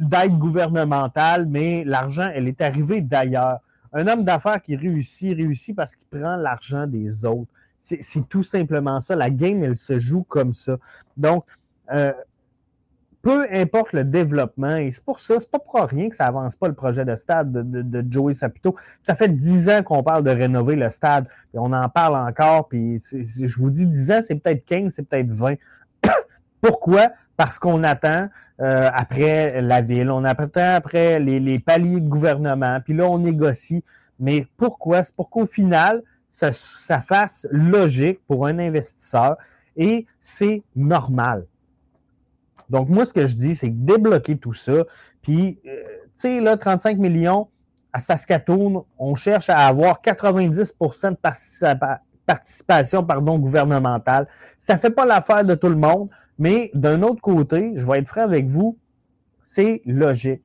d'aide 0.00 0.38
gouvernementale, 0.38 1.46
mais 1.46 1.84
l'argent, 1.84 2.28
elle 2.34 2.48
est 2.48 2.60
arrivée 2.60 3.02
d'ailleurs. 3.02 3.58
Un 3.92 4.06
homme 4.06 4.24
d'affaires 4.24 4.62
qui 4.62 4.76
réussit, 4.76 5.36
réussit 5.36 5.74
parce 5.74 5.96
qu'il 5.96 6.06
prend 6.06 6.36
l'argent 6.36 6.86
des 6.86 7.24
autres. 7.24 7.50
C'est 7.78 8.28
tout 8.28 8.42
simplement 8.42 9.00
ça. 9.00 9.16
La 9.16 9.30
game, 9.30 9.64
elle 9.64 9.76
se 9.76 9.98
joue 9.98 10.22
comme 10.22 10.52
ça. 10.52 10.76
Donc, 11.16 11.44
euh, 11.92 12.12
peu 13.22 13.46
importe 13.50 13.92
le 13.92 14.04
développement, 14.04 14.76
et 14.76 14.90
c'est 14.90 15.04
pour 15.04 15.20
ça, 15.20 15.40
c'est 15.40 15.50
pas 15.50 15.58
pour 15.58 15.78
rien 15.80 16.08
que 16.08 16.16
ça 16.16 16.26
avance 16.26 16.56
pas 16.56 16.68
le 16.68 16.74
projet 16.74 17.04
de 17.04 17.14
stade 17.14 17.52
de, 17.52 18.04
Joey 18.10 18.34
Saputo. 18.34 18.76
Ça 19.02 19.14
fait 19.14 19.28
dix 19.28 19.68
ans 19.68 19.82
qu'on 19.82 20.02
parle 20.02 20.24
de 20.24 20.30
rénover 20.30 20.76
le 20.76 20.88
stade, 20.88 21.26
et 21.52 21.58
on 21.58 21.72
en 21.72 21.88
parle 21.88 22.16
encore, 22.16 22.68
puis 22.68 22.98
je 23.12 23.58
vous 23.58 23.70
dis 23.70 23.86
dix 23.86 24.10
ans, 24.10 24.20
c'est 24.22 24.36
peut-être 24.36 24.64
15, 24.64 24.94
c'est 24.94 25.02
peut-être 25.02 25.30
20. 25.30 25.54
Pourquoi? 26.62 27.08
Parce 27.40 27.58
qu'on 27.58 27.84
attend 27.84 28.28
euh, 28.60 28.90
après 28.92 29.62
la 29.62 29.80
ville, 29.80 30.10
on 30.10 30.24
attend 30.24 30.74
après 30.74 31.18
les, 31.18 31.58
paliers 31.58 32.02
de 32.02 32.06
gouvernement, 32.06 32.80
puis 32.84 32.92
là, 32.92 33.08
on 33.08 33.16
négocie. 33.16 33.82
Mais 34.18 34.46
pourquoi? 34.58 35.02
C'est 35.02 35.14
pour 35.14 35.30
qu'au 35.30 35.46
final, 35.46 36.02
ça, 36.30 36.52
fasse 37.00 37.46
logique 37.50 38.20
pour 38.26 38.46
un 38.46 38.58
investisseur 38.58 39.38
Et 39.74 40.04
c'est 40.20 40.62
normal. 40.76 41.46
Donc, 42.68 42.90
moi, 42.90 43.06
ce 43.06 43.14
que 43.14 43.26
je 43.26 43.34
dis, 43.36 43.56
c'est 43.56 43.70
débloquer 43.70 44.36
tout 44.36 44.52
ça. 44.52 44.84
Puis, 45.22 45.58
euh, 45.64 45.82
tu 46.12 46.20
sais, 46.20 46.40
là, 46.42 46.58
35 46.58 46.98
millions 46.98 47.48
à 47.94 48.00
Saskatoon, 48.00 48.84
on 48.98 49.14
cherche 49.14 49.48
à 49.48 49.66
avoir 49.66 50.02
90% 50.02 51.12
de 51.12 51.16
participation 52.30 53.04
pardon, 53.04 53.38
gouvernementale. 53.38 54.26
Ça 54.58 54.74
ne 54.74 54.78
fait 54.78 54.90
pas 54.90 55.04
l'affaire 55.04 55.44
de 55.44 55.54
tout 55.54 55.68
le 55.68 55.76
monde, 55.76 56.08
mais 56.38 56.70
d'un 56.74 57.02
autre 57.02 57.20
côté, 57.20 57.72
je 57.76 57.84
vais 57.84 57.98
être 57.98 58.08
franc 58.08 58.22
avec 58.22 58.46
vous, 58.46 58.78
c'est 59.42 59.82
logique. 59.84 60.42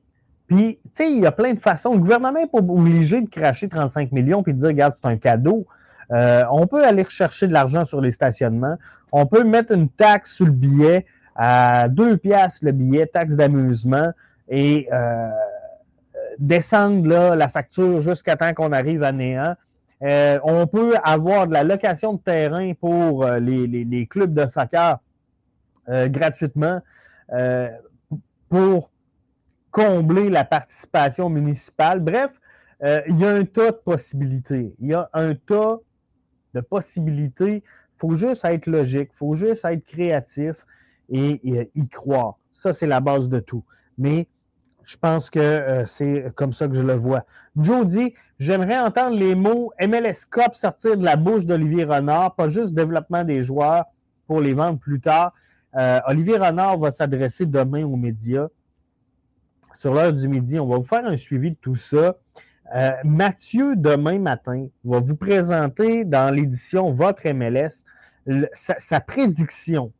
Puis, 0.48 0.78
tu 0.84 0.90
sais, 0.92 1.10
il 1.10 1.20
y 1.20 1.26
a 1.26 1.32
plein 1.32 1.54
de 1.54 1.58
façons. 1.58 1.92
Le 1.94 1.98
gouvernement 1.98 2.38
n'est 2.38 2.46
pas 2.46 2.58
obligé 2.58 3.20
de 3.20 3.28
cracher 3.28 3.68
35 3.68 4.12
millions 4.12 4.42
puis 4.42 4.52
de 4.52 4.58
dire, 4.58 4.68
regarde, 4.68 4.94
c'est 5.00 5.08
un 5.08 5.16
cadeau. 5.16 5.66
Euh, 6.12 6.44
on 6.50 6.66
peut 6.66 6.84
aller 6.84 7.04
chercher 7.08 7.48
de 7.48 7.52
l'argent 7.52 7.84
sur 7.84 8.00
les 8.00 8.10
stationnements. 8.10 8.76
On 9.12 9.26
peut 9.26 9.44
mettre 9.44 9.72
une 9.72 9.88
taxe 9.88 10.34
sur 10.34 10.46
le 10.46 10.52
billet 10.52 11.06
à 11.34 11.88
2 11.88 12.16
piastres 12.16 12.64
le 12.64 12.72
billet, 12.72 13.06
taxe 13.06 13.34
d'amusement, 13.34 14.10
et 14.48 14.88
euh, 14.92 15.28
descendre 16.38 17.34
la 17.34 17.48
facture 17.48 18.00
jusqu'à 18.00 18.36
temps 18.36 18.52
qu'on 18.54 18.72
arrive 18.72 19.02
à 19.02 19.12
néant. 19.12 19.54
Euh, 20.02 20.38
on 20.44 20.66
peut 20.66 20.94
avoir 21.02 21.46
de 21.46 21.52
la 21.52 21.64
location 21.64 22.14
de 22.14 22.18
terrain 22.18 22.74
pour 22.74 23.26
les, 23.26 24.06
clubs 24.08 24.32
de 24.32 24.46
soccer 24.46 24.98
gratuitement 25.88 26.80
pour 28.48 28.90
combler 29.70 30.28
la 30.30 30.44
participation 30.44 31.28
municipale. 31.30 32.00
Bref, 32.00 32.30
il 32.82 33.18
y 33.18 33.24
a 33.24 33.30
un 33.30 33.44
tas 33.44 33.70
de 33.70 33.76
possibilités. 33.76 34.74
Il 34.80 34.88
y 34.88 34.94
a 34.94 35.08
un 35.12 35.34
tas 35.34 35.78
de 36.54 36.60
possibilités. 36.60 37.62
Il 37.96 37.98
faut 37.98 38.14
juste 38.14 38.44
être 38.44 38.66
logique, 38.66 39.10
il 39.12 39.16
faut 39.16 39.34
juste 39.34 39.64
être 39.64 39.84
créatif 39.84 40.66
et, 41.08 41.70
y 41.74 41.88
croire. 41.88 42.38
Ça, 42.52 42.72
c'est 42.72 42.86
la 42.86 43.00
base 43.00 43.28
de 43.28 43.40
tout. 43.40 43.64
Mais 43.98 44.28
je 44.86 44.96
pense 44.96 45.30
que 45.30 45.40
euh, 45.40 45.84
c'est 45.84 46.32
comme 46.36 46.52
ça 46.52 46.68
que 46.68 46.74
je 46.74 46.80
le 46.80 46.94
vois. 46.94 47.24
Joe 47.56 47.86
dit 47.86 48.14
J'aimerais 48.38 48.78
entendre 48.78 49.16
les 49.16 49.34
mots 49.34 49.72
MLS 49.80 50.24
Cup 50.30 50.54
sortir 50.54 50.96
de 50.96 51.04
la 51.04 51.16
bouche 51.16 51.44
d'Olivier 51.44 51.84
Renard, 51.84 52.34
pas 52.36 52.48
juste 52.48 52.72
développement 52.72 53.24
des 53.24 53.42
joueurs 53.42 53.86
pour 54.26 54.40
les 54.40 54.54
vendre 54.54 54.78
plus 54.78 55.00
tard. 55.00 55.34
Euh, 55.74 56.00
Olivier 56.06 56.36
Renard 56.36 56.78
va 56.78 56.90
s'adresser 56.90 57.46
demain 57.46 57.84
aux 57.84 57.96
médias. 57.96 58.48
Sur 59.74 59.92
l'heure 59.92 60.12
du 60.12 60.28
midi, 60.28 60.58
on 60.58 60.66
va 60.66 60.76
vous 60.76 60.84
faire 60.84 61.04
un 61.04 61.16
suivi 61.16 61.50
de 61.50 61.56
tout 61.56 61.76
ça. 61.76 62.16
Euh, 62.74 62.92
Mathieu, 63.04 63.74
demain 63.76 64.18
matin, 64.18 64.66
va 64.84 65.00
vous 65.00 65.16
présenter 65.16 66.04
dans 66.04 66.32
l'édition 66.34 66.92
Votre 66.92 67.28
MLS 67.30 67.84
sa, 68.52 69.00
prédiction 69.00 69.92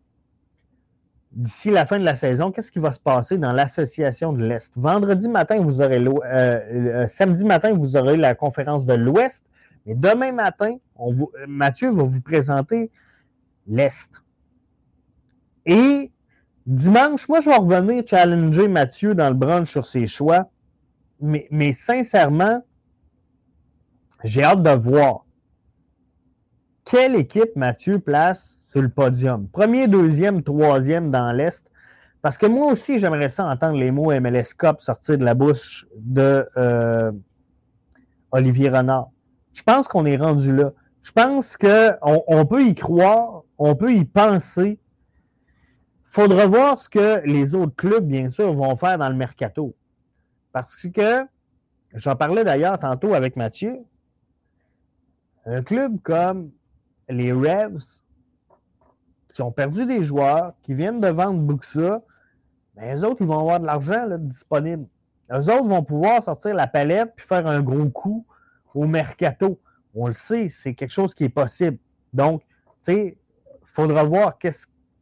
d'ici 1.37 1.71
la 1.71 1.87
fin 1.87 1.99
de 1.99 2.05
la 2.05 2.17
saison. 2.17 2.51
Qu'est-ce 2.51 2.73
qui 2.73 2.81
va 2.81 2.91
se 2.91 2.99
passer 2.99 3.39
dans 3.39 3.53
l'association 3.53 4.33
de 4.33 4.45
l'Est? 4.45 4.73
Vendredi 4.75 5.29
matin, 5.29 5.61
vous 5.61 5.81
aurez 5.81 5.99
euh, 5.99 6.21
euh, 6.25 7.09
samedi 7.09 7.45
matin, 7.45 7.73
vous 7.73 7.97
aurez 7.97 8.17
la 8.17 8.35
conférence 8.35 8.85
de 8.85 8.95
l'Ouest. 8.95 9.45
Mais 9.87 9.95
demain 9.95 10.33
matin, 10.33 10.77
Mathieu 11.47 11.93
va 11.93 12.03
vous 12.03 12.21
présenter 12.21 12.91
l'Est. 13.69 14.11
Et 15.65 16.11
dimanche, 16.67 17.29
moi, 17.29 17.41
je 17.41 17.51
vais 17.51 17.57
revenir 17.57 18.03
challenger 18.05 18.67
Mathieu 18.67 19.15
dans 19.15 19.29
le 19.29 19.37
brunch 19.37 19.71
sur 19.71 19.87
ses 19.87 20.09
choix 20.09 20.51
mais, 21.21 21.73
sincèrement, 21.73 22.65
j'ai 24.25 24.43
hâte 24.43 24.63
de 24.63 24.71
voir 24.71 25.25
quelle 26.85 27.17
équipe 27.17 27.57
Mathieu 27.57 27.99
place 27.99 28.56
sur 28.77 28.83
le 28.83 28.91
podium. 28.91 29.49
Premier, 29.49 29.89
deuxième, 29.89 30.43
troisième 30.43 31.11
dans 31.11 31.33
l'Est. 31.33 31.65
Parce 32.21 32.37
que 32.37 32.45
moi 32.45 32.71
aussi, 32.73 32.99
j'aimerais 32.99 33.31
ça 33.31 33.47
entendre 33.47 33.79
les 33.79 33.91
mots 33.91 34.13
MLS 34.21 34.53
Cup 34.59 34.83
sortir 34.83 35.17
de 35.17 35.25
la 35.25 35.33
bouche 35.33 35.87
de 35.97 36.47
euh, 36.59 37.11
Olivier 38.33 38.69
Renard. 38.69 39.09
Je 39.55 39.63
pense 39.63 39.89
qu'on 39.89 40.05
est 40.05 40.19
rendu 40.19 40.55
là. 40.55 40.73
Je 41.03 41.11
pense 41.11 41.57
qu'on 41.57 41.97
on 42.27 42.45
peut 42.45 42.67
y 42.67 42.75
croire, 42.75 43.45
on 43.57 43.75
peut 43.75 43.95
y 43.95 44.05
penser. 44.05 44.79
Il 44.79 46.11
faudra 46.11 46.47
voir 46.47 46.79
ce 46.79 46.91
que 46.91 47.23
les 47.25 47.55
autres 47.55 47.77
clubs, 47.77 48.05
bien 48.05 48.29
sûr, 48.29 48.53
vont 48.53 48.77
faire 48.77 48.99
dans 48.99 49.09
le 49.09 49.15
mercato. 49.15 49.75
Parce 50.53 50.77
que, 50.77 51.25
j'en 51.95 52.15
parlais 52.15 52.45
d'ailleurs 52.45 52.79
tantôt 52.79 53.15
avec 53.15 53.37
Mathieu, 53.37 53.79
un 55.47 55.63
club 55.63 55.99
comme 56.03 56.51
les 57.09 57.33
Revs, 57.33 58.03
qui 59.37 59.43
ont 59.43 59.53
perdu 59.53 59.85
des 59.85 60.03
joueurs, 60.03 60.55
qui 60.63 60.73
viennent 60.73 60.99
de 60.99 61.09
vendre 61.09 61.39
Buxa, 61.41 62.03
mais 62.75 62.95
les 62.95 63.05
autres, 63.05 63.19
ils 63.21 63.27
vont 63.27 63.39
avoir 63.39 63.61
de 63.61 63.67
l'argent 63.67 64.07
disponible. 64.19 64.87
Les 65.31 65.51
autres 65.51 65.69
vont 65.69 65.83
pouvoir 65.83 66.25
sortir 66.25 66.55
la 66.55 66.67
palette 66.67 67.13
puis 67.17 67.27
faire 67.27 67.47
un 67.47 67.61
gros 67.61 67.87
coup 67.91 68.27
au 68.75 68.87
mercato. 68.87 69.61
On 69.95 70.07
le 70.07 70.15
sait, 70.15 70.49
c'est 70.49 70.73
quelque 70.73 70.91
chose 70.91 71.13
qui 71.13 71.25
est 71.25 71.29
possible. 71.29 71.77
Donc, 72.15 72.43
tu 72.43 72.47
sais, 72.81 73.19
il 73.47 73.67
faudra 73.67 74.05
voir 74.05 74.39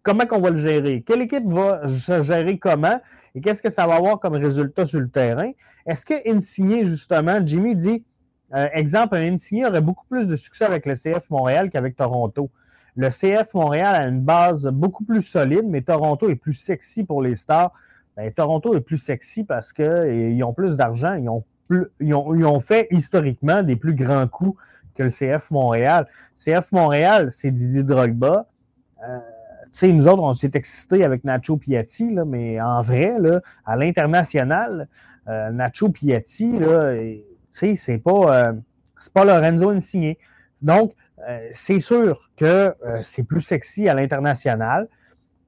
comment 0.03 0.25
on 0.33 0.41
va 0.41 0.51
le 0.51 0.57
gérer. 0.57 1.03
Quelle 1.03 1.23
équipe 1.23 1.47
va 1.47 1.87
se 1.87 2.23
gérer 2.23 2.59
comment? 2.59 3.01
Et 3.37 3.41
qu'est-ce 3.41 3.63
que 3.63 3.71
ça 3.71 3.87
va 3.87 3.95
avoir 3.95 4.19
comme 4.19 4.35
résultat 4.35 4.85
sur 4.85 4.99
le 4.99 5.11
terrain? 5.11 5.53
Est-ce 5.87 6.05
que 6.05 6.29
Insigné, 6.29 6.87
justement, 6.87 7.39
Jimmy 7.45 7.77
dit, 7.77 8.05
euh, 8.53 8.67
exemple, 8.73 9.15
un 9.15 9.33
Insigné 9.33 9.67
aurait 9.67 9.81
beaucoup 9.81 10.07
plus 10.09 10.27
de 10.27 10.35
succès 10.35 10.65
avec 10.65 10.87
le 10.87 10.95
CF 10.95 11.31
Montréal 11.31 11.71
qu'avec 11.71 11.95
Toronto. 11.95 12.51
Le 12.97 13.11
CF 13.11 13.55
Montréal 13.55 13.95
a 13.95 14.07
une 14.07 14.21
base 14.21 14.67
beaucoup 14.67 15.05
plus 15.05 15.23
solide, 15.23 15.65
mais 15.67 15.83
Toronto 15.83 16.29
est 16.29 16.37
plus 16.37 16.55
sexy 16.55 17.05
pour 17.05 17.23
les 17.23 17.35
stars. 17.35 17.73
Ben, 18.17 18.33
Toronto 18.33 18.77
est 18.77 18.81
plus 18.81 18.99
sexy 18.99 19.43
parce 19.43 19.73
qu'ils 19.73 20.43
ont 20.45 20.53
plus 20.53 20.77
d'argent, 20.77 21.15
ils 21.15 21.29
ont, 21.29 21.45
ils, 22.01 22.15
ont, 22.15 22.61
fait 22.61 22.87
historiquement 22.91 23.63
des 23.63 23.75
plus 23.75 23.95
grands 23.95 24.29
coups 24.29 24.61
que 24.95 25.03
le 25.03 25.11
CF 25.11 25.51
Montréal. 25.51 26.07
CF 26.37 26.71
Montréal, 26.71 27.31
c'est 27.33 27.51
Didier 27.51 27.83
Drogba. 27.83 28.47
Euh, 29.03 29.19
sais, 29.75 29.89
nous 29.89 30.07
autres, 30.07 30.23
on 30.23 30.35
s'est 30.35 30.53
excités 30.55 31.05
avec 31.05 31.25
Nacho 31.25 31.57
Piatti, 31.57 32.13
là, 32.15 32.25
mais 32.25 32.61
en 32.61 32.81
vrai, 32.81 33.17
là, 33.19 33.41
à 33.67 33.77
l'international, 33.77 34.89
euh, 35.29 35.51
Nacho 35.51 35.89
Piatti, 35.89 36.53
c'est 37.51 37.99
pas, 37.99 38.49
euh, 38.49 38.53
pas 39.13 39.25
Lorenzo 39.25 39.71
Insigné. 39.71 40.19
Donc, 40.63 40.95
euh, 41.29 41.49
c'est 41.55 41.81
sûr 41.81 42.31
que 42.37 42.75
c'est 43.03 43.23
plus 43.23 43.41
sexy 43.41 43.89
à 43.89 43.95
l'international. 43.95 44.89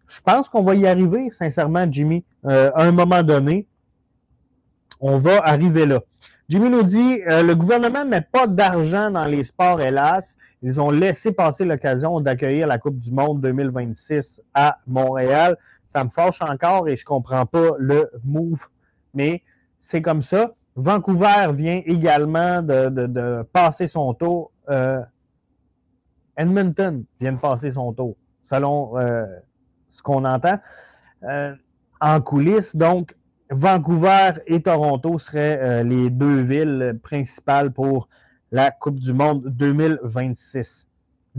Je 0.06 0.20
pense 0.20 0.48
qu'on 0.48 0.62
va 0.62 0.74
y 0.74 0.86
arriver, 0.86 1.30
sincèrement, 1.30 1.86
Jimmy. 1.90 2.24
à 2.44 2.82
un 2.82 2.92
moment 2.92 3.22
donné, 3.22 3.66
on 5.00 5.18
va 5.18 5.40
arriver 5.44 5.86
là. 5.86 6.00
Jimmy 6.48 6.70
nous 6.70 6.84
dit 6.84 7.20
euh, 7.28 7.42
le 7.42 7.56
gouvernement 7.56 8.04
ne 8.04 8.10
met 8.10 8.20
pas 8.20 8.46
d'argent 8.46 9.10
dans 9.10 9.24
les 9.24 9.42
sports, 9.42 9.80
hélas. 9.80 10.36
Ils 10.62 10.80
ont 10.80 10.90
laissé 10.90 11.32
passer 11.32 11.64
l'occasion 11.64 12.20
d'accueillir 12.20 12.68
la 12.68 12.78
Coupe 12.78 13.00
du 13.00 13.10
Monde 13.10 13.40
2026 13.40 14.40
à 14.54 14.78
Montréal. 14.86 15.56
Ça 15.88 16.04
me 16.04 16.08
fâche 16.08 16.40
encore 16.42 16.88
et 16.88 16.94
je 16.94 17.02
ne 17.02 17.06
comprends 17.06 17.46
pas 17.46 17.70
le 17.78 18.10
move, 18.24 18.64
mais 19.12 19.42
c'est 19.80 20.02
comme 20.02 20.22
ça. 20.22 20.52
Vancouver 20.76 21.52
vient 21.52 21.82
également 21.84 22.62
de, 22.62 23.42
passer 23.52 23.88
son 23.88 24.14
tour. 24.14 24.52
Euh, 24.68 25.00
Edmonton 26.37 27.05
vient 27.20 27.32
de 27.32 27.39
passer 27.39 27.70
son 27.70 27.93
tour, 27.93 28.16
selon 28.45 28.99
euh, 28.99 29.26
ce 29.89 30.03
qu'on 30.03 30.24
entend 30.24 30.59
en 32.01 32.20
coulisses. 32.20 32.76
Donc, 32.76 33.14
Vancouver 33.51 34.32
et 34.47 34.61
Toronto 34.61 35.18
seraient 35.18 35.59
euh, 35.61 35.82
les 35.82 36.11
deux 36.11 36.43
villes 36.43 36.99
principales 37.03 37.72
pour 37.72 38.09
la 38.51 38.70
Coupe 38.70 38.99
du 38.99 39.12
Monde 39.12 39.45
2026. 39.47 40.87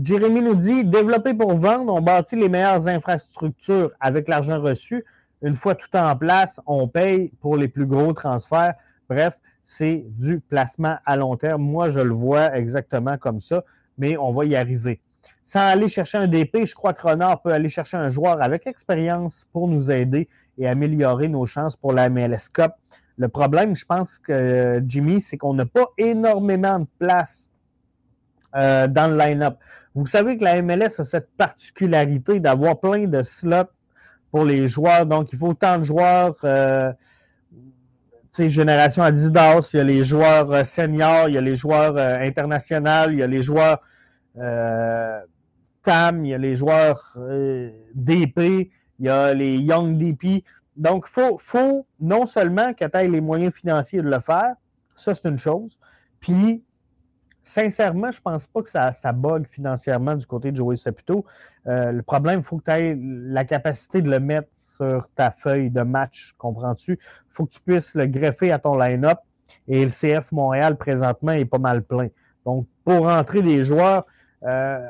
Jérémy 0.02 0.40
nous 0.40 0.54
dit 0.54 0.84
développer 0.84 1.34
pour 1.34 1.54
vendre, 1.56 1.92
on 1.92 2.00
bâtit 2.00 2.36
les 2.36 2.48
meilleures 2.48 2.86
infrastructures 2.86 3.90
avec 4.00 4.28
l'argent 4.28 4.60
reçu. 4.60 5.04
Une 5.42 5.54
fois 5.54 5.74
tout 5.74 5.94
en 5.94 6.16
place, 6.16 6.60
on 6.66 6.88
paye 6.88 7.30
pour 7.40 7.56
les 7.56 7.68
plus 7.68 7.86
gros 7.86 8.12
transferts. 8.12 8.74
Bref, 9.10 9.38
c'est 9.64 10.04
du 10.06 10.40
placement 10.40 10.96
à 11.04 11.16
long 11.16 11.36
terme. 11.36 11.62
Moi, 11.62 11.90
je 11.90 12.00
le 12.00 12.14
vois 12.14 12.56
exactement 12.56 13.18
comme 13.18 13.40
ça, 13.40 13.64
mais 13.98 14.16
on 14.16 14.32
va 14.32 14.44
y 14.44 14.56
arriver. 14.56 15.00
Sans 15.42 15.60
aller 15.60 15.88
chercher 15.88 16.18
un 16.18 16.26
DP, 16.26 16.66
je 16.66 16.74
crois 16.74 16.92
que 16.92 17.06
Renard 17.06 17.42
peut 17.42 17.52
aller 17.52 17.68
chercher 17.68 17.96
un 17.96 18.08
joueur 18.08 18.42
avec 18.42 18.66
expérience 18.66 19.46
pour 19.52 19.66
nous 19.68 19.90
aider 19.90 20.28
et 20.58 20.68
améliorer 20.68 21.28
nos 21.28 21.46
chances 21.46 21.76
pour 21.76 21.92
la 21.92 22.08
MLS 22.08 22.50
Cup. 22.52 22.72
Le 23.16 23.28
problème, 23.28 23.74
je 23.74 23.84
pense 23.84 24.18
que 24.18 24.82
Jimmy, 24.86 25.20
c'est 25.20 25.36
qu'on 25.36 25.54
n'a 25.54 25.66
pas 25.66 25.86
énormément 25.96 26.80
de 26.80 26.86
place 26.98 27.48
euh, 28.54 28.86
dans 28.88 29.10
le 29.10 29.18
line-up. 29.18 29.56
Vous 29.94 30.06
savez 30.06 30.38
que 30.38 30.44
la 30.44 30.62
MLS 30.62 31.00
a 31.00 31.04
cette 31.04 31.30
particularité 31.36 32.40
d'avoir 32.40 32.78
plein 32.78 33.06
de 33.06 33.22
slots 33.22 33.70
pour 34.30 34.44
les 34.44 34.68
joueurs. 34.68 35.06
Donc, 35.06 35.32
il 35.32 35.38
faut 35.38 35.48
autant 35.48 35.78
de 35.78 35.82
joueurs. 35.82 36.36
Euh, 36.44 36.92
génération 38.48 39.02
Adidas, 39.02 39.70
il 39.72 39.76
y 39.78 39.80
a 39.80 39.84
les 39.84 40.04
joueurs 40.04 40.52
euh, 40.52 40.64
seniors, 40.64 41.28
il 41.28 41.34
y 41.34 41.38
a 41.38 41.40
les 41.40 41.56
joueurs 41.56 41.96
internationaux, 41.96 43.10
il 43.10 43.18
y 43.18 43.22
a 43.22 43.26
les 43.26 43.42
joueurs 43.42 43.80
TAM, 45.82 46.24
il 46.24 46.30
y 46.30 46.34
a 46.34 46.38
les 46.38 46.56
joueurs 46.56 47.14
euh, 47.16 47.70
DP, 47.94 48.70
il 48.98 49.06
y 49.06 49.08
a 49.08 49.34
les 49.34 49.58
Young 49.58 49.96
DP. 49.96 50.44
Donc, 50.76 51.06
il 51.08 51.10
faut, 51.10 51.38
faut, 51.38 51.86
non 52.00 52.26
seulement 52.26 52.72
que 52.72 52.84
tu 52.84 53.10
les 53.10 53.20
moyens 53.20 53.52
financiers 53.54 54.02
de 54.02 54.08
le 54.08 54.20
faire, 54.20 54.54
ça 54.96 55.14
c'est 55.14 55.28
une 55.28 55.38
chose, 55.38 55.78
puis 56.20 56.62
sincèrement, 57.42 58.10
je 58.10 58.18
ne 58.18 58.22
pense 58.22 58.46
pas 58.46 58.62
que 58.62 58.68
ça, 58.68 58.92
ça 58.92 59.12
bug 59.12 59.46
financièrement 59.46 60.14
du 60.14 60.26
côté 60.26 60.52
de 60.52 60.56
Joey 60.56 60.76
Saputo. 60.76 61.24
Euh, 61.68 61.92
le 61.92 62.02
problème, 62.02 62.40
il 62.40 62.42
faut 62.42 62.58
que 62.58 62.64
tu 62.64 62.70
aies 62.70 62.98
la 62.98 63.44
capacité 63.44 64.00
de 64.00 64.10
le 64.10 64.20
mettre 64.20 64.48
sur 64.52 65.08
ta 65.14 65.30
feuille 65.30 65.70
de 65.70 65.82
match, 65.82 66.34
comprends-tu? 66.38 66.92
Il 66.92 67.30
faut 67.30 67.46
que 67.46 67.52
tu 67.52 67.60
puisses 67.60 67.94
le 67.94 68.06
greffer 68.06 68.52
à 68.52 68.58
ton 68.58 68.76
line-up. 68.78 69.18
Et 69.66 69.84
le 69.84 69.90
CF 69.90 70.32
Montréal, 70.32 70.76
présentement, 70.76 71.32
est 71.32 71.44
pas 71.44 71.58
mal 71.58 71.82
plein. 71.82 72.08
Donc, 72.44 72.66
pour 72.84 73.06
rentrer 73.06 73.42
des 73.42 73.64
joueurs, 73.64 74.06
il 74.42 74.48
euh, 74.48 74.86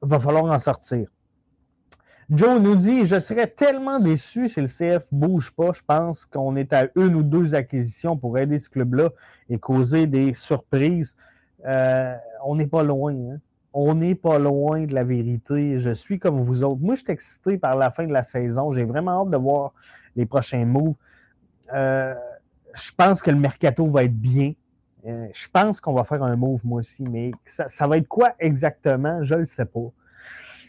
va 0.00 0.20
falloir 0.20 0.44
en 0.44 0.58
sortir. 0.58 1.08
Joe 2.30 2.60
nous 2.60 2.76
dit 2.76 3.04
Je 3.04 3.20
serais 3.20 3.46
tellement 3.46 3.98
déçu 3.98 4.48
si 4.48 4.60
le 4.60 4.66
CF 4.66 5.06
bouge 5.12 5.50
pas. 5.52 5.72
Je 5.72 5.82
pense 5.86 6.24
qu'on 6.24 6.56
est 6.56 6.72
à 6.72 6.88
une 6.96 7.14
ou 7.14 7.22
deux 7.22 7.54
acquisitions 7.54 8.16
pour 8.16 8.38
aider 8.38 8.58
ce 8.58 8.70
club-là 8.70 9.10
et 9.50 9.58
causer 9.58 10.06
des 10.06 10.32
surprises. 10.32 11.16
Euh, 11.66 12.14
on 12.44 12.56
n'est 12.56 12.66
pas 12.66 12.82
loin. 12.82 13.12
Hein. 13.12 13.38
On 13.74 13.94
n'est 13.94 14.14
pas 14.14 14.38
loin 14.38 14.84
de 14.84 14.94
la 14.94 15.04
vérité. 15.04 15.78
Je 15.78 15.90
suis 15.90 16.18
comme 16.18 16.42
vous 16.42 16.62
autres. 16.62 16.80
Moi, 16.80 16.94
je 16.94 17.02
suis 17.02 17.12
excité 17.12 17.58
par 17.58 17.76
la 17.76 17.90
fin 17.90 18.06
de 18.06 18.12
la 18.12 18.22
saison. 18.22 18.72
J'ai 18.72 18.84
vraiment 18.84 19.22
hâte 19.22 19.30
de 19.30 19.36
voir 19.36 19.72
les 20.14 20.26
prochains 20.26 20.64
moves. 20.64 20.94
Euh, 21.72 22.14
je 22.74 22.90
pense 22.96 23.22
que 23.22 23.30
le 23.30 23.38
mercato 23.38 23.86
va 23.88 24.04
être 24.04 24.18
bien. 24.18 24.52
Euh, 25.06 25.26
je 25.34 25.48
pense 25.52 25.80
qu'on 25.80 25.94
va 25.94 26.04
faire 26.04 26.22
un 26.22 26.36
move, 26.36 26.60
moi 26.64 26.78
aussi, 26.78 27.02
mais 27.02 27.32
ça, 27.44 27.86
va 27.86 27.96
être 27.96 28.06
quoi 28.06 28.34
exactement? 28.38 29.22
Je 29.24 29.34
ne 29.34 29.40
le 29.40 29.46
sais 29.46 29.64
pas. 29.64 29.90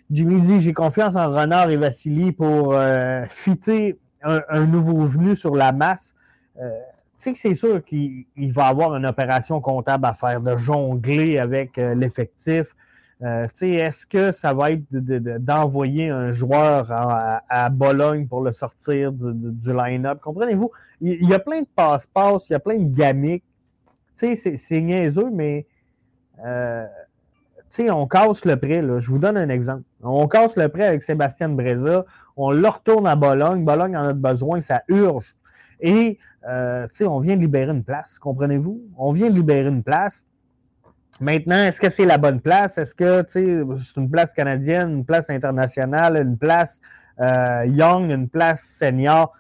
Jimmy 0.10 0.41
dit 0.41 0.60
J'ai 0.60 0.74
confiance 0.74 1.16
en 1.16 1.30
Renard 1.30 1.70
et 1.70 1.78
Vassili 1.78 2.32
pour 2.32 2.74
euh, 2.74 3.26
fitter 3.30 3.99
un, 4.24 4.66
nouveau 4.66 5.06
venu 5.06 5.36
sur 5.36 5.56
la 5.56 5.72
masse. 5.72 6.16
Euh, 6.60 6.70
tu 7.18 7.24
sais 7.24 7.34
que 7.34 7.39
c'est 7.39 7.56
sûr 7.56 7.84
qu'il 7.84 8.26
va 8.54 8.68
avoir 8.68 8.95
une 8.95 9.06
opération 9.06 9.62
comptable 9.62 10.06
à 10.06 10.14
faire, 10.14 10.41
de 10.41 10.58
jongler 10.58 11.38
avec 11.38 11.78
l'effectif. 11.78 12.76
Est-ce 13.22 14.05
que 14.05 14.32
ça 14.32 14.53
va 14.53 14.72
être 14.72 14.84
d'envoyer 14.91 16.09
un 16.09 16.32
joueur 16.32 16.88
à, 16.91 17.70
Bologne 17.70 18.28
pour 18.28 18.41
le 18.41 18.51
sortir 18.51 19.11
du, 19.11 19.74
line-up? 19.74 20.20
Comprenez-vous? 20.22 20.72
Il, 21.01 21.28
y 21.28 21.34
a 21.34 21.39
plein 21.39 21.61
de 21.61 21.68
passe-passe, 21.76 22.49
il 22.49 22.53
y 22.53 22.55
a 22.55 22.59
plein 22.59 22.78
de 22.78 22.93
gamiques. 22.93 23.45
C'est 24.11 24.82
niaiseux, 24.82 25.30
mais 25.32 25.66
euh, 26.45 26.86
on 27.89 28.07
casse 28.07 28.45
le 28.45 28.57
prêt. 28.57 28.82
Je 28.99 29.09
vous 29.09 29.20
donne 29.20 29.38
un 29.38 29.49
exemple. 29.49 29.84
On 30.01 30.28
casse 30.28 30.55
le 30.57 30.68
prêt 30.70 30.86
avec 30.86 31.01
Sébastien 31.01 31.49
Breza. 31.49 32.05
On 32.36 32.51
le 32.51 32.68
retourne 32.68 33.07
à 33.07 33.16
Bologne. 33.16 33.64
Bologne 33.64 33.95
en 33.95 34.09
a 34.09 34.14
besoin, 34.14 34.61
ça 34.61 34.84
urge. 34.88 35.36
Et 35.80 36.18
euh, 36.47 36.88
on 37.01 37.20
vient 37.20 37.36
libérer 37.36 37.72
une 37.72 37.84
place, 37.84 38.20
comprenez-vous? 38.20 38.82
On 38.97 39.11
vient 39.11 39.30
libérer 39.30 39.68
une 39.68 39.84
place. 39.84 40.26
Maintenant, 41.20 41.64
est-ce 41.64 41.80
que 41.80 41.89
c'est 41.89 42.05
la 42.05 42.18
bonne 42.18 42.41
place? 42.41 42.78
Est-ce 42.78 42.95
que 42.95 43.24
c'est 43.28 43.97
une 43.97 44.09
place 44.09 44.34
canadienne, 44.34 44.91
une 44.91 45.05
place 45.05 45.30
internationale, 45.30 46.18
une 46.18 46.38
place 46.38 46.82
euh, 47.20 47.66
young, 47.66 48.11
une 48.11 48.28
place 48.28 48.61
senior, 48.61 49.34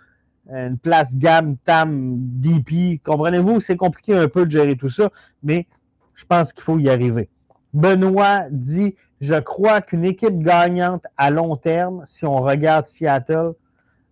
une 0.49 0.77
place 0.77 1.15
gamme, 1.17 1.57
TAM, 1.57 2.15
DP? 2.17 3.01
Comprenez-vous? 3.03 3.59
C'est 3.59 3.77
compliqué 3.77 4.15
un 4.15 4.27
peu 4.27 4.45
de 4.45 4.51
gérer 4.51 4.75
tout 4.75 4.89
ça, 4.89 5.09
mais 5.41 5.67
je 6.13 6.25
pense 6.25 6.53
qu'il 6.53 6.63
faut 6.63 6.77
y 6.77 6.89
arriver. 6.89 7.29
Benoît 7.73 8.43
dit 8.51 8.95
Je 9.19 9.35
crois 9.39 9.81
qu'une 9.81 10.05
équipe 10.05 10.37
gagnante 10.39 11.05
à 11.17 11.31
long 11.31 11.57
terme, 11.57 12.03
si 12.05 12.25
on 12.25 12.35
regarde 12.35 12.85
Seattle, 12.85 13.53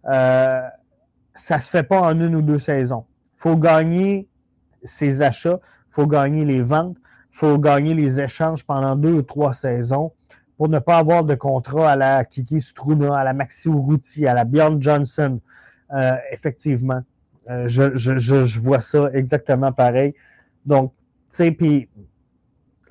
euh, 0.05 0.61
ça 1.35 1.57
ne 1.57 1.61
se 1.61 1.69
fait 1.69 1.83
pas 1.83 2.01
en 2.01 2.19
une 2.19 2.35
ou 2.35 2.41
deux 2.41 2.59
saisons. 2.59 3.05
Il 3.37 3.41
faut 3.41 3.55
gagner 3.55 4.27
ses 4.83 5.21
achats, 5.21 5.59
il 5.61 5.93
faut 5.93 6.07
gagner 6.07 6.43
les 6.43 6.61
ventes, 6.61 6.97
faut 7.31 7.57
gagner 7.57 7.93
les 7.93 8.19
échanges 8.19 8.65
pendant 8.65 8.95
deux 8.95 9.13
ou 9.13 9.21
trois 9.21 9.53
saisons 9.53 10.11
pour 10.57 10.69
ne 10.69 10.77
pas 10.77 10.97
avoir 10.97 11.23
de 11.23 11.33
contrat 11.33 11.93
à 11.93 11.95
la 11.95 12.23
Kiki 12.23 12.61
Struna, 12.61 13.17
à 13.17 13.23
la 13.23 13.33
Maxi 13.33 13.67
Urruti, 13.67 14.27
à 14.27 14.35
la 14.35 14.45
Bjorn 14.45 14.79
Johnson. 14.79 15.39
Euh, 15.91 16.15
effectivement, 16.31 17.01
euh, 17.49 17.67
je, 17.67 18.59
vois 18.59 18.79
ça 18.79 19.09
exactement 19.13 19.71
pareil. 19.71 20.13
Donc, 20.67 20.93
tu 21.31 21.37
sais, 21.37 21.51
puis 21.51 21.89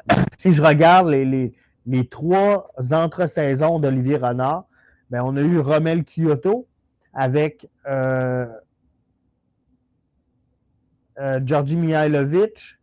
si 0.37 0.53
je 0.53 0.61
regarde 0.61 1.11
les, 1.11 1.55
les, 1.87 2.07
trois 2.09 2.73
entre-saisons 2.91 3.79
d'Olivier 3.79 4.17
Renard, 4.17 4.65
ben, 5.11 5.23
on 5.23 5.37
a 5.37 5.41
eu 5.41 5.61
Romel 5.61 6.05
Kyoto 6.05 6.67
avec 7.15 7.69
euh, 7.87 8.47
Georgi 11.45 11.77
Mihailovic, 11.77 12.80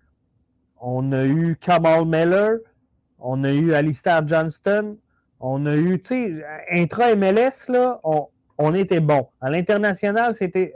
on 0.81 1.11
a 1.11 1.25
eu 1.25 1.55
Kamal 1.59 2.05
Miller, 2.05 2.59
on 3.19 3.43
a 3.43 3.51
eu 3.51 3.73
Alistair 3.73 4.27
Johnston, 4.27 4.97
on 5.39 5.65
a 5.65 5.75
eu, 5.75 5.99
tu 5.99 6.07
sais, 6.07 6.45
intra-MLS, 6.71 7.69
là, 7.69 7.99
on, 8.03 8.73
était 8.73 8.99
bon. 8.99 9.27
À 9.39 9.49
l'international, 9.49 10.33
c'était 10.35 10.75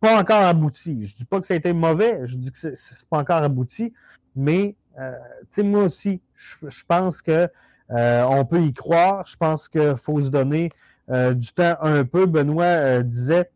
pas 0.00 0.18
encore 0.18 0.42
abouti. 0.42 1.06
Je 1.06 1.16
dis 1.16 1.24
pas 1.24 1.40
que 1.40 1.52
été 1.52 1.72
mauvais, 1.72 2.20
je 2.24 2.36
dis 2.36 2.50
que 2.50 2.58
c'est 2.58 3.08
pas 3.10 3.18
encore 3.18 3.42
abouti, 3.42 3.92
mais, 4.34 4.74
euh, 4.98 5.12
tu 5.42 5.46
sais, 5.50 5.62
moi 5.62 5.84
aussi, 5.84 6.20
je, 6.34 6.82
pense 6.86 7.20
que 7.20 7.48
euh, 7.90 8.24
on 8.24 8.44
peut 8.44 8.62
y 8.62 8.72
croire. 8.72 9.26
Je 9.26 9.36
pense 9.36 9.68
qu'il 9.68 9.96
faut 9.98 10.20
se 10.22 10.28
donner 10.28 10.70
euh, 11.10 11.34
du 11.34 11.52
temps 11.52 11.76
un 11.82 12.04
peu. 12.04 12.26
Benoît 12.26 13.02
disait 13.02 13.50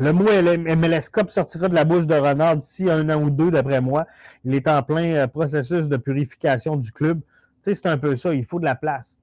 le 0.00 0.12
mot 0.12 0.24
MLS 0.24 1.10
sortira 1.28 1.68
de 1.68 1.74
la 1.74 1.84
bouche 1.84 2.06
de 2.06 2.14
Renard 2.14 2.56
d'ici 2.56 2.88
un 2.90 3.08
an 3.10 3.22
ou 3.22 3.28
deux, 3.28 3.50
d'après 3.50 3.82
moi. 3.82 4.06
Il 4.44 4.54
est 4.54 4.66
en 4.66 4.82
plein 4.82 5.12
euh, 5.12 5.26
processus 5.26 5.88
de 5.88 5.96
purification 5.98 6.76
du 6.76 6.90
club. 6.90 7.20
C'est 7.62 7.84
un 7.84 7.98
peu 7.98 8.16
ça. 8.16 8.32
Il 8.32 8.46
faut 8.46 8.58
de 8.58 8.64
la 8.64 8.74
place. 8.74 9.18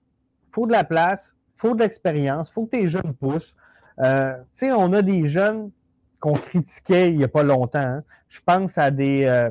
Il 0.50 0.54
faut 0.54 0.68
de 0.68 0.72
la 0.72 0.84
place, 0.84 1.34
il 1.56 1.60
faut 1.62 1.74
de 1.74 1.80
l'expérience, 1.80 2.50
il 2.50 2.54
faut 2.54 2.66
que 2.66 2.72
tes 2.72 2.88
jeunes 2.88 3.14
poussent. 3.20 3.56
Euh, 4.00 4.36
tu 4.52 4.60
sais, 4.68 4.72
on 4.72 4.94
a 4.94 5.02
des 5.02 5.26
jeunes 5.26 5.72
qu'on 6.20 6.34
critiquait 6.34 7.10
il 7.10 7.18
n'y 7.18 7.24
a 7.24 7.28
pas 7.28 7.44
longtemps. 7.44 7.80
Hein. 7.80 8.04
Je 8.30 8.40
pense 8.46 8.78
à 8.78 8.92
des 8.92 9.26
euh, 9.26 9.50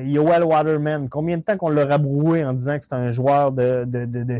Yoel 0.00 0.44
Waterman. 0.44 1.08
Combien 1.08 1.38
de 1.38 1.42
temps 1.42 1.56
qu'on 1.56 1.70
l'a 1.70 1.86
rabroué 1.86 2.44
en 2.44 2.52
disant 2.52 2.78
que 2.78 2.84
c'est 2.84 2.94
un 2.94 3.10
joueur 3.10 3.50
de, 3.50 3.84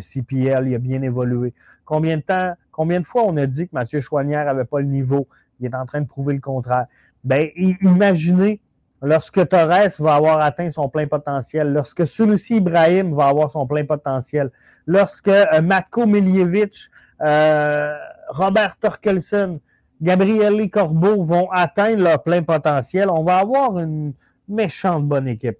CPL, 0.00 0.68
il 0.68 0.74
a 0.74 0.78
bien 0.78 1.02
évolué. 1.02 1.52
Combien 1.84 2.16
de 2.16 2.22
temps, 2.22 2.54
combien 2.70 3.00
de 3.00 3.06
fois 3.06 3.24
on 3.26 3.36
a 3.36 3.46
dit 3.46 3.66
que 3.66 3.74
Mathieu 3.74 4.00
Chouanière 4.00 4.44
n'avait 4.44 4.64
pas 4.64 4.80
le 4.80 4.86
niveau? 4.86 5.26
Il 5.62 5.66
est 5.66 5.74
en 5.74 5.86
train 5.86 6.00
de 6.00 6.06
prouver 6.06 6.34
le 6.34 6.40
contraire. 6.40 6.86
Ben, 7.24 7.48
imaginez 7.56 8.60
lorsque 9.00 9.48
Torres 9.48 9.90
va 9.98 10.14
avoir 10.14 10.40
atteint 10.40 10.70
son 10.70 10.88
plein 10.88 11.06
potentiel, 11.06 11.72
lorsque 11.72 12.06
celui-ci 12.06 12.56
Ibrahim 12.56 13.14
va 13.14 13.28
avoir 13.28 13.50
son 13.50 13.66
plein 13.66 13.84
potentiel, 13.84 14.50
lorsque 14.86 15.28
euh, 15.28 15.60
Matko 15.62 16.06
Miljevic, 16.06 16.88
euh, 17.20 17.96
Robert 18.28 18.76
Torkelson, 18.78 19.60
Gabriele 20.00 20.68
Corbeau 20.70 21.22
vont 21.22 21.48
atteindre 21.50 22.02
leur 22.02 22.22
plein 22.22 22.42
potentiel, 22.42 23.08
on 23.08 23.22
va 23.22 23.38
avoir 23.38 23.78
une 23.78 24.14
méchante 24.48 25.06
bonne 25.06 25.28
équipe. 25.28 25.58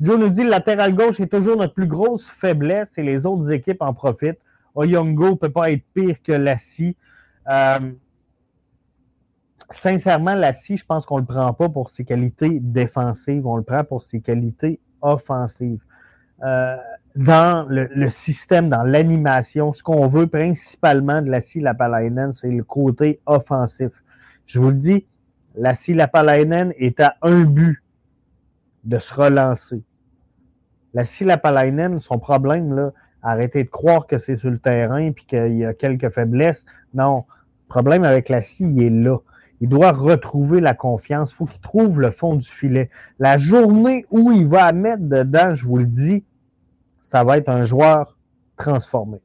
Joe 0.00 0.18
nous 0.18 0.30
dit 0.30 0.44
le 0.44 0.50
latéral 0.50 0.94
gauche 0.94 1.20
est 1.20 1.26
toujours 1.26 1.56
notre 1.56 1.74
plus 1.74 1.86
grosse 1.86 2.26
faiblesse 2.26 2.96
et 2.96 3.02
les 3.02 3.26
autres 3.26 3.50
équipes 3.50 3.82
en 3.82 3.92
profitent. 3.92 4.38
Oyongo 4.74 5.30
ne 5.30 5.34
peut 5.34 5.50
pas 5.50 5.70
être 5.70 5.82
pire 5.92 6.16
que 6.22 6.32
Lassie. 6.32 6.96
Euh, 7.48 7.92
sincèrement, 9.70 10.34
Lassie, 10.34 10.76
je 10.76 10.84
pense 10.84 11.06
qu'on 11.06 11.16
ne 11.16 11.20
le 11.20 11.26
prend 11.26 11.52
pas 11.52 11.68
pour 11.68 11.90
ses 11.90 12.04
qualités 12.04 12.58
défensives, 12.60 13.46
on 13.46 13.56
le 13.56 13.62
prend 13.62 13.84
pour 13.84 14.02
ses 14.02 14.20
qualités 14.20 14.80
offensives. 15.00 15.80
Euh, 16.42 16.76
dans 17.16 17.66
le, 17.68 18.08
système, 18.08 18.68
dans 18.68 18.84
l'animation, 18.84 19.72
ce 19.72 19.82
qu'on 19.82 20.06
veut 20.06 20.26
principalement 20.26 21.20
de 21.22 21.30
Lassie 21.30 21.60
Lapalainen, 21.60 22.32
c'est 22.32 22.50
le 22.50 22.62
côté 22.62 23.20
offensif. 23.26 23.90
Je 24.46 24.60
vous 24.60 24.70
le 24.70 24.76
dis, 24.76 25.06
Lassie 25.56 25.94
Lapalainen 25.94 26.72
est 26.78 27.00
à 27.00 27.16
un 27.22 27.42
but 27.42 27.82
de 28.84 28.98
se 28.98 29.12
relancer. 29.12 29.82
Lassie 30.94 31.24
Lapalainen, 31.24 32.00
son 32.00 32.18
problème, 32.18 32.74
là, 32.74 32.92
arrêtez 33.22 33.64
de 33.64 33.68
croire 33.68 34.06
que 34.06 34.18
c'est 34.18 34.36
sur 34.36 34.50
le 34.50 34.58
terrain 34.58 34.98
et 34.98 35.14
qu'il 35.14 35.56
y 35.56 35.64
a 35.64 35.74
quelques 35.74 36.10
faiblesses. 36.10 36.64
Non, 36.94 37.24
le 37.28 37.68
problème 37.68 38.04
avec 38.04 38.28
Lassie, 38.28 38.64
il 38.64 38.82
est 38.82 38.90
là. 38.90 39.18
Il 39.60 39.68
doit 39.68 39.92
retrouver 39.92 40.60
la 40.60 40.74
confiance. 40.74 41.32
Il 41.32 41.36
faut 41.36 41.46
qu'il 41.46 41.60
trouve 41.60 42.00
le 42.00 42.10
fond 42.10 42.34
du 42.34 42.48
filet. 42.48 42.90
La 43.18 43.38
journée 43.38 44.06
où 44.10 44.32
il 44.32 44.46
va 44.46 44.72
mettre 44.72 45.02
dedans, 45.02 45.54
je 45.54 45.66
vous 45.66 45.76
le 45.78 45.86
dis, 45.86 46.24
ça 47.00 47.24
va 47.24 47.38
être 47.38 47.48
un 47.48 47.64
joueur 47.64 48.16
transformé. 48.56 49.20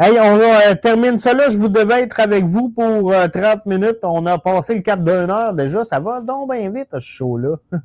Hey, 0.00 0.18
on 0.18 0.38
euh, 0.38 0.74
termine 0.74 1.18
ça 1.18 1.34
là. 1.34 1.48
Je 1.50 1.56
vous 1.56 1.68
devais 1.68 2.02
être 2.02 2.18
avec 2.18 2.44
vous 2.44 2.70
pour 2.70 3.12
30 3.12 3.36
euh, 3.36 3.56
minutes. 3.66 3.98
On 4.02 4.26
a 4.26 4.38
passé 4.38 4.74
le 4.74 4.80
cap 4.80 5.02
d'une 5.02 5.30
heure 5.30 5.54
déjà. 5.54 5.84
Ça 5.84 6.00
va 6.00 6.20
donc 6.20 6.50
bien 6.50 6.70
vite, 6.70 6.88
ce 6.92 6.98
show-là. 7.00 7.56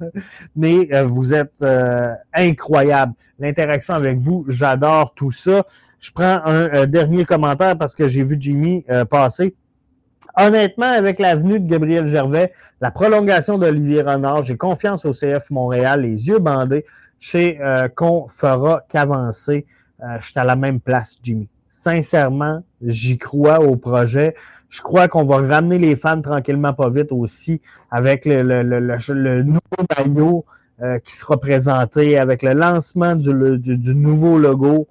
Mais 0.55 0.87
euh, 0.93 1.05
vous 1.05 1.33
êtes 1.33 1.63
incroyable. 2.33 3.13
L'interaction 3.39 3.93
avec 3.93 4.17
vous, 4.17 4.45
j'adore 4.47 5.13
tout 5.15 5.31
ça. 5.31 5.63
Je 5.99 6.11
prends 6.11 6.41
un 6.45 6.85
dernier 6.85 7.25
commentaire 7.25 7.77
parce 7.77 7.93
que 7.93 8.07
j'ai 8.07 8.23
vu 8.23 8.37
Jimmy 8.39 8.85
passer. 9.09 9.55
Honnêtement, 10.37 10.91
avec 10.91 11.19
l'avenue 11.19 11.59
de 11.59 11.67
Gabriel 11.67 12.07
Gervais, 12.07 12.53
la 12.79 12.91
prolongation 12.91 13.57
d'Olivier 13.57 14.03
Renard, 14.03 14.43
j'ai 14.43 14.55
confiance 14.55 15.03
au 15.05 15.11
CF 15.11 15.49
Montréal, 15.49 16.01
les 16.01 16.27
yeux 16.27 16.39
bandés. 16.39 16.85
Je 17.19 17.29
sais 17.29 17.59
qu'on 17.95 18.27
fera 18.27 18.83
qu'avancer. 18.87 19.65
je 20.19 20.23
suis 20.23 20.39
à 20.39 20.43
la 20.43 20.55
même 20.55 20.79
place, 20.79 21.17
Jimmy. 21.23 21.49
Sincèrement, 21.71 22.63
j'y 22.85 23.17
crois 23.17 23.61
au 23.61 23.75
projet. 23.75 24.35
Je 24.69 24.81
crois 24.81 25.07
qu'on 25.07 25.23
va 25.23 25.37
ramener 25.37 25.77
les 25.77 25.95
fans 25.95 26.21
tranquillement, 26.21 26.73
pas 26.73 26.89
vite 26.89 27.11
aussi, 27.11 27.61
avec 27.89 28.25
le, 28.25 28.41
le, 28.41 28.61
le, 28.63 29.43
nouveau 29.43 29.59
maillot 29.97 30.45
euh, 30.81 30.99
qui 30.99 31.15
sera 31.15 31.39
présenté, 31.39 32.17
avec 32.17 32.43
le 32.43 32.53
lancement 32.53 33.15
du, 33.15 33.57
du, 33.57 33.95
nouveau 33.95 34.37
logo. 34.37 34.87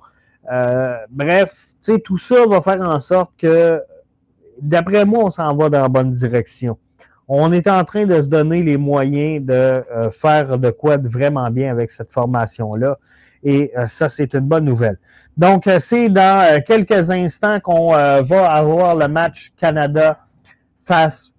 Euh, 0.50 0.96
bref, 1.10 1.68
tout 2.04 2.18
ça 2.18 2.46
va 2.46 2.60
faire 2.60 2.80
en 2.80 2.98
sorte 2.98 3.30
que, 3.38 3.80
d'après 4.60 5.04
moi, 5.04 5.24
on 5.24 5.30
s'en 5.30 5.54
va 5.56 5.68
dans 5.68 5.82
la 5.82 5.88
bonne 5.88 6.10
direction. 6.10 6.78
On 7.28 7.52
est 7.52 7.68
en 7.68 7.84
train 7.84 8.06
de 8.06 8.20
se 8.20 8.26
donner 8.26 8.62
les 8.62 8.76
moyens 8.76 9.44
de 9.44 9.52
euh, 9.52 10.10
faire 10.10 10.58
de 10.58 10.70
quoi 10.70 10.96
de 10.96 11.08
vraiment 11.08 11.50
bien 11.50 11.70
avec 11.70 11.90
cette 11.90 12.12
formation-là. 12.12 12.98
Et 13.42 13.72
ça, 13.86 14.08
c'est 14.08 14.34
une 14.34 14.40
bonne 14.40 14.64
nouvelle. 14.64 14.98
Donc, 15.36 15.66
euh, 15.66 15.78
c'est 15.78 16.08
dans 16.08 16.44
euh, 16.44 16.60
quelques 16.66 17.10
instants 17.10 17.60
qu'on 17.60 17.94
euh, 17.94 18.22
va 18.22 18.46
avoir 18.46 18.96
le 18.96 19.06
match 19.06 19.52
Canada 19.56 20.18
face 20.84 21.32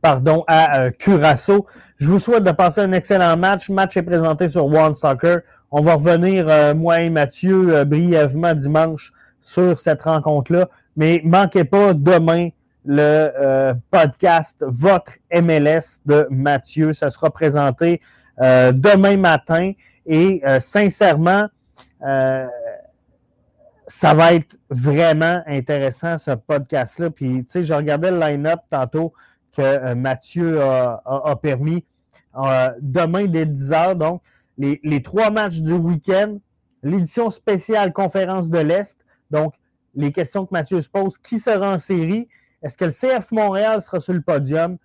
pardon, 0.00 0.44
à 0.46 0.90
Curaçao. 0.92 1.66
Je 1.98 2.06
vous 2.06 2.18
souhaite 2.18 2.44
de 2.44 2.52
passer 2.52 2.80
un 2.80 2.92
excellent 2.92 3.36
match. 3.36 3.68
Le 3.68 3.74
match 3.74 3.96
est 3.96 4.02
présenté 4.02 4.48
sur 4.48 4.64
One 4.66 4.94
Soccer. 4.94 5.40
On 5.70 5.82
va 5.82 5.94
revenir, 5.94 6.74
moi 6.74 7.02
et 7.02 7.10
Mathieu, 7.10 7.84
brièvement 7.84 8.54
dimanche 8.54 9.12
sur 9.42 9.78
cette 9.78 10.00
rencontre-là. 10.00 10.70
Mais 10.96 11.20
manquez 11.24 11.64
pas 11.64 11.94
demain 11.94 12.48
le 12.84 13.72
podcast 13.90 14.64
Votre 14.66 15.12
MLS 15.32 16.00
de 16.06 16.26
Mathieu. 16.30 16.92
Ça 16.92 17.10
sera 17.10 17.30
présenté 17.30 18.00
demain 18.38 19.16
matin. 19.16 19.72
Et 20.06 20.42
sincèrement, 20.60 21.46
ça 23.90 24.14
va 24.14 24.34
être 24.34 24.56
vraiment 24.70 25.42
intéressant, 25.46 26.16
ce 26.16 26.30
podcast-là. 26.30 27.10
Puis, 27.10 27.44
tu 27.44 27.50
sais, 27.50 27.64
je 27.64 27.74
regardais 27.74 28.12
le 28.12 28.20
line-up 28.20 28.60
tantôt 28.70 29.12
que 29.56 29.62
euh, 29.62 29.94
Mathieu 29.96 30.62
a, 30.62 31.36
permis. 31.42 31.84
Euh, 32.36 32.70
demain, 32.80 33.26
dès 33.26 33.46
10 33.46 33.72
heures, 33.72 33.96
donc, 33.96 34.22
les, 34.56 35.02
trois 35.02 35.30
matchs 35.30 35.58
du 35.58 35.72
week-end, 35.72 36.38
l'édition 36.84 37.30
spéciale 37.30 37.92
Conférence 37.92 38.48
de 38.48 38.58
l'Est. 38.58 38.96
Donc, 39.32 39.54
les 39.94 40.12
questions 40.12 40.46
que 40.46 40.52
Mathieu 40.52 40.80
se 40.80 40.88
pose, 40.88 41.18
qui 41.18 41.38
sera 41.38 41.74
en 41.74 41.78
série? 41.78 42.28
Est-ce 42.62 42.76
que 42.76 42.84
le 42.84 42.90
CF 42.92 43.30
Montréal 43.32 43.80
sera 43.82 44.00
sur 44.00 44.12
le 44.12 44.20
podium? 44.20 44.76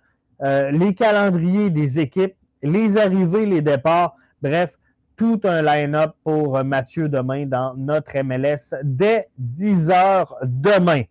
Euh, 0.42 0.70
les 0.70 0.94
calendriers 0.94 1.70
des 1.70 1.98
équipes, 1.98 2.34
les 2.62 2.96
arrivées, 2.96 3.46
les 3.46 3.62
départs. 3.62 4.16
Bref, 4.42 4.76
tout 5.16 5.40
un 5.44 5.62
line-up 5.62 6.12
pour 6.22 6.62
Mathieu 6.62 7.08
demain 7.08 7.46
dans 7.46 7.74
notre 7.74 8.18
MLS 8.22 8.74
dès 8.82 9.28
10 9.38 9.88
h 9.88 10.26
demain. 10.42 11.02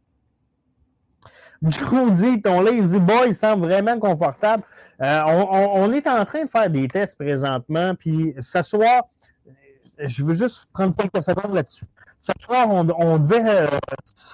vous 1.62 2.10
dit, 2.12 2.42
ton 2.42 2.62
Lazy 2.62 3.00
Boy 3.00 3.34
semble 3.34 3.66
vraiment 3.66 4.00
confortable. 4.00 4.64
Euh, 5.02 5.22
on, 5.26 5.92
est 5.92 6.08
en 6.08 6.24
train 6.24 6.46
de 6.46 6.50
faire 6.50 6.70
des 6.70 6.88
tests 6.88 7.18
présentement, 7.18 7.96
puis 7.96 8.34
ce 8.40 8.62
soir, 8.62 9.04
je 10.00 10.24
veux 10.24 10.34
juste 10.34 10.68
prendre 10.74 10.96
quelques 10.96 11.24
secondes 11.24 11.54
là-dessus. 11.54 11.86
Ce 12.26 12.32
soir, 12.44 12.68
on, 12.70 13.18
devait 13.20 13.44
euh, 13.48 13.68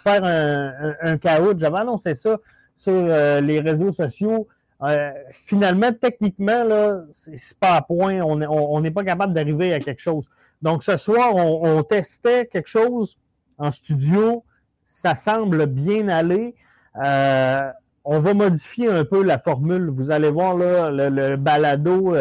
faire 0.01 0.23
un, 0.23 0.95
un, 1.01 1.13
un 1.13 1.57
J'avais 1.57 1.77
annoncé 1.77 2.13
ça 2.13 2.37
sur 2.77 2.93
euh, 2.93 3.41
les 3.41 3.59
réseaux 3.59 3.91
sociaux. 3.91 4.47
Euh, 4.81 5.11
finalement, 5.31 5.91
techniquement, 5.91 6.63
là, 6.63 7.01
c'est 7.11 7.57
pas 7.59 7.75
à 7.75 7.81
point. 7.81 8.21
On 8.21 8.79
n'est 8.79 8.91
pas 8.91 9.03
capable 9.03 9.33
d'arriver 9.33 9.73
à 9.73 9.81
quelque 9.81 9.99
chose. 9.99 10.29
Donc, 10.61 10.83
ce 10.83 10.95
soir, 10.95 11.35
on, 11.35 11.83
testait 11.83 12.45
quelque 12.45 12.69
chose 12.69 13.17
en 13.57 13.71
studio. 13.71 14.45
Ça 14.85 15.13
semble 15.13 15.65
bien 15.65 16.07
aller. 16.07 16.55
On 16.95 18.19
va 18.19 18.33
modifier 18.33 18.89
un 18.89 19.03
peu 19.03 19.21
la 19.21 19.37
formule. 19.37 19.89
Vous 19.89 20.11
allez 20.11 20.31
voir 20.31 20.57
là, 20.57 20.89
le, 20.91 21.35
balado, 21.35 22.15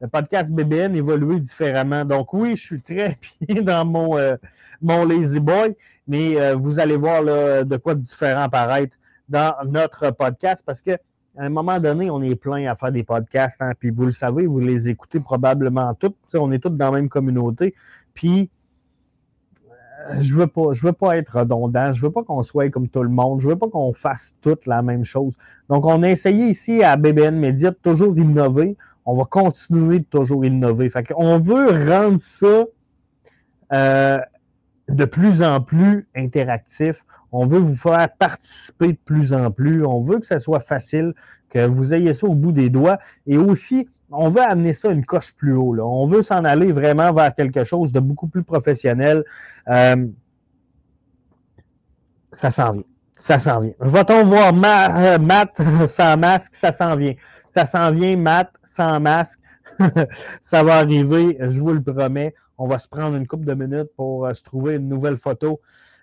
le 0.00 0.08
podcast 0.08 0.50
BBN 0.50 0.94
évoluer 0.94 1.40
différemment. 1.40 2.04
Donc 2.04 2.32
oui, 2.32 2.56
je 2.56 2.62
suis 2.62 2.80
très 2.82 3.18
bien 3.40 3.62
dans 3.62 3.84
mon, 3.84 4.16
mon 4.82 5.04
Lazy 5.04 5.40
Boy, 5.40 5.74
mais 6.06 6.52
vous 6.54 6.78
allez 6.78 6.96
voir 6.96 7.22
là, 7.22 7.64
de 7.64 7.76
quoi 7.76 7.94
différent 7.94 8.42
apparaître 8.42 8.96
dans 9.28 9.54
notre 9.64 10.10
podcast 10.10 10.62
parce 10.64 10.82
que 10.82 10.98
à 11.36 11.44
un 11.44 11.48
moment 11.50 11.78
donné, 11.78 12.10
on 12.10 12.22
est 12.22 12.34
plein 12.34 12.70
à 12.70 12.76
faire 12.76 12.90
des 12.90 13.02
podcasts, 13.02 13.60
hein, 13.60 13.72
puis 13.78 13.90
vous 13.90 14.06
le 14.06 14.12
savez, 14.12 14.46
vous 14.46 14.58
les 14.58 14.88
écoutez 14.88 15.20
probablement 15.20 15.92
tous. 15.94 16.14
On 16.34 16.50
est 16.50 16.58
tous 16.58 16.70
dans 16.70 16.90
la 16.90 16.98
même 16.98 17.08
communauté. 17.10 17.74
Puis, 18.14 18.48
euh, 20.08 20.16
je 20.20 20.34
veux 20.34 20.48
veux 20.82 20.92
pas 20.92 21.16
être 21.18 21.38
redondant, 21.38 21.92
je 21.92 22.00
veux 22.00 22.10
pas 22.10 22.22
qu'on 22.22 22.42
soit 22.42 22.70
comme 22.70 22.88
tout 22.88 23.02
le 23.02 23.10
monde, 23.10 23.40
je 23.40 23.48
veux 23.48 23.56
pas 23.56 23.68
qu'on 23.68 23.92
fasse 23.92 24.34
toute 24.40 24.66
la 24.66 24.80
même 24.80 25.04
chose. 25.04 25.36
Donc, 25.68 25.84
on 25.84 26.02
a 26.02 26.08
essayé 26.08 26.46
ici 26.46 26.82
à 26.82 26.96
BBN 26.96 27.36
Media 27.38 27.70
de 27.70 27.76
toujours 27.76 28.16
innover. 28.16 28.76
On 29.06 29.16
va 29.16 29.24
continuer 29.24 30.00
de 30.00 30.04
toujours 30.04 30.44
innover. 30.44 30.90
Qu'on 30.90 31.38
veut 31.38 31.68
rendre 31.88 32.18
ça 32.18 32.64
euh, 33.72 34.18
de 34.88 35.04
plus 35.04 35.42
en 35.42 35.60
plus 35.60 36.08
interactif. 36.16 37.04
On 37.30 37.46
veut 37.46 37.58
vous 37.58 37.76
faire 37.76 38.08
participer 38.18 38.88
de 38.88 38.98
plus 39.04 39.32
en 39.32 39.50
plus. 39.50 39.84
On 39.84 40.02
veut 40.02 40.18
que 40.18 40.26
ça 40.26 40.40
soit 40.40 40.60
facile, 40.60 41.14
que 41.50 41.64
vous 41.66 41.94
ayez 41.94 42.14
ça 42.14 42.26
au 42.26 42.34
bout 42.34 42.52
des 42.52 42.68
doigts. 42.68 42.98
Et 43.26 43.38
aussi, 43.38 43.88
on 44.10 44.28
veut 44.28 44.42
amener 44.42 44.72
ça 44.72 44.90
une 44.90 45.04
coche 45.04 45.32
plus 45.34 45.54
haut. 45.54 45.76
On 45.80 46.06
veut 46.06 46.22
s'en 46.22 46.44
aller 46.44 46.72
vraiment 46.72 47.12
vers 47.12 47.34
quelque 47.34 47.64
chose 47.64 47.92
de 47.92 48.00
beaucoup 48.00 48.26
plus 48.26 48.42
professionnel. 48.42 49.24
Euh, 49.68 50.06
ça 52.32 52.50
s'en 52.50 52.72
vient. 52.72 52.84
Ça 53.18 53.38
s'en 53.38 53.60
vient. 53.60 53.72
Va-t-on 53.78 54.24
voir 54.24 54.52
euh, 54.52 55.18
Matt 55.18 55.60
sans 55.86 56.16
masque? 56.16 56.54
Ça 56.54 56.72
s'en 56.72 56.96
vient. 56.96 57.14
Ça 57.50 57.66
s'en 57.66 57.90
vient, 57.90 58.16
Matt 58.16 58.52
sans 58.76 59.00
masque. 59.00 59.38
ça 60.42 60.62
va 60.62 60.76
arriver, 60.76 61.36
je 61.40 61.60
vous 61.60 61.72
le 61.72 61.82
promets. 61.82 62.34
On 62.58 62.66
va 62.66 62.78
se 62.78 62.88
prendre 62.88 63.16
une 63.16 63.26
couple 63.26 63.44
de 63.44 63.54
minutes 63.54 63.90
pour 63.96 64.26
euh, 64.26 64.34
se 64.34 64.42
trouver 64.42 64.74
une 64.74 64.88
nouvelle 64.88 65.16
photo 65.16 65.60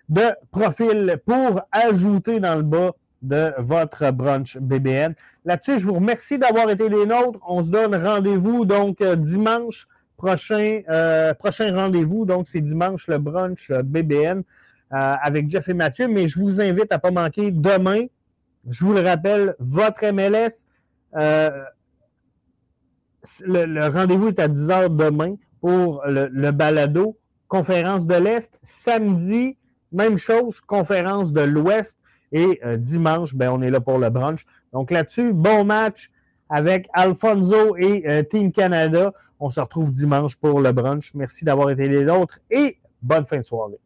de 0.08 0.34
profil 0.50 1.18
pour 1.24 1.62
ajouter 1.72 2.38
dans 2.38 2.56
le 2.56 2.62
bas 2.62 2.92
de 3.22 3.52
votre 3.58 4.10
brunch 4.10 4.58
BBN. 4.58 5.14
Là-dessus, 5.44 5.78
je 5.78 5.86
vous 5.86 5.94
remercie 5.94 6.38
d'avoir 6.38 6.68
été 6.70 6.88
des 6.88 7.06
nôtres. 7.06 7.38
On 7.48 7.62
se 7.62 7.70
donne 7.70 7.94
rendez-vous 7.94 8.64
donc 8.64 9.00
euh, 9.00 9.16
dimanche 9.16 9.86
prochain, 10.16 10.82
euh, 10.88 11.32
prochain 11.34 11.74
rendez-vous. 11.74 12.24
Donc, 12.26 12.48
c'est 12.48 12.60
dimanche 12.60 13.06
le 13.08 13.18
brunch 13.18 13.70
BBN 13.70 14.42
avec 14.90 15.50
Jeff 15.50 15.68
et 15.68 15.74
Mathieu. 15.74 16.06
Mais 16.06 16.28
je 16.28 16.38
vous 16.38 16.60
invite 16.60 16.92
à 16.92 16.96
ne 16.96 17.00
pas 17.00 17.10
manquer 17.10 17.50
demain. 17.50 18.04
Je 18.70 18.84
vous 18.84 18.92
le 18.92 19.00
rappelle, 19.00 19.56
votre 19.58 20.04
MLS. 20.12 20.64
Le, 23.44 23.88
rendez-vous 23.88 24.28
est 24.28 24.38
à 24.38 24.48
10 24.48 24.68
h 24.68 24.96
demain 24.96 25.36
pour 25.60 26.02
le, 26.06 26.50
balado. 26.50 27.16
Conférence 27.48 28.06
de 28.06 28.14
l'Est. 28.14 28.58
Samedi, 28.62 29.56
même 29.92 30.16
chose, 30.16 30.60
conférence 30.60 31.32
de 31.32 31.42
l'Ouest. 31.42 31.96
Et 32.32 32.60
euh, 32.64 32.76
dimanche, 32.76 33.34
ben, 33.34 33.50
on 33.50 33.62
est 33.62 33.70
là 33.70 33.80
pour 33.80 33.98
le 33.98 34.10
brunch. 34.10 34.44
Donc 34.72 34.90
là-dessus, 34.90 35.32
bon 35.32 35.64
match 35.64 36.10
avec 36.48 36.88
Alfonso 36.92 37.76
et 37.76 38.04
euh, 38.08 38.22
Team 38.22 38.50
Canada. 38.50 39.12
On 39.38 39.50
se 39.50 39.60
retrouve 39.60 39.92
dimanche 39.92 40.36
pour 40.36 40.60
le 40.60 40.72
brunch. 40.72 41.12
Merci 41.14 41.44
d'avoir 41.44 41.70
été 41.70 41.88
les 41.88 42.04
nôtres 42.04 42.40
et 42.50 42.78
bonne 43.02 43.26
fin 43.26 43.38
de 43.38 43.42
soirée. 43.42 43.78